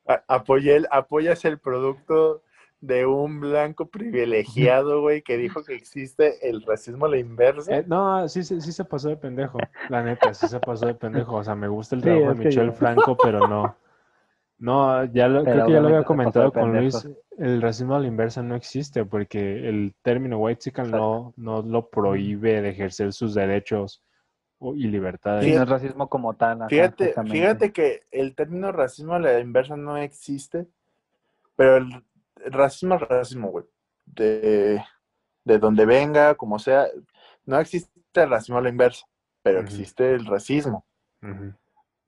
A- 0.08 0.24
apoyé 0.26 0.74
el- 0.74 0.88
apoyas 0.90 1.44
el 1.44 1.60
producto 1.60 2.42
de 2.80 3.04
un 3.06 3.40
blanco 3.40 3.86
privilegiado, 3.90 5.02
güey, 5.02 5.22
que 5.22 5.36
dijo 5.36 5.62
que 5.64 5.74
existe 5.74 6.48
el 6.48 6.62
racismo 6.62 7.06
a 7.06 7.10
la 7.10 7.18
inversa. 7.18 7.76
Eh, 7.76 7.84
no, 7.86 8.26
sí, 8.28 8.42
se- 8.42 8.60
sí 8.60 8.72
se 8.72 8.84
pasó 8.84 9.08
de 9.10 9.16
pendejo. 9.16 9.58
La 9.90 10.02
neta, 10.02 10.32
sí 10.32 10.48
se 10.48 10.58
pasó 10.60 10.86
de 10.86 10.94
pendejo. 10.94 11.36
O 11.36 11.44
sea, 11.44 11.54
me 11.54 11.68
gusta 11.68 11.94
el 11.96 12.00
Sí, 12.02 12.06
trabajo 12.08 12.34
de 12.34 12.44
Michel 12.44 12.66
yo- 12.68 12.72
Franco, 12.72 13.16
pero 13.22 13.46
no. 13.46 13.76
No, 14.58 15.04
ya 15.06 15.26
lo, 15.28 15.42
creo 15.42 15.66
que 15.66 15.72
ya 15.72 15.80
lo 15.80 15.88
había 15.88 16.04
comentado 16.04 16.52
con 16.52 16.76
Luis. 16.76 17.08
El 17.38 17.62
racismo 17.62 17.94
a 17.96 18.00
la 18.00 18.06
inversa 18.06 18.42
no 18.42 18.54
existe 18.54 19.06
porque 19.06 19.66
el 19.68 19.94
término 20.02 20.36
white 20.38 20.70
no, 20.84 21.32
no 21.36 21.62
lo 21.62 21.88
prohíbe 21.88 22.60
de 22.60 22.68
ejercer 22.68 23.14
sus 23.14 23.32
derechos 23.34 24.02
y 24.60 24.88
libertades. 24.88 25.44
Y 25.44 25.50
Fíjate- 25.50 25.58
no 25.58 25.62
es 25.76 25.80
racismo 25.82 26.08
como 26.10 26.34
tal. 26.34 26.66
Fíjate, 26.68 27.14
fíjate 27.30 27.72
que 27.72 28.00
el 28.10 28.34
término 28.34 28.70
racismo 28.72 29.14
a 29.14 29.18
la 29.18 29.38
inversa 29.40 29.76
no 29.76 29.96
existe, 29.96 30.66
pero 31.56 31.78
el 31.78 32.02
racismo 32.46 32.94
es 32.96 33.00
racismo, 33.02 33.48
güey. 33.50 33.64
De, 34.06 34.82
de 35.44 35.58
donde 35.58 35.86
venga, 35.86 36.34
como 36.34 36.58
sea, 36.58 36.86
no 37.44 37.58
existe 37.60 37.90
el 38.14 38.30
racismo 38.30 38.58
a 38.58 38.62
la 38.62 38.68
inversa, 38.68 39.06
pero 39.42 39.60
existe 39.60 40.14
el 40.14 40.26
racismo. 40.26 40.84
Ujú. 41.22 41.54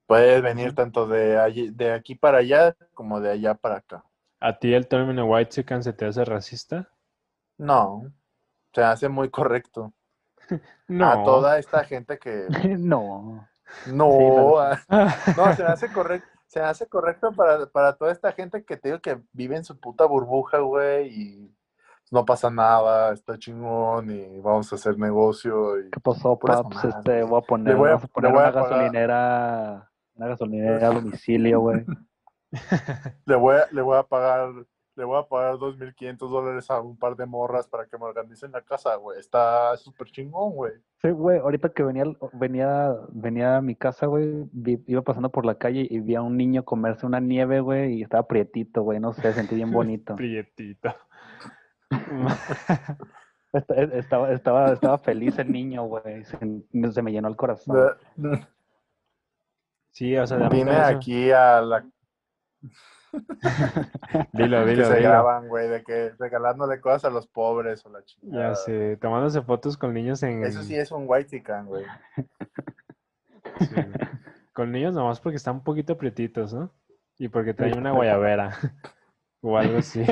Puede 0.05 0.41
venir 0.41 0.75
tanto 0.75 1.07
de, 1.07 1.37
allí- 1.37 1.69
de 1.71 1.91
aquí 1.93 2.15
para 2.15 2.39
allá 2.39 2.75
como 2.93 3.21
de 3.21 3.31
allá 3.31 3.53
para 3.55 3.77
acá. 3.77 4.03
¿A 4.39 4.59
ti 4.59 4.73
el 4.73 4.87
término 4.87 5.25
white 5.25 5.63
se 5.81 5.93
te 5.93 6.05
hace 6.05 6.25
racista? 6.25 6.89
No, 7.57 8.11
se 8.73 8.83
hace 8.83 9.09
muy 9.09 9.29
correcto. 9.29 9.93
No. 10.89 11.09
A 11.09 11.23
toda 11.23 11.57
esta 11.57 11.85
gente 11.85 12.19
que 12.19 12.47
no. 12.77 13.47
no, 13.87 14.11
Sí, 14.11 14.89
a- 14.89 15.15
no, 15.37 15.55
se 15.55 15.63
hace 15.63 15.87
correcto, 15.91 16.27
se 16.53 16.59
hace 16.61 16.85
correcto 16.87 17.31
para, 17.31 17.65
para 17.65 17.93
toda 17.93 18.11
esta 18.11 18.31
gente 18.31 18.63
que 18.63 18.77
te 18.77 18.89
digo 18.89 19.01
que 19.01 19.19
vive 19.31 19.55
en 19.57 19.63
su 19.65 19.79
puta 19.79 20.05
burbuja, 20.05 20.59
güey, 20.59 21.07
y 21.07 21.55
no 22.11 22.23
pasa 22.25 22.51
nada, 22.51 23.11
está 23.11 23.39
chingón 23.39 24.11
y 24.11 24.39
vamos 24.39 24.71
a 24.71 24.75
hacer 24.75 24.99
negocio 24.99 25.79
y 25.79 25.89
¿Qué 25.89 25.99
pasó, 25.99 26.37
paps? 26.37 26.83
Este, 26.83 27.23
voy 27.23 27.39
a 27.39 27.41
poner, 27.41 27.73
Le 27.73 27.79
voy 27.79 27.89
a- 27.89 27.97
poner 27.97 28.31
voy 28.31 28.39
una 28.41 28.51
gasolinera, 28.51 29.89
una 30.13 30.27
gasolinera 30.27 30.87
a 30.89 30.93
domicilio, 30.93 31.59
güey. 31.61 31.83
le 33.25 33.35
voy 33.35 33.55
a, 33.55 33.65
le 33.71 33.81
voy 33.81 33.97
a 33.97 34.03
pagar, 34.03 34.51
le 34.95 35.03
voy 35.03 35.19
a 35.19 35.27
pagar 35.27 35.55
2.500 35.55 36.17
dólares 36.29 36.69
a 36.69 36.79
un 36.81 36.97
par 36.97 37.15
de 37.15 37.25
morras 37.25 37.67
para 37.67 37.85
que 37.85 37.97
me 37.97 38.05
organicen 38.05 38.51
la 38.51 38.61
casa, 38.61 38.95
güey. 38.95 39.19
Está 39.19 39.75
súper 39.77 40.11
chingón, 40.11 40.51
güey. 40.51 40.73
Sí, 41.01 41.09
güey, 41.09 41.39
ahorita 41.39 41.69
que 41.69 41.83
venía, 41.83 42.05
venía, 42.33 42.95
venía 43.09 43.57
a 43.57 43.61
mi 43.61 43.75
casa, 43.75 44.05
güey, 44.05 44.45
iba 44.87 45.01
pasando 45.01 45.29
por 45.29 45.45
la 45.45 45.55
calle 45.55 45.87
y 45.89 45.99
vi 45.99 46.15
a 46.15 46.21
un 46.21 46.37
niño 46.37 46.63
comerse 46.63 47.05
una 47.05 47.19
nieve, 47.19 47.59
güey, 47.59 47.95
y 47.95 48.03
estaba 48.03 48.27
prietito, 48.27 48.83
güey, 48.83 48.99
no 48.99 49.13
sé, 49.13 49.33
sentí 49.33 49.55
bien 49.55 49.71
bonito. 49.71 50.15
Prietito. 50.15 50.95
E, 53.53 53.99
Estaba, 53.99 54.31
estaba, 54.31 54.73
estaba 54.73 54.97
feliz 54.97 55.37
el 55.37 55.51
niño, 55.51 55.83
güey, 55.83 56.23
se, 56.23 56.39
se 56.91 57.01
me 57.03 57.11
llenó 57.11 57.27
el 57.27 57.35
corazón. 57.35 57.77
Sí, 59.91 60.17
o 60.17 60.25
sea, 60.25 60.37
de 60.39 60.49
Vine 60.49 60.71
aquí 60.71 61.29
a 61.29 61.61
la 61.61 61.85
Dilo, 64.33 64.65
que 64.65 64.71
dilo, 64.71 64.85
se 64.85 64.95
dilo. 64.95 65.09
graban, 65.09 65.47
güey, 65.47 65.67
de 65.69 65.83
que 65.83 66.11
regalándole 66.17 66.81
cosas 66.81 67.05
a 67.05 67.09
los 67.09 67.27
pobres 67.27 67.85
o 67.85 67.89
la 67.89 68.03
chingada. 68.03 68.49
Ya 68.49 68.55
sé, 68.55 68.97
tomándose 68.97 69.41
fotos 69.41 69.77
con 69.77 69.93
niños 69.93 70.23
en... 70.23 70.43
Eso 70.43 70.63
sí 70.63 70.75
es 70.75 70.91
un 70.91 71.05
white 71.07 71.43
güey. 71.65 71.85
sí, 73.59 73.67
güey. 73.73 73.87
Con 74.53 74.71
niños 74.71 74.93
nomás 74.93 75.19
porque 75.19 75.37
están 75.37 75.55
un 75.55 75.63
poquito 75.63 75.97
prietitos, 75.97 76.53
¿no? 76.53 76.71
Y 77.17 77.27
porque 77.27 77.53
traen 77.53 77.77
una 77.77 77.91
guayabera. 77.91 78.57
o 79.41 79.57
algo 79.57 79.77
así. 79.79 80.03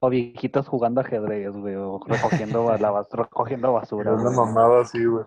O 0.00 0.10
viejitos 0.10 0.68
jugando 0.68 1.00
ajedrez, 1.00 1.52
güey, 1.52 1.74
o 1.76 1.98
recogiendo, 2.06 2.66
bas- 2.66 3.08
recogiendo 3.10 3.72
basura. 3.72 4.12
Una 4.12 4.24
güey. 4.24 4.36
mamada 4.36 4.82
así, 4.82 5.04
güey. 5.04 5.24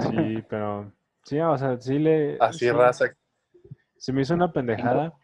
Sí, 0.00 0.44
pero... 0.48 0.90
Sí, 1.24 1.38
o 1.40 1.56
sea, 1.56 1.80
sí 1.80 1.98
le... 1.98 2.36
Así, 2.40 2.60
sí, 2.60 2.70
raza. 2.70 3.06
Se 4.04 4.12
me 4.12 4.20
hizo 4.20 4.34
una 4.34 4.52
pendejada. 4.52 5.14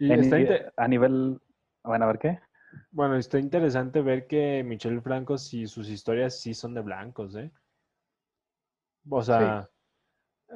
Y 0.00 0.12
En- 0.12 0.20
está 0.20 0.36
a 0.76 0.88
nivel, 0.88 1.40
bueno, 1.84 2.04
a 2.06 2.08
ver 2.08 2.18
qué. 2.18 2.40
Bueno, 2.90 3.14
está 3.14 3.38
interesante 3.38 4.02
ver 4.02 4.26
que 4.26 4.64
Michel 4.64 5.00
Franco, 5.00 5.38
sí, 5.38 5.68
sus 5.68 5.88
historias 5.88 6.40
sí 6.40 6.52
son 6.52 6.74
de 6.74 6.80
blancos, 6.80 7.36
¿eh? 7.36 7.52
O 9.08 9.22
sea, 9.22 9.70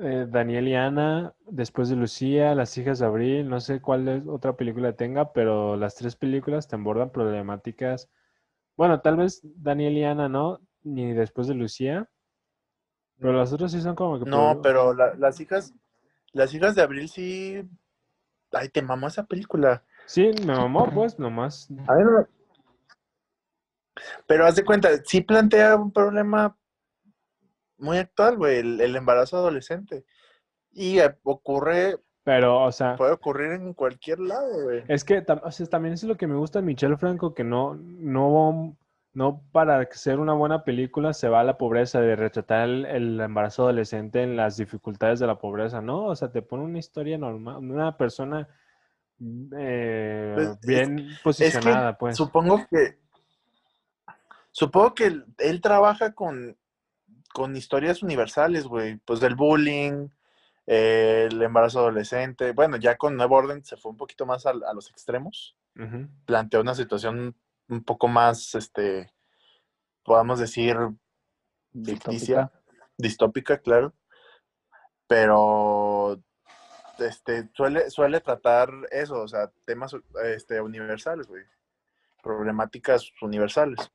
eh, 0.02 0.26
Daniel 0.28 0.68
y 0.68 0.74
Ana, 0.74 1.34
después 1.46 1.88
de 1.90 1.96
Lucía, 1.96 2.56
Las 2.56 2.76
hijas 2.76 2.98
de 2.98 3.06
Abril, 3.06 3.48
no 3.48 3.60
sé 3.60 3.80
cuál 3.80 4.08
es 4.08 4.26
otra 4.26 4.56
película 4.56 4.94
tenga, 4.96 5.32
pero 5.32 5.76
las 5.76 5.94
tres 5.94 6.16
películas 6.16 6.66
te 6.66 6.76
abordan 6.76 7.10
problemáticas. 7.10 8.10
Bueno, 8.76 9.00
tal 9.00 9.16
vez 9.18 9.40
Daniel 9.44 9.98
y 9.98 10.04
Ana 10.04 10.28
no, 10.28 10.60
ni 10.82 11.12
después 11.14 11.46
de 11.48 11.54
Lucía, 11.54 12.10
pero 13.18 13.32
las 13.32 13.52
otras 13.52 13.72
sí 13.72 13.80
son 13.80 13.94
como 13.94 14.18
que... 14.18 14.30
No, 14.30 14.58
pero 14.62 14.92
la- 14.94 15.14
las 15.14 15.40
hijas, 15.40 15.72
las 16.34 16.52
hijas 16.52 16.74
de 16.74 16.82
Abril 16.82 17.08
sí. 17.08 17.66
Ay, 18.52 18.68
te 18.68 18.82
mamó 18.82 19.08
esa 19.08 19.24
película. 19.24 19.82
Sí, 20.06 20.30
me 20.46 20.52
mamó, 20.54 20.88
pues, 20.92 21.18
nomás. 21.18 21.68
A 21.88 21.94
ver, 21.94 22.04
no- 22.06 22.28
Pero 24.26 24.46
haz 24.46 24.56
de 24.56 24.64
cuenta, 24.64 24.88
sí 25.04 25.22
plantea 25.22 25.76
un 25.76 25.92
problema 25.92 26.56
muy 27.78 27.98
actual, 27.98 28.36
güey, 28.36 28.58
el, 28.58 28.80
el 28.80 28.96
embarazo 28.96 29.36
adolescente. 29.38 30.04
Y 30.72 30.98
eh, 30.98 31.16
ocurre, 31.22 31.98
Pero, 32.24 32.62
o 32.64 32.72
sea, 32.72 32.96
puede 32.96 33.12
ocurrir 33.12 33.52
en 33.52 33.74
cualquier 33.74 34.18
lado, 34.20 34.64
güey. 34.64 34.84
es 34.88 35.04
que 35.04 35.24
o 35.42 35.50
sea, 35.50 35.66
también 35.66 35.94
es 35.94 36.04
lo 36.04 36.16
que 36.16 36.26
me 36.26 36.36
gusta 36.36 36.58
de 36.60 36.66
Michelle 36.66 36.96
Franco, 36.96 37.34
que 37.34 37.44
no, 37.44 37.74
no, 37.76 38.76
no 39.14 39.42
para 39.52 39.88
ser 39.92 40.18
una 40.18 40.32
buena 40.32 40.64
película 40.64 41.12
se 41.14 41.28
va 41.28 41.40
a 41.40 41.44
la 41.44 41.56
pobreza, 41.56 42.00
de 42.00 42.16
retratar 42.16 42.68
el, 42.68 42.84
el 42.84 43.20
embarazo 43.20 43.62
adolescente 43.62 44.22
en 44.22 44.36
las 44.36 44.56
dificultades 44.56 45.20
de 45.20 45.26
la 45.26 45.38
pobreza, 45.38 45.80
¿no? 45.80 46.06
O 46.06 46.16
sea, 46.16 46.30
te 46.30 46.42
pone 46.42 46.64
una 46.64 46.78
historia 46.78 47.16
normal, 47.16 47.56
una 47.58 47.96
persona 47.96 48.48
eh, 49.56 50.32
Pues, 50.34 50.48
es- 50.48 50.88
bien 50.88 51.18
posicionada, 51.22 51.96
pues. 51.96 52.16
Supongo 52.16 52.66
que, 52.68 52.98
supongo 54.50 54.94
que 54.94 55.06
él, 55.06 55.24
él 55.38 55.60
trabaja 55.60 56.12
con, 56.12 56.56
con 57.32 57.56
historias 57.56 58.02
universales, 58.02 58.64
güey, 58.66 58.96
pues 58.96 59.20
del 59.20 59.36
bullying, 59.36 60.08
eh, 60.66 61.28
el 61.30 61.40
embarazo 61.42 61.80
adolescente. 61.80 62.52
Bueno, 62.52 62.76
ya 62.78 62.96
con 62.96 63.16
Nuevo 63.16 63.36
Orden 63.36 63.64
se 63.64 63.76
fue 63.76 63.92
un 63.92 63.96
poquito 63.96 64.26
más 64.26 64.46
al- 64.46 64.64
a, 64.64 64.72
los 64.74 64.90
extremos. 64.90 65.56
Ujú. 65.76 66.06
plantea 66.24 66.60
una 66.60 66.74
situación 66.76 67.34
un 67.68 67.82
poco 67.84 68.08
más, 68.08 68.54
este, 68.54 69.12
podamos 70.02 70.38
decir, 70.38 70.76
ficticia, 71.72 72.52
distópica, 72.96 73.58
claro, 73.58 73.94
pero 75.06 76.20
este, 76.98 77.48
suele, 77.54 77.90
suele 77.90 78.20
tratar 78.20 78.70
eso, 78.90 79.22
o 79.22 79.28
sea, 79.28 79.50
temas 79.64 79.96
este, 80.24 80.60
universales, 80.60 81.26
güey, 81.26 81.44
problemáticas 82.22 83.10
universales. 83.22 83.90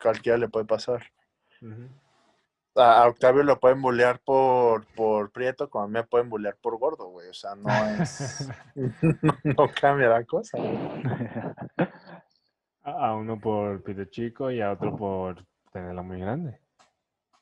Cualquiera 0.00 0.38
le 0.38 0.48
puede 0.48 0.66
pasar. 0.66 1.04
A, 2.74 3.02
a 3.02 3.08
Octavio 3.08 3.42
lo 3.42 3.60
pueden 3.60 3.82
bullear 3.82 4.20
por, 4.20 4.86
por 4.94 5.30
prieto, 5.30 5.68
como 5.70 5.84
a 5.84 5.86
mí 5.86 5.92
me 5.92 6.04
pueden 6.04 6.30
bullear 6.30 6.56
por 6.56 6.78
gordo, 6.78 7.06
güey, 7.06 7.28
o 7.28 7.34
sea, 7.34 7.54
no 7.54 7.68
es, 8.02 8.48
no, 9.22 9.38
no 9.44 9.70
cambia 9.80 10.08
la 10.08 10.24
cosa, 10.24 10.58
güey. 10.58 10.78
A 13.02 13.14
uno 13.14 13.40
por 13.40 13.82
pito 13.82 14.04
chico 14.04 14.50
y 14.50 14.60
a 14.60 14.72
otro 14.72 14.94
por 14.96 15.44
tenerla 15.72 16.02
muy 16.02 16.20
grande. 16.20 16.60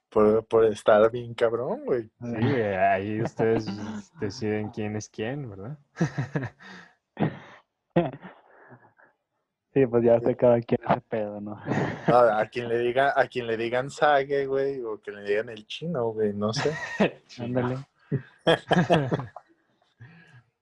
por, 0.09 0.45
por 0.47 0.65
estar 0.65 1.11
bien 1.11 1.35
cabrón, 1.35 1.85
güey. 1.85 2.05
Sí, 2.05 2.11
güey, 2.41 2.75
ahí 2.93 3.21
ustedes 3.23 3.67
deciden 4.21 4.71
quién 4.71 4.97
es 4.97 5.09
quién, 5.09 5.51
¿verdad? 5.51 5.79
Sí, 9.73 9.87
pues 9.87 10.03
ya 10.03 10.19
sé 10.19 10.35
cada 10.35 10.61
quien 10.61 10.81
ese 10.89 11.01
pedo, 11.03 11.41
¿no? 11.41 11.61
A, 12.07 12.41
a 12.41 12.47
quien 12.51 12.69
le 12.69 12.79
diga, 12.79 13.13
a 13.15 13.29
quien 13.29 13.47
le 13.47 13.57
digan 13.57 13.89
sague, 13.89 14.47
güey, 14.47 14.83
o 14.83 15.01
que 15.01 15.13
le 15.13 15.23
digan 15.23 15.49
el 15.49 15.65
chino, 15.67 16.09
güey, 16.09 16.33
no 16.33 16.53
sé. 16.53 16.75
Ándale. 17.39 17.77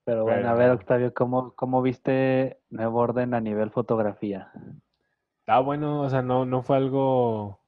Pero 0.05 0.25
bueno, 0.25 0.49
a 0.51 0.55
ver, 0.55 0.73
Octavio, 0.73 1.15
¿cómo, 1.15 1.55
cómo 1.55 1.81
viste 1.81 2.59
Nuevo 2.69 2.99
Orden 2.99 3.33
a 3.33 3.41
nivel 3.41 3.71
fotografía? 3.71 4.53
Ah, 5.49 5.61
bueno, 5.61 6.03
o 6.03 6.11
sea, 6.11 6.23
no, 6.23 6.45
no 6.45 6.63
fue 6.63 6.77
algo 6.77 7.59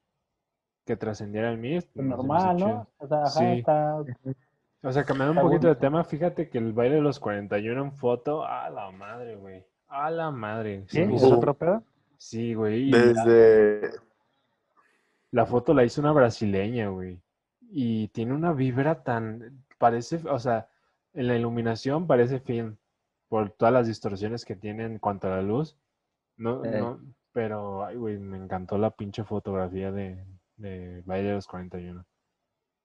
que 0.85 0.97
trascendiera 0.97 1.51
en 1.53 1.61
mí. 1.61 1.75
no, 1.75 1.81
se 1.81 1.89
me 2.03 2.09
hizo 2.09 2.17
Normal. 2.17 2.57
¿no? 2.59 2.87
O 2.99 3.07
sea, 3.07 3.19
ajá, 3.23 3.31
Sí. 3.31 3.45
está... 3.59 3.97
O 4.83 4.93
sea, 4.93 5.05
cambiando 5.05 5.33
un 5.33 5.39
Está 5.39 5.49
poquito 5.49 5.69
de 5.69 5.75
tema, 5.77 6.05
fíjate 6.05 6.49
que 6.49 6.57
el 6.59 6.73
baile 6.73 6.95
de 6.97 7.01
los 7.03 7.21
41 7.21 7.83
en 7.83 7.93
foto, 7.93 8.45
a 8.47 8.71
la 8.71 8.91
madre, 8.91 9.37
güey. 9.37 9.63
A 9.89 10.11
la 10.11 10.31
madre. 10.31 10.85
¿Sí? 10.89 11.05
me 11.05 11.17
¿Es 11.17 11.23
otro 11.25 11.53
pedo? 11.55 11.83
Sí, 12.17 12.55
güey. 12.55 12.91
la- 12.91 12.99
Desde, 12.99 13.91
La 15.33 15.47
foto 15.47 15.75
la 15.75 15.85
hizo 15.85 16.01
una 16.01 16.13
brasileña, 16.13 16.89
güey. 16.89 17.21
Y 17.71 18.09
tiene 18.09 18.33
una 18.33 18.53
vibra 18.53 19.03
tan, 19.03 19.63
parece, 19.79 20.21
o 20.29 20.39
sea, 20.39 20.69
en 21.15 21.27
la 21.29 21.37
iluminación 21.37 22.07
parece 22.07 22.41
film, 22.41 22.77
por 23.29 23.51
todas 23.51 23.73
las 23.75 23.87
distorsiones 23.87 24.45
que 24.45 24.57
tiene 24.57 24.85
en 24.85 24.99
cuanto 24.99 25.29
a 25.29 25.37
la 25.37 25.43
luz. 25.43 25.77
No, 26.37 26.65
Eh. 26.65 26.79
no, 26.81 26.99
pero, 27.33 27.85
ay, 27.85 27.97
güey, 27.97 28.19
me 28.19 28.37
encantó 28.37 28.79
la 28.79 28.91
pinche 28.91 29.25
fotografía 29.25 29.93
de, 29.93 30.25
de 30.57 31.03
Baile 31.05 31.29
de 31.29 31.35
los 31.35 31.47
41. 31.47 32.05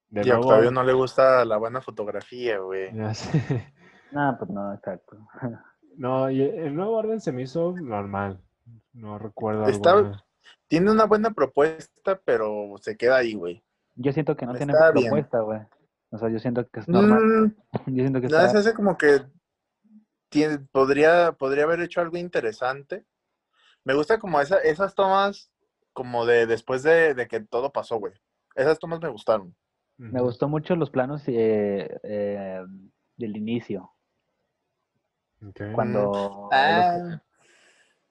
De 0.09 0.21
y 0.25 0.29
a 0.29 0.39
Octavio 0.39 0.71
no 0.71 0.83
le 0.83 0.93
gusta 0.93 1.43
la 1.45 1.57
buena 1.57 1.81
fotografía, 1.81 2.59
güey. 2.59 2.93
ya 2.95 3.13
sé. 3.13 3.73
No, 4.11 4.35
pues 4.37 4.49
no, 4.49 4.73
exacto. 4.73 5.17
No, 5.97 6.29
y 6.29 6.41
el 6.41 6.75
nuevo 6.75 6.97
orden 6.97 7.21
se 7.21 7.31
me 7.31 7.43
hizo 7.43 7.73
normal. 7.81 8.41
No 8.91 9.17
recuerdo 9.17 9.65
Está- 9.67 9.91
alguna. 9.93 10.25
Tiene 10.67 10.91
una 10.91 11.05
buena 11.05 11.31
propuesta, 11.31 12.19
pero 12.25 12.75
se 12.81 12.97
queda 12.97 13.15
ahí, 13.15 13.33
güey. 13.33 13.63
Yo 13.95 14.11
siento 14.11 14.35
que 14.35 14.45
no 14.45 14.53
tiene 14.55 14.73
bien. 14.93 15.05
propuesta, 15.05 15.39
güey. 15.39 15.61
O 16.09 16.17
sea, 16.17 16.29
yo 16.29 16.39
siento 16.39 16.67
que 16.67 16.81
es 16.81 16.89
normal. 16.89 17.23
Mm, 17.23 17.55
Yo 17.95 18.03
siento 18.03 18.19
que 18.19 18.25
está... 18.27 18.49
se 18.49 18.57
hace 18.57 18.73
como 18.73 18.97
que 18.97 19.21
tiene, 20.29 20.59
podría, 20.71 21.31
podría 21.31 21.63
haber 21.63 21.81
hecho 21.81 22.01
algo 22.01 22.17
interesante. 22.17 23.05
Me 23.85 23.93
gusta 23.93 24.19
como 24.19 24.41
esa, 24.41 24.57
esas 24.59 24.93
tomas 24.95 25.49
como 25.93 26.25
de 26.25 26.45
después 26.45 26.83
de, 26.83 27.13
de 27.13 27.27
que 27.27 27.39
todo 27.39 27.71
pasó, 27.71 27.97
güey. 27.97 28.13
Esas 28.55 28.79
tomas 28.79 28.99
me 28.99 29.07
gustaron. 29.09 29.55
Me 29.97 30.21
gustó 30.21 30.49
mucho 30.49 30.75
los 30.75 30.89
planos 30.89 31.23
eh, 31.27 31.97
eh, 32.03 32.61
del 33.15 33.37
inicio, 33.37 33.91
Ok. 35.47 35.61
cuando 35.73 36.49
Ah, 36.51 36.97
los- 37.07 37.19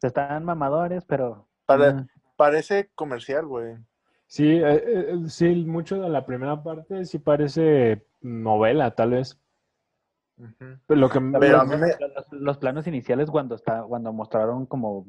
están 0.02 0.44
mamadores, 0.44 1.04
pero... 1.04 1.46
para, 1.66 1.92
mm, 1.92 2.06
parece 2.36 2.90
comercial, 2.94 3.46
güey. 3.46 3.76
Sí, 4.26 4.48
eh, 4.48 4.82
eh, 4.86 5.18
sí, 5.28 5.54
mucho 5.66 6.00
de 6.00 6.08
la 6.08 6.24
primera 6.24 6.62
parte 6.62 7.04
sí 7.04 7.18
parece 7.18 8.06
novela, 8.22 8.94
tal 8.94 9.10
vez. 9.10 9.38
Pero 10.86 11.00
lo 11.00 11.08
que 11.10 11.20
Pero 11.20 11.58
los, 11.64 11.66
me- 11.68 11.86
los- 11.88 12.32
los 12.32 12.58
planos 12.58 12.86
iniciales 12.86 13.30
cuando 13.30 13.54
está, 13.54 13.82
cuando 13.82 14.12
mostraron 14.12 14.64
como 14.66 15.06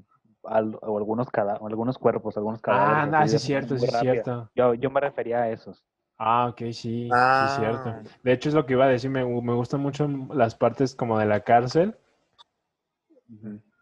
al- 0.48 0.78
o 0.82 0.98
algunos 0.98 1.30
cada, 1.30 1.56
o 1.56 1.68
algunos 1.68 1.98
cuerpos, 1.98 2.38
algunos 2.38 2.62
cadáveres. 2.62 3.14
Ah, 3.14 3.22
no, 3.22 3.28
sí 3.28 3.36
es 3.36 3.42
cierto, 3.42 3.78
sí 3.78 3.86
es 3.86 3.98
cierto. 4.00 4.50
Yo, 4.56 4.74
yo 4.74 4.90
me 4.90 5.00
refería 5.00 5.42
a 5.42 5.50
esos. 5.50 5.84
Ah, 6.18 6.48
ok, 6.50 6.58
sí, 6.72 6.72
sí 6.74 7.10
Ah. 7.14 7.44
es 7.46 7.56
cierto. 7.56 7.96
De 8.24 8.32
hecho, 8.32 8.50
es 8.50 8.56
lo 8.56 8.66
que 8.66 8.74
iba 8.74 8.86
a 8.86 8.90
decir, 8.90 9.10
me, 9.10 9.26
me 9.26 9.54
gustan 9.54 9.82
mucho 9.82 10.08
las 10.34 10.56
partes 10.56 10.96
como 10.96 11.20
de 11.20 11.26
la 11.26 11.42
cárcel. 11.42 11.96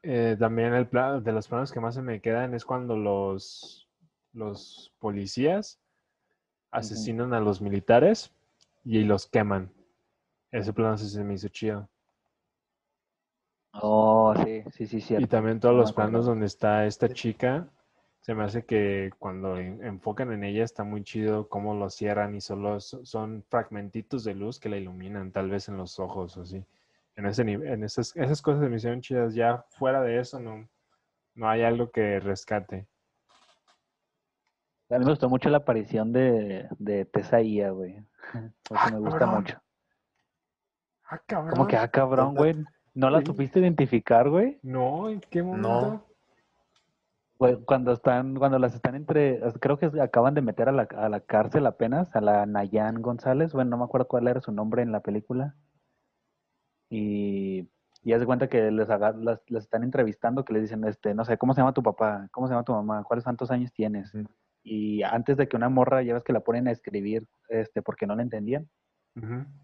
Eh, 0.01 0.35
también 0.39 0.73
el 0.73 0.87
plan, 0.87 1.23
de 1.23 1.31
los 1.31 1.47
planos 1.47 1.71
que 1.71 1.79
más 1.79 1.95
se 1.95 2.01
me 2.01 2.19
quedan 2.21 2.53
es 2.53 2.65
cuando 2.65 2.97
los, 2.97 3.87
los 4.33 4.93
policías 4.99 5.79
asesinan 6.71 7.33
a 7.33 7.39
los 7.39 7.61
militares 7.61 8.33
y 8.83 9.03
los 9.03 9.27
queman. 9.27 9.71
Ese 10.51 10.73
plano 10.73 10.97
sí 10.97 11.07
se 11.09 11.23
me 11.23 11.35
hizo 11.35 11.47
chido. 11.47 11.87
Oh, 13.81 14.33
sí, 14.43 14.63
sí, 14.71 14.85
sí, 14.87 14.97
Y 14.97 15.01
cierto. 15.01 15.27
también 15.27 15.59
todos 15.59 15.73
No 15.75 15.81
los 15.81 15.93
planos 15.93 16.25
donde 16.25 16.45
está 16.45 16.85
esta 16.85 17.09
chica, 17.09 17.67
se 18.21 18.35
me 18.35 18.43
hace 18.43 18.65
que 18.65 19.11
cuando 19.19 19.57
en- 19.57 19.83
enfocan 19.83 20.31
en 20.31 20.43
ella 20.43 20.63
está 20.63 20.83
muy 20.83 21.03
chido 21.03 21.49
cómo 21.49 21.73
lo 21.73 21.89
cierran 21.89 22.35
y 22.35 22.41
solo 22.41 22.79
so- 22.79 23.03
son 23.05 23.43
fragmentitos 23.49 24.23
de 24.23 24.35
luz 24.35 24.59
que 24.59 24.69
la 24.69 24.77
iluminan, 24.77 25.31
tal 25.31 25.49
vez 25.49 25.67
en 25.69 25.77
los 25.77 25.99
ojos 25.99 26.37
o 26.37 26.41
así. 26.43 26.63
En 27.15 27.25
ese 27.25 27.43
nivel, 27.43 27.67
en 27.73 27.83
esas, 27.83 28.15
esas 28.15 28.41
cosas 28.41 28.61
se 28.63 28.69
me 28.69 28.77
hicieron 28.77 29.01
chidas. 29.01 29.33
Ya 29.35 29.65
fuera 29.71 30.01
de 30.01 30.19
eso 30.19 30.39
no, 30.39 30.67
no 31.35 31.49
hay 31.49 31.63
algo 31.63 31.89
que 31.91 32.19
rescate. 32.19 32.87
A 34.89 34.99
mí 34.99 35.05
me 35.05 35.11
gustó 35.11 35.29
mucho 35.29 35.49
la 35.49 35.57
aparición 35.57 36.13
de, 36.13 36.67
de 36.77 37.05
Tesaía, 37.05 37.71
güey. 37.71 38.03
Me 38.91 38.99
gusta 38.99 39.19
cabrón. 39.19 39.35
mucho. 39.41 39.61
Ah, 41.09 41.19
cabrón. 41.25 41.49
Como 41.51 41.67
que, 41.67 41.77
ah, 41.77 41.87
cabrón, 41.87 42.35
güey. 42.35 42.55
¿No 42.95 43.09
la 43.09 43.19
supiste 43.25 43.59
identificar, 43.59 44.29
güey? 44.29 44.59
No, 44.61 45.09
¿en 45.09 45.19
qué 45.19 45.41
momento? 45.41 46.05
Güey, 47.39 47.57
Cuando 47.65 47.91
están, 47.91 48.35
cuando 48.35 48.59
las 48.59 48.75
están 48.75 48.95
entre, 48.95 49.41
creo 49.59 49.77
que 49.77 49.91
acaban 50.01 50.33
de 50.35 50.41
meter 50.41 50.69
a 50.69 50.71
la, 50.71 50.83
a 50.83 51.09
la 51.09 51.19
cárcel 51.19 51.65
apenas, 51.65 52.15
a 52.15 52.21
la 52.21 52.45
Nayan 52.45 53.01
González, 53.01 53.53
bueno, 53.53 53.71
no 53.71 53.77
me 53.79 53.83
acuerdo 53.85 54.07
cuál 54.07 54.27
era 54.27 54.39
su 54.39 54.51
nombre 54.51 54.81
en 54.83 54.91
la 54.91 55.01
película. 55.01 55.55
Y, 56.89 57.67
y 58.03 58.13
haz 58.13 58.19
de 58.19 58.25
cuenta 58.25 58.47
que 58.47 58.69
les, 58.71 58.89
haga- 58.89 59.13
las, 59.13 59.41
las 59.47 59.63
están 59.63 59.83
entrevistando, 59.83 60.45
que 60.45 60.53
les 60.53 60.61
dicen, 60.63 60.83
este, 60.85 61.13
no 61.15 61.25
sé, 61.25 61.37
¿cómo 61.37 61.53
se 61.53 61.61
llama 61.61 61.73
tu 61.73 61.81
papá? 61.83 62.27
¿Cómo 62.31 62.47
se 62.47 62.53
llama 62.53 62.63
tu 62.65 62.73
mamá? 62.73 63.03
¿Cuáles 63.03 63.23
cuántos 63.23 63.49
años 63.51 63.73
tienes? 63.73 64.13
Y 64.61 65.01
antes 65.03 65.35
de 65.35 65.47
que 65.47 65.57
una 65.57 65.69
morra, 65.69 66.03
ya 66.03 66.13
ves 66.13 66.23
que 66.23 66.33
la 66.33 66.41
ponen 66.41 66.67
a 66.67 66.71
escribir, 66.71 67.27
este, 67.49 67.81
porque 67.81 68.05
no 68.07 68.15
la 68.15 68.21
entendían, 68.21 68.69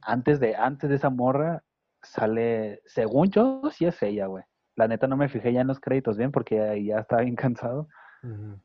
antes 0.01 0.39
de, 0.39 0.55
antes 0.55 0.89
de 0.89 0.95
esa 0.97 1.09
morra 1.09 1.63
sale, 2.01 2.81
según 2.85 3.29
yo, 3.29 3.61
sí 3.71 3.85
es 3.85 4.01
ella, 4.03 4.27
güey. 4.27 4.43
La 4.75 4.87
neta 4.87 5.07
no 5.07 5.17
me 5.17 5.29
fijé 5.29 5.51
ya 5.53 5.61
en 5.61 5.67
los 5.67 5.79
créditos 5.79 6.17
bien 6.17 6.31
porque 6.31 6.61
ahí 6.61 6.85
ya 6.87 6.99
estaba 6.99 7.21
bien 7.23 7.35
cansado, 7.35 7.87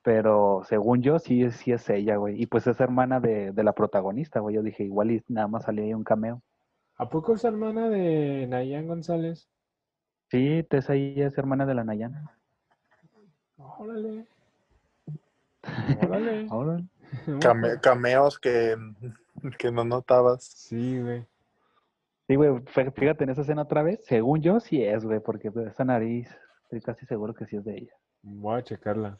pero 0.02 0.62
según 0.68 1.02
yo 1.02 1.18
sí, 1.18 1.42
es- 1.44 1.56
sí 1.56 1.72
es 1.72 1.88
ella, 1.90 2.16
güey. 2.16 2.40
Y 2.40 2.46
pues 2.46 2.66
es 2.66 2.80
hermana 2.80 3.20
de, 3.20 3.52
de 3.52 3.64
la 3.64 3.72
protagonista, 3.72 4.40
güey. 4.40 4.54
Yo 4.56 4.62
dije, 4.62 4.84
igual 4.84 5.10
y 5.10 5.22
nada 5.28 5.48
más 5.48 5.64
salía 5.64 5.84
ahí 5.84 5.94
un 5.94 6.04
cameo. 6.04 6.42
¿A 6.96 7.08
poco 7.08 7.34
es 7.34 7.44
hermana 7.44 7.88
de 7.88 8.46
Nayan 8.48 8.86
González? 8.86 9.48
Sí, 10.30 10.64
Tessa 10.68 10.92
ahí 10.94 11.20
es 11.20 11.36
hermana 11.38 11.66
de 11.66 11.74
la 11.74 11.84
Nayana. 11.84 12.30
Órale. 13.58 14.26
Órale. 16.50 16.84
Came- 17.40 17.80
cameos 17.80 18.38
que, 18.38 18.76
que 19.58 19.70
no 19.70 19.84
notabas. 19.84 20.44
Sí, 20.44 21.00
güey. 21.00 21.24
Sí, 22.26 22.36
güey, 22.36 22.50
fí- 22.52 22.92
fíjate 22.94 23.24
en 23.24 23.30
esa 23.30 23.42
escena 23.42 23.62
otra 23.62 23.82
vez. 23.82 24.04
Según 24.06 24.40
yo 24.40 24.60
sí 24.60 24.82
es, 24.82 25.04
güey, 25.04 25.20
porque 25.20 25.50
pues, 25.50 25.66
esa 25.68 25.84
nariz, 25.84 26.28
estoy 26.64 26.80
casi 26.80 27.04
seguro 27.06 27.34
que 27.34 27.46
sí 27.46 27.56
es 27.56 27.64
de 27.64 27.76
ella. 27.78 27.92
Voy 28.22 28.58
a 28.58 28.62
checarla. 28.64 29.18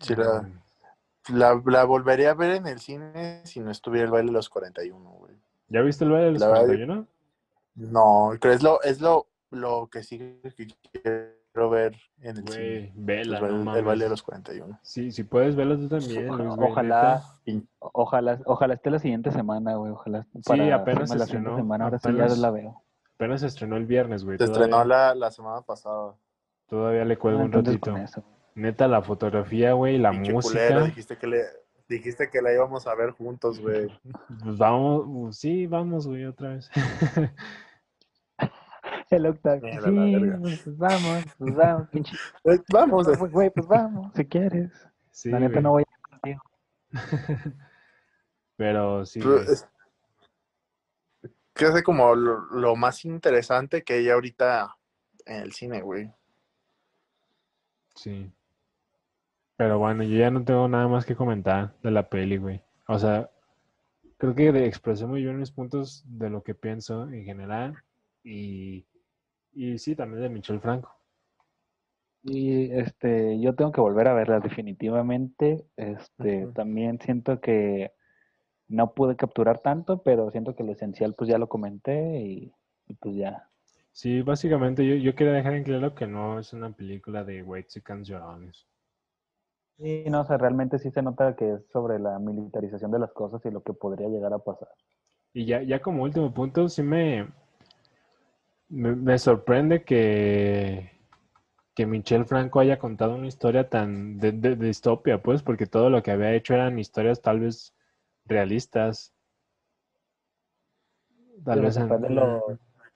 Sí, 0.00 0.14
la, 0.16 0.48
la, 1.28 1.62
la 1.66 1.84
volvería 1.84 2.30
a 2.30 2.34
ver 2.34 2.56
en 2.56 2.66
el 2.66 2.78
cine 2.80 3.42
si 3.44 3.60
no 3.60 3.70
estuviera 3.70 4.06
el 4.06 4.10
baile 4.12 4.28
de 4.30 4.32
los 4.34 4.48
41, 4.48 5.10
güey. 5.10 5.34
¿Ya 5.68 5.82
viste 5.82 6.04
el 6.04 6.10
baile 6.10 6.26
de 6.26 6.32
los 6.32 6.40
La 6.40 6.48
verdad- 6.48 6.62
41? 6.66 7.06
No, 7.74 8.32
pero 8.40 8.54
es 8.54 8.62
lo, 8.62 8.82
es 8.82 9.00
lo, 9.00 9.26
lo 9.50 9.88
que 9.90 10.02
sí 10.02 10.18
que 10.18 10.66
quiero 10.92 11.32
ver 11.54 11.94
en 12.20 12.36
el 12.38 12.48
cine. 12.48 12.56
Güey, 12.56 12.92
vela, 12.94 13.38
El, 13.38 13.44
baile- 13.44 13.64
no 13.64 13.76
el 13.76 13.84
baile 13.84 14.04
de 14.04 14.10
los 14.10 14.22
41. 14.22 14.78
Sí, 14.82 15.12
si 15.12 15.24
puedes 15.24 15.54
verlo 15.54 15.76
tú 15.78 15.88
también, 15.88 16.28
Luis, 16.28 16.54
Ojalá, 16.58 17.22
ojalá, 17.78 18.40
ojalá 18.46 18.74
esté 18.74 18.90
la 18.90 18.98
siguiente 18.98 19.30
semana, 19.30 19.74
güey. 19.76 19.92
Ojalá 19.92 20.22
Sí, 20.34 20.40
para 20.46 20.74
apenas 20.76 21.10
se 21.10 21.18
la 21.18 21.26
siguiente 21.26 21.50
estrenó, 21.50 21.56
semana. 21.56 21.84
Ahora 21.84 21.98
sí 21.98 22.08
apenas- 22.08 22.34
ya 22.36 22.40
la 22.40 22.50
veo. 22.50 22.82
Apenas 23.16 23.40
se 23.40 23.46
estrenó 23.46 23.76
el 23.76 23.86
viernes, 23.86 24.24
güey. 24.24 24.38
Se 24.38 24.46
Todavía, 24.46 24.64
estrenó 24.64 24.84
la, 24.84 25.14
la 25.14 25.30
semana 25.30 25.60
pasada. 25.62 26.14
todavía 26.68 27.04
le 27.04 27.16
cuelgo 27.18 27.40
un 27.40 27.46
entonces 27.46 27.74
ratito. 27.80 28.24
Neta, 28.54 28.88
la 28.88 29.02
fotografía, 29.02 29.74
güey, 29.74 29.98
la 29.98 30.10
Pinche 30.10 30.32
música. 30.32 30.66
culero, 30.66 30.84
dijiste 30.86 31.16
que 31.18 31.26
le, 31.26 31.42
dijiste 31.88 32.28
que 32.30 32.42
la 32.42 32.52
íbamos 32.52 32.86
a 32.86 32.94
ver 32.94 33.10
juntos, 33.12 33.60
güey. 33.60 33.88
Pues 34.42 34.58
vamos, 34.58 35.04
pues 35.10 35.36
sí, 35.38 35.66
vamos, 35.66 36.06
güey, 36.08 36.24
otra 36.24 36.50
vez. 36.50 36.70
El 39.16 39.22
la 39.22 39.32
Sí, 39.32 40.60
pues 40.64 40.78
vamos, 40.78 41.24
pues 41.38 41.54
vamos, 41.54 41.88
pinche. 41.88 42.16
Eh, 42.44 42.58
Vamos, 42.72 43.06
Pues, 43.18 43.32
Güey, 43.32 43.50
pues 43.50 43.66
vamos, 43.66 44.12
si 44.14 44.24
quieres. 44.26 44.70
Sí, 45.10 45.30
la 45.30 45.40
neta 45.40 45.52
güey. 45.54 45.62
no 45.62 45.70
voy 45.72 45.82
a 45.82 46.08
contigo. 46.08 46.42
Pero 48.56 49.04
sí, 49.06 49.20
Pero 49.20 49.40
es- 49.42 49.68
que 51.54 51.66
es 51.66 51.82
como 51.82 52.14
lo, 52.14 52.38
lo 52.50 52.76
más 52.76 53.04
interesante 53.04 53.82
que 53.82 53.94
hay 53.94 54.08
ahorita 54.08 54.74
en 55.26 55.42
el 55.42 55.52
cine, 55.52 55.82
güey. 55.82 56.10
Sí. 57.94 58.32
Pero 59.56 59.78
bueno, 59.78 60.02
yo 60.02 60.16
ya 60.16 60.30
no 60.30 60.42
tengo 60.44 60.66
nada 60.68 60.88
más 60.88 61.04
que 61.04 61.14
comentar 61.14 61.74
de 61.82 61.90
la 61.90 62.08
peli, 62.08 62.38
güey. 62.38 62.62
O 62.88 62.98
sea, 62.98 63.30
creo 64.16 64.34
que 64.34 64.50
de- 64.50 64.66
expresé 64.66 65.06
muy 65.06 65.22
bien 65.22 65.38
mis 65.38 65.50
puntos 65.50 66.04
de 66.06 66.30
lo 66.30 66.42
que 66.42 66.54
pienso 66.54 67.04
en 67.08 67.24
general. 67.24 67.76
Y, 68.24 68.86
y 69.52 69.78
sí, 69.78 69.94
también 69.94 70.22
de 70.22 70.28
Michel 70.28 70.60
Franco. 70.60 70.94
Y 72.24 72.70
este, 72.72 73.40
yo 73.40 73.54
tengo 73.54 73.72
que 73.72 73.80
volver 73.80 74.08
a 74.08 74.14
verla 74.14 74.40
definitivamente. 74.40 75.64
Este, 75.76 76.46
también 76.54 77.00
siento 77.00 77.40
que 77.40 77.92
no 78.68 78.94
pude 78.94 79.16
capturar 79.16 79.58
tanto, 79.58 80.02
pero 80.02 80.30
siento 80.30 80.54
que 80.54 80.62
lo 80.62 80.72
esencial 80.72 81.14
pues 81.14 81.28
ya 81.28 81.38
lo 81.38 81.48
comenté 81.48 82.20
y, 82.20 82.52
y, 82.86 82.94
pues 82.94 83.16
ya. 83.16 83.48
Sí, 83.90 84.22
básicamente 84.22 84.86
yo, 84.86 84.94
yo 84.94 85.14
quería 85.14 85.32
dejar 85.32 85.54
en 85.54 85.64
claro 85.64 85.94
que 85.94 86.06
no 86.06 86.38
es 86.38 86.52
una 86.52 86.70
película 86.70 87.24
de 87.24 87.42
White 87.42 87.68
Chickens 87.68 88.08
llorones. 88.08 88.66
Sí, 89.78 90.04
no, 90.08 90.20
o 90.20 90.24
sea, 90.24 90.38
realmente 90.38 90.78
sí 90.78 90.90
se 90.90 91.02
nota 91.02 91.34
que 91.34 91.54
es 91.54 91.66
sobre 91.72 91.98
la 91.98 92.18
militarización 92.18 92.90
de 92.92 93.00
las 93.00 93.12
cosas 93.12 93.44
y 93.44 93.50
lo 93.50 93.62
que 93.62 93.72
podría 93.72 94.08
llegar 94.08 94.32
a 94.32 94.38
pasar. 94.38 94.68
Y 95.34 95.44
ya, 95.44 95.62
ya 95.62 95.80
como 95.82 96.04
último 96.04 96.32
punto, 96.32 96.68
sí 96.68 96.82
me, 96.82 97.26
me, 98.72 98.94
me 98.96 99.18
sorprende 99.18 99.84
que, 99.84 100.90
que 101.74 101.86
Michel 101.86 102.24
Franco 102.26 102.60
haya 102.60 102.78
contado 102.78 103.14
una 103.14 103.26
historia 103.28 103.68
tan 103.68 104.18
de, 104.18 104.32
de- 104.32 104.56
de 104.56 104.66
distopia, 104.66 105.22
pues, 105.22 105.42
porque 105.42 105.66
todo 105.66 105.90
lo 105.90 106.02
que 106.02 106.10
había 106.10 106.32
hecho 106.34 106.54
eran 106.54 106.78
historias 106.78 107.20
tal 107.20 107.40
vez 107.40 107.74
realistas. 108.24 109.12
Tal 111.44 111.56
Pero 111.56 111.66
vez 111.66 111.76
en, 111.76 111.88
fue 111.88 111.98
de 111.98 112.10
lo, 112.10 112.44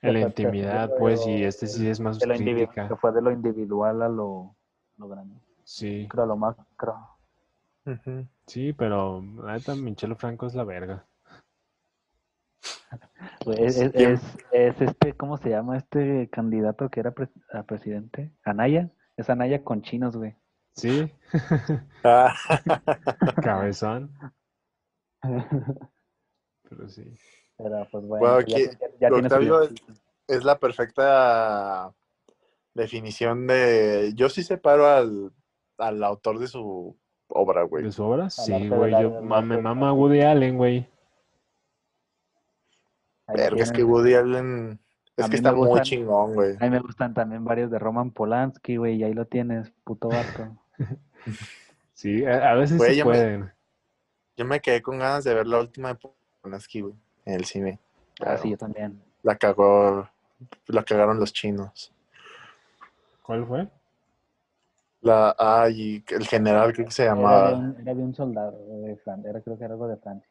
en 0.03 0.15
la 0.15 0.21
intimidad, 0.21 0.89
lo- 0.91 0.99
pues, 0.99 1.27
y 1.27 1.45
este 1.45 1.67
sí 1.67 1.87
es 1.89 2.01
más 2.01 2.21
de 2.21 2.27
crítica. 2.27 2.89
se 2.89 2.97
fue 2.97 3.13
de 3.13 3.23
lo 3.23 3.31
individual 3.31 4.03
a 4.03 4.09
lo, 4.09 4.55
lo 4.99 5.09
grande. 5.09 5.37
Sí, 5.65 6.07
Creo 6.09 6.25
a 6.25 6.27
lo 6.27 6.37
macro. 6.37 6.97
sí, 8.47 8.73
pero 8.73 9.23
la 9.43 9.55
neta, 9.55 9.75
Michel 9.75 10.17
Franco 10.17 10.47
es 10.47 10.55
la 10.55 10.65
verga. 10.65 11.05
Pues, 13.45 13.59
Es, 13.59 13.77
es, 13.77 13.95
es- 13.95 14.37
es 14.53 14.81
este, 14.81 15.13
¿cómo 15.15 15.37
se 15.39 15.51
llama 15.51 15.77
este 15.77 16.29
candidato 16.31 16.89
que 16.89 17.01
era 17.01 17.15
a 17.53 17.63
presidente? 17.65 18.33
Anaya. 18.45 18.91
Es 19.17 19.31
Anaya 19.31 19.63
con 19.65 19.83
chinos, 19.83 20.17
güey. 20.17 20.35
Sí, 20.75 21.11
Ah, 22.05 22.35
cabezón, 23.43 24.11
pero 26.69 26.89
sí. 26.89 27.15
Pero 27.57 27.89
pues 27.91 28.05
bueno, 28.07 28.35
Bueno, 28.35 28.41
ya, 28.47 28.57
aquí, 28.57 28.67
ya- 28.81 28.89
ya 29.01 29.09
tiene 29.09 29.29
su 29.31 29.35
Octavio 29.37 29.63
es, 30.29 30.45
la 30.45 30.59
perfecta 30.59 31.95
definición 32.75 33.47
de. 33.47 34.13
Yo 34.15 34.29
sí 34.29 34.43
separo 34.43 34.87
al, 34.87 35.33
al 35.79 36.05
autor 36.05 36.39
de 36.39 36.49
su 36.49 36.95
obra, 37.29 37.63
güey. 37.63 37.85
¿De 37.85 37.93
su 37.93 38.05
obra? 38.05 38.29
Sí, 38.29 38.69
güey. 38.69 38.93
Yo 39.01 39.23
me 39.23 39.57
mama 39.63 39.93
Woody 39.95 40.21
Allen, 40.21 40.59
güey. 40.59 40.87
Verga, 43.35 43.63
es 43.63 43.73
que. 43.73 43.83
Woody 43.85 44.15
Allen. 44.15 44.79
Es 45.17 45.29
que 45.31 45.37
está 45.37 45.53
me 45.53 45.59
muy 45.59 45.81
chingón, 45.81 46.35
güey. 46.35 46.57
A 46.61 46.65
mí 46.65 46.71
me 46.71 46.81
gustan 46.81 47.15
también 47.15 47.43
varios 47.45 47.71
de 47.71 47.79
Roman 47.79 48.11
Polanski, 48.11 48.77
güey, 48.77 48.97
y 48.97 49.05
ahí 49.05 49.15
lo 49.15 49.25
tienes, 49.27 49.71
puto 49.85 50.09
vato. 50.09 50.57
Sí, 51.95 52.27
a, 52.27 52.51
a 52.51 52.55
veces 52.55 52.77
Güey, 52.77 52.91
se 52.91 52.97
yo 52.99 53.07
me- 53.07 53.11
pueden. 53.13 53.53
Yo 54.37 54.45
me 54.45 54.61
quedé 54.61 54.83
con 54.83 54.99
ganas 54.99 55.25
de 55.25 55.33
ver 55.33 55.47
la 55.47 55.59
última 55.61 55.95
de 55.95 55.99
Polanski, 56.43 56.83
güey, 56.83 56.95
en 57.25 57.35
el 57.35 57.45
cine. 57.47 57.79
Ah, 58.21 58.37
sí, 58.37 58.51
yo 58.51 58.59
también. 58.59 59.01
La 59.23 59.35
cagó. 59.37 60.07
La 60.67 60.83
cagaron 60.85 61.19
los 61.19 61.33
chinos. 61.33 61.91
¿Cuál 63.23 63.47
fue? 63.47 63.67
La, 65.01 65.35
ay, 65.39 66.05
el 66.09 66.27
general 66.27 66.73
creo 66.75 66.85
que 66.87 66.93
se 66.93 67.05
Era 67.05 67.15
de 67.15 67.21
llamaba. 67.21 67.55
un, 67.55 67.77
era 67.81 67.95
de 67.95 68.03
un 68.03 68.15
soldado 68.15 68.59
de 68.83 68.97
Francia, 68.97 69.31
era, 69.31 69.41
creo 69.41 69.57
que 69.57 69.65
era 69.65 69.73
algo 69.75 69.89
de 69.89 69.97
Francia. 69.97 70.29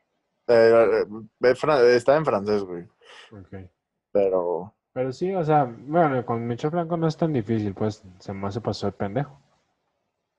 Eh, 0.48 1.06
estaba 1.41 2.18
en 2.18 2.26
francés, 2.26 2.64
güey. 2.64 2.84
Ok. 3.32 3.70
Pero. 4.12 4.74
Pero 4.93 5.12
sí, 5.12 5.34
o 5.34 5.43
sea, 5.43 5.66
bueno, 5.66 6.26
con 6.26 6.48
Michel 6.48 6.72
Franco 6.72 6.96
no 6.96 7.08
es 7.08 7.18
tan 7.18 7.34
difícil, 7.34 7.74
pues 7.74 8.02
se 8.20 8.32
más 8.34 8.54
se 8.54 8.62
pasó 8.62 8.88
el 8.88 8.93
pendejo. 8.93 9.39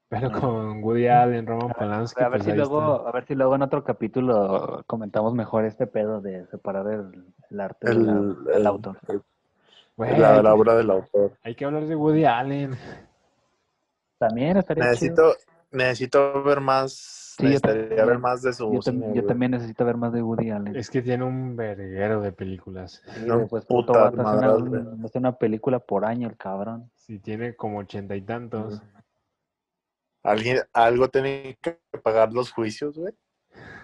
Pero 0.08 0.28
Ah. 0.32 0.40
con 0.40 0.82
Woody 0.84 1.08
Allen, 1.08 1.46
Roman 1.46 1.72
Polanski, 1.76 2.22
A 2.22 2.28
ver 2.28 2.38
pues 2.40 2.44
si 2.44 2.56
luego, 2.56 2.96
está. 2.98 3.08
a 3.08 3.12
ver 3.12 3.26
si 3.26 3.34
luego 3.34 3.54
en 3.56 3.62
otro 3.62 3.82
capítulo 3.84 4.82
comentamos 4.86 5.34
mejor 5.34 5.64
este 5.64 5.86
pedo 5.88 6.20
de 6.20 6.46
separar 6.46 6.86
el, 6.86 7.24
el 7.50 7.60
arte 7.60 7.90
El, 7.90 8.06
del 8.06 8.36
el- 8.54 8.66
autor. 8.66 8.96
la, 9.96 10.42
la 10.42 10.54
obra 10.54 10.76
del 10.76 10.90
autor. 10.90 11.32
hay 11.42 11.54
que 11.56 11.64
hablar 11.64 11.84
de 11.86 11.96
Woody 11.96 12.24
Allen. 12.24 12.78
También 14.18 14.56
estaría 14.56 14.84
chido. 14.94 15.32
Necesito, 15.34 15.34
necesito 15.72 16.42
ver 16.44 16.60
más. 16.60 17.24
Sí, 17.36 17.42
yo 17.42 17.48
necesitaría 17.50 17.82
también. 17.88 18.06
ver 18.06 18.18
más 18.18 18.40
de 18.42 18.52
su 18.54 18.72
Yo, 18.72 18.80
cine, 18.82 19.12
yo 19.14 19.26
también 19.26 19.50
necesito 19.50 19.84
ver 19.84 19.96
más 19.98 20.12
de 20.12 20.22
Woody 20.22 20.50
Allen. 20.50 20.74
Es 20.74 20.88
que 20.88 21.02
tiene 21.02 21.22
un 21.24 21.54
verguero 21.54 22.22
de 22.22 22.32
películas. 22.32 23.02
Sí, 23.12 23.20
no, 23.26 23.36
güey, 23.36 23.48
pues 23.48 23.66
puto 23.66 23.92
puta 23.92 24.06
hace 24.06 24.16
una, 24.38 24.48
madre. 24.58 24.84
hace 25.04 25.18
una 25.18 25.32
película 25.36 25.78
por 25.78 26.04
año 26.06 26.28
el 26.28 26.36
cabrón. 26.38 26.90
Sí, 26.94 27.18
tiene 27.18 27.54
como 27.54 27.78
ochenta 27.80 28.16
y 28.16 28.22
tantos. 28.22 28.80
Alguien, 30.22 30.58
algo 30.72 31.08
tiene 31.08 31.58
que 31.60 31.78
pagar 32.02 32.32
los 32.32 32.50
juicios, 32.52 32.98
güey. 32.98 33.14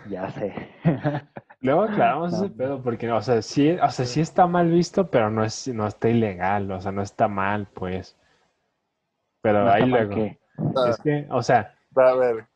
Ya 0.08 0.30
sé. 0.32 0.54
Luego 1.60 1.82
aclaramos 1.82 2.32
No. 2.32 2.38
ese 2.44 2.50
pedo, 2.54 2.82
porque, 2.82 3.10
o 3.12 3.20
sea, 3.22 3.40
sí, 3.42 3.70
o 3.80 3.90
sea, 3.90 4.04
sí 4.06 4.20
está 4.20 4.46
mal 4.48 4.68
visto, 4.70 5.08
pero 5.10 5.30
no 5.30 5.44
es, 5.44 5.68
no 5.68 5.86
está 5.86 6.08
ilegal, 6.08 6.70
o 6.72 6.80
sea, 6.80 6.90
no 6.90 7.02
está 7.02 7.28
mal, 7.28 7.68
pues. 7.72 8.16
Pero 9.42 9.64
No 9.64 9.70
ahí 9.70 9.86
luego. 9.86 10.14
que- 10.14 10.40
Es 10.88 10.96
que, 10.98 11.26
o 11.30 11.42
sea, 11.42 11.74
A 11.94 12.14
ver, 12.14 12.46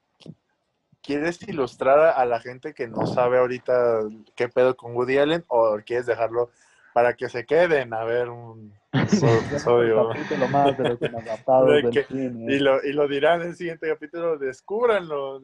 ¿quieres 1.06 1.40
ilustrar 1.48 1.98
a- 1.98 2.24
la 2.26 2.40
gente 2.40 2.74
que 2.74 2.88
no 2.88 3.06
sabe 3.06 3.38
ahorita 3.38 4.00
qué 4.34 4.48
pedo 4.48 4.76
con 4.76 4.94
Woody 4.96 5.18
Allen 5.18 5.44
o 5.48 5.78
quieres 5.86 6.06
dejarlo 6.06 6.50
para 6.92 7.14
que 7.14 7.28
se 7.28 7.44
queden 7.46 7.94
a 7.94 8.04
ver 8.04 8.28
un, 8.28 8.72
un 8.92 9.28
episodio? 9.50 10.08
Y 12.50 12.58
lo, 12.58 12.82
y 12.84 12.92
lo 12.92 13.06
dirán 13.08 13.42
en 13.42 13.48
el 13.48 13.54
siguiente 13.56 13.88
capítulo, 13.88 14.36
descúbranlo. 14.38 15.40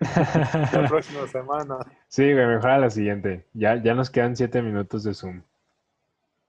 La 0.72 0.86
próxima 0.88 1.26
semana. 1.26 1.78
Sí, 2.08 2.32
güey, 2.32 2.46
mejor 2.46 2.70
a 2.70 2.78
la 2.78 2.90
siguiente. 2.90 3.44
Ya, 3.54 3.76
ya 3.82 3.94
nos 3.94 4.10
quedan 4.10 4.36
siete 4.36 4.62
minutos 4.62 5.04
de 5.04 5.14
Zoom. 5.14 5.42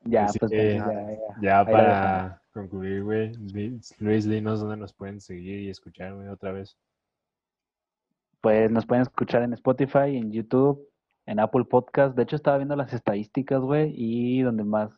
Ya, 0.03 0.25
Así 0.25 0.39
pues 0.39 0.51
que- 0.51 0.75
ya, 0.77 0.85
ya, 0.91 1.11
ya. 1.41 1.65
Para 1.65 2.41
concluir, 2.53 3.03
güey, 3.03 3.33
Luis, 3.53 3.93
Luis, 3.99 4.27
dinos 4.27 4.59
dónde 4.59 4.77
nos 4.77 4.93
pueden 4.93 5.21
seguir 5.21 5.59
y 5.59 5.69
escuchar, 5.69 6.13
güey, 6.13 6.27
otra 6.27 6.51
vez. 6.51 6.75
Pues 8.41 8.71
nos 8.71 8.85
pueden 8.85 9.03
escuchar 9.03 9.43
en 9.43 9.53
Spotify, 9.53 10.17
en 10.17 10.31
YouTube, 10.31 10.87
en 11.25 11.39
Apple 11.39 11.65
Podcast. 11.65 12.15
De 12.15 12.23
hecho, 12.23 12.35
estaba 12.35 12.57
viendo 12.57 12.75
las 12.75 12.91
estadísticas, 12.93 13.61
güey, 13.61 13.93
y 13.95 14.41
donde 14.41 14.63
más. 14.63 14.91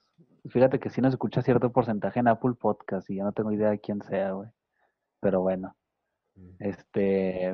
Fíjate 0.49 0.79
que 0.79 0.89
sí 0.89 1.01
nos 1.01 1.13
escucha 1.13 1.41
cierto 1.41 1.71
porcentaje 1.71 2.19
en 2.19 2.27
Apple 2.27 2.53
Podcast 2.59 3.09
y 3.09 3.17
yo 3.17 3.23
no 3.23 3.31
tengo 3.31 3.51
idea 3.51 3.69
de 3.69 3.79
quién 3.79 4.01
sea, 4.01 4.31
güey. 4.31 4.49
Pero 5.19 5.41
bueno, 5.41 5.75
Mm. 6.35 6.49
este, 6.59 7.49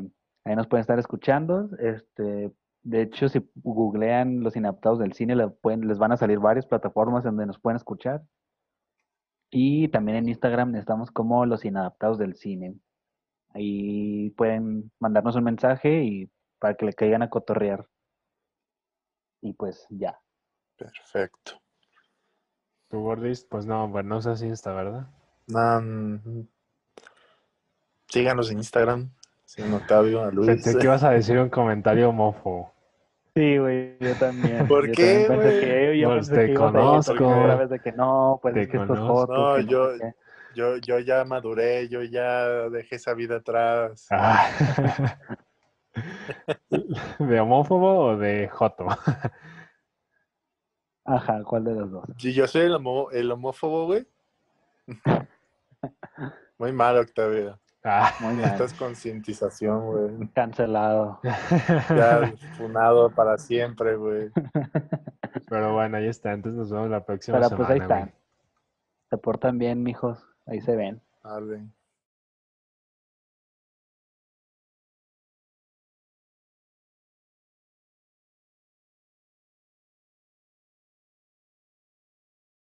ahí 0.46 0.56
nos 0.56 0.68
pueden 0.68 0.82
estar 0.82 0.98
escuchando. 1.00 1.70
Este, 1.80 2.52
de 2.84 3.02
hecho, 3.02 3.28
si 3.30 3.48
googlean 3.56 4.42
los 4.42 4.56
inadaptados 4.56 5.00
del 5.00 5.14
cine, 5.14 5.36
le 5.36 5.50
pueden, 5.50 5.88
les 5.88 5.98
van 6.00 6.12
a 6.14 6.18
salir 6.18 6.40
varias 6.40 6.66
plataformas 6.66 7.24
donde 7.24 7.46
nos 7.46 7.60
pueden 7.60 7.76
escuchar. 7.78 8.22
Y 9.52 9.88
también 9.90 10.18
en 10.20 10.30
Instagram 10.30 10.76
estamos 10.76 11.12
como 11.12 11.46
los 11.46 11.66
inadaptados 11.66 12.18
del 12.20 12.36
cine. 12.36 12.76
Ahí 13.54 14.30
pueden 14.32 14.92
mandarnos 15.00 15.36
un 15.36 15.44
mensaje 15.44 16.04
y 16.04 16.30
para 16.60 16.76
que 16.76 16.86
le 16.86 16.94
caigan 16.94 17.22
a 17.24 17.30
cotorrear. 17.30 17.86
Y 19.42 19.54
pues 19.54 19.86
ya. 19.90 20.20
Perfecto. 20.78 21.54
¿Tú, 22.90 23.02
Gordis? 23.02 23.44
Pues 23.46 23.66
no, 23.66 23.90
pues 23.92 24.06
no 24.06 24.18
usas 24.18 24.42
Insta, 24.42 24.74
¿verdad? 24.74 25.08
Nah, 25.48 25.80
mm, 25.80 26.48
síganos 28.08 28.52
en 28.52 28.58
Instagram. 28.58 29.10
Sin 29.46 29.74
Octavio, 29.74 30.22
a 30.22 30.32
Luis. 30.32 30.48
Pensé 30.48 30.78
que 30.78 30.84
ibas 30.86 31.04
a 31.04 31.10
decir 31.12 31.40
un 31.40 31.50
comentario 31.50 32.10
homófobo. 32.10 32.72
Sí, 33.36 33.58
güey, 33.58 33.98
yo 34.00 34.16
también. 34.16 34.68
¿Por 34.68 34.88
Yo 34.88 34.94
qué, 34.94 35.28
güey? 35.28 35.60
que- 35.60 36.00
yo 36.00 36.10
Pues 36.10 36.30
te 36.30 36.54
conozco. 36.54 37.58
vez 37.58 37.70
de 37.70 37.80
que 37.80 37.92
no, 37.92 38.40
pues 38.42 38.54
Te 38.54 38.62
es 38.64 38.70
que 38.70 38.78
estos 38.78 39.00
fotos. 39.00 39.38
No, 39.38 39.56
que 39.56 39.64
sé. 39.98 40.16
Yo, 40.56 40.78
yo 40.78 41.00
ya 41.00 41.24
maduré, 41.26 41.88
yo 41.90 42.02
ya 42.04 42.48
dejé 42.70 42.96
esa 42.96 43.14
vida 43.14 43.38
atrás. 43.38 44.08
Ah. 44.12 44.50
¿De 47.20 47.40
homófobo 47.40 48.00
o 48.08 48.18
de 48.18 48.48
joto? 48.50 48.88
Ajá, 51.06 51.44
¿cuál 51.44 51.64
de 51.66 51.76
los 51.76 51.92
dos? 51.92 52.06
Si 52.18 52.34
yo 52.34 52.48
soy 52.48 52.64
el, 52.64 52.76
homo- 52.76 53.12
el 53.12 53.32
homófobo, 53.32 53.86
güey. 53.88 54.08
Muy 56.58 56.72
mal, 56.72 56.98
Octavio. 56.98 57.60
Ah. 57.84 58.12
Muy 58.20 58.34
mal. 58.34 58.42
Necesitas 58.44 58.74
concientización, 58.74 59.86
güey. 59.86 60.28
Cancelado. 60.34 61.20
Ya 61.24 62.34
funado 62.58 63.10
para 63.10 63.38
siempre, 63.38 63.96
güey. 63.96 64.30
Pero 65.50 65.74
bueno, 65.74 65.98
ahí 65.98 66.08
está. 66.08 66.34
Entonces 66.34 66.60
nos 66.60 66.72
vemos 66.72 66.90
la 66.90 67.04
próxima 67.06 67.40
Pero 67.40 67.56
pues 67.56 67.70
ahí 67.70 67.78
semana, 67.80 67.96
güey. 67.96 68.08
están. 68.10 68.20
Se 69.10 69.18
portan 69.18 69.58
bien, 69.58 69.82
mijos. 69.82 70.24
Ahí 70.50 70.60
se 70.62 70.76
ven. 70.76 71.02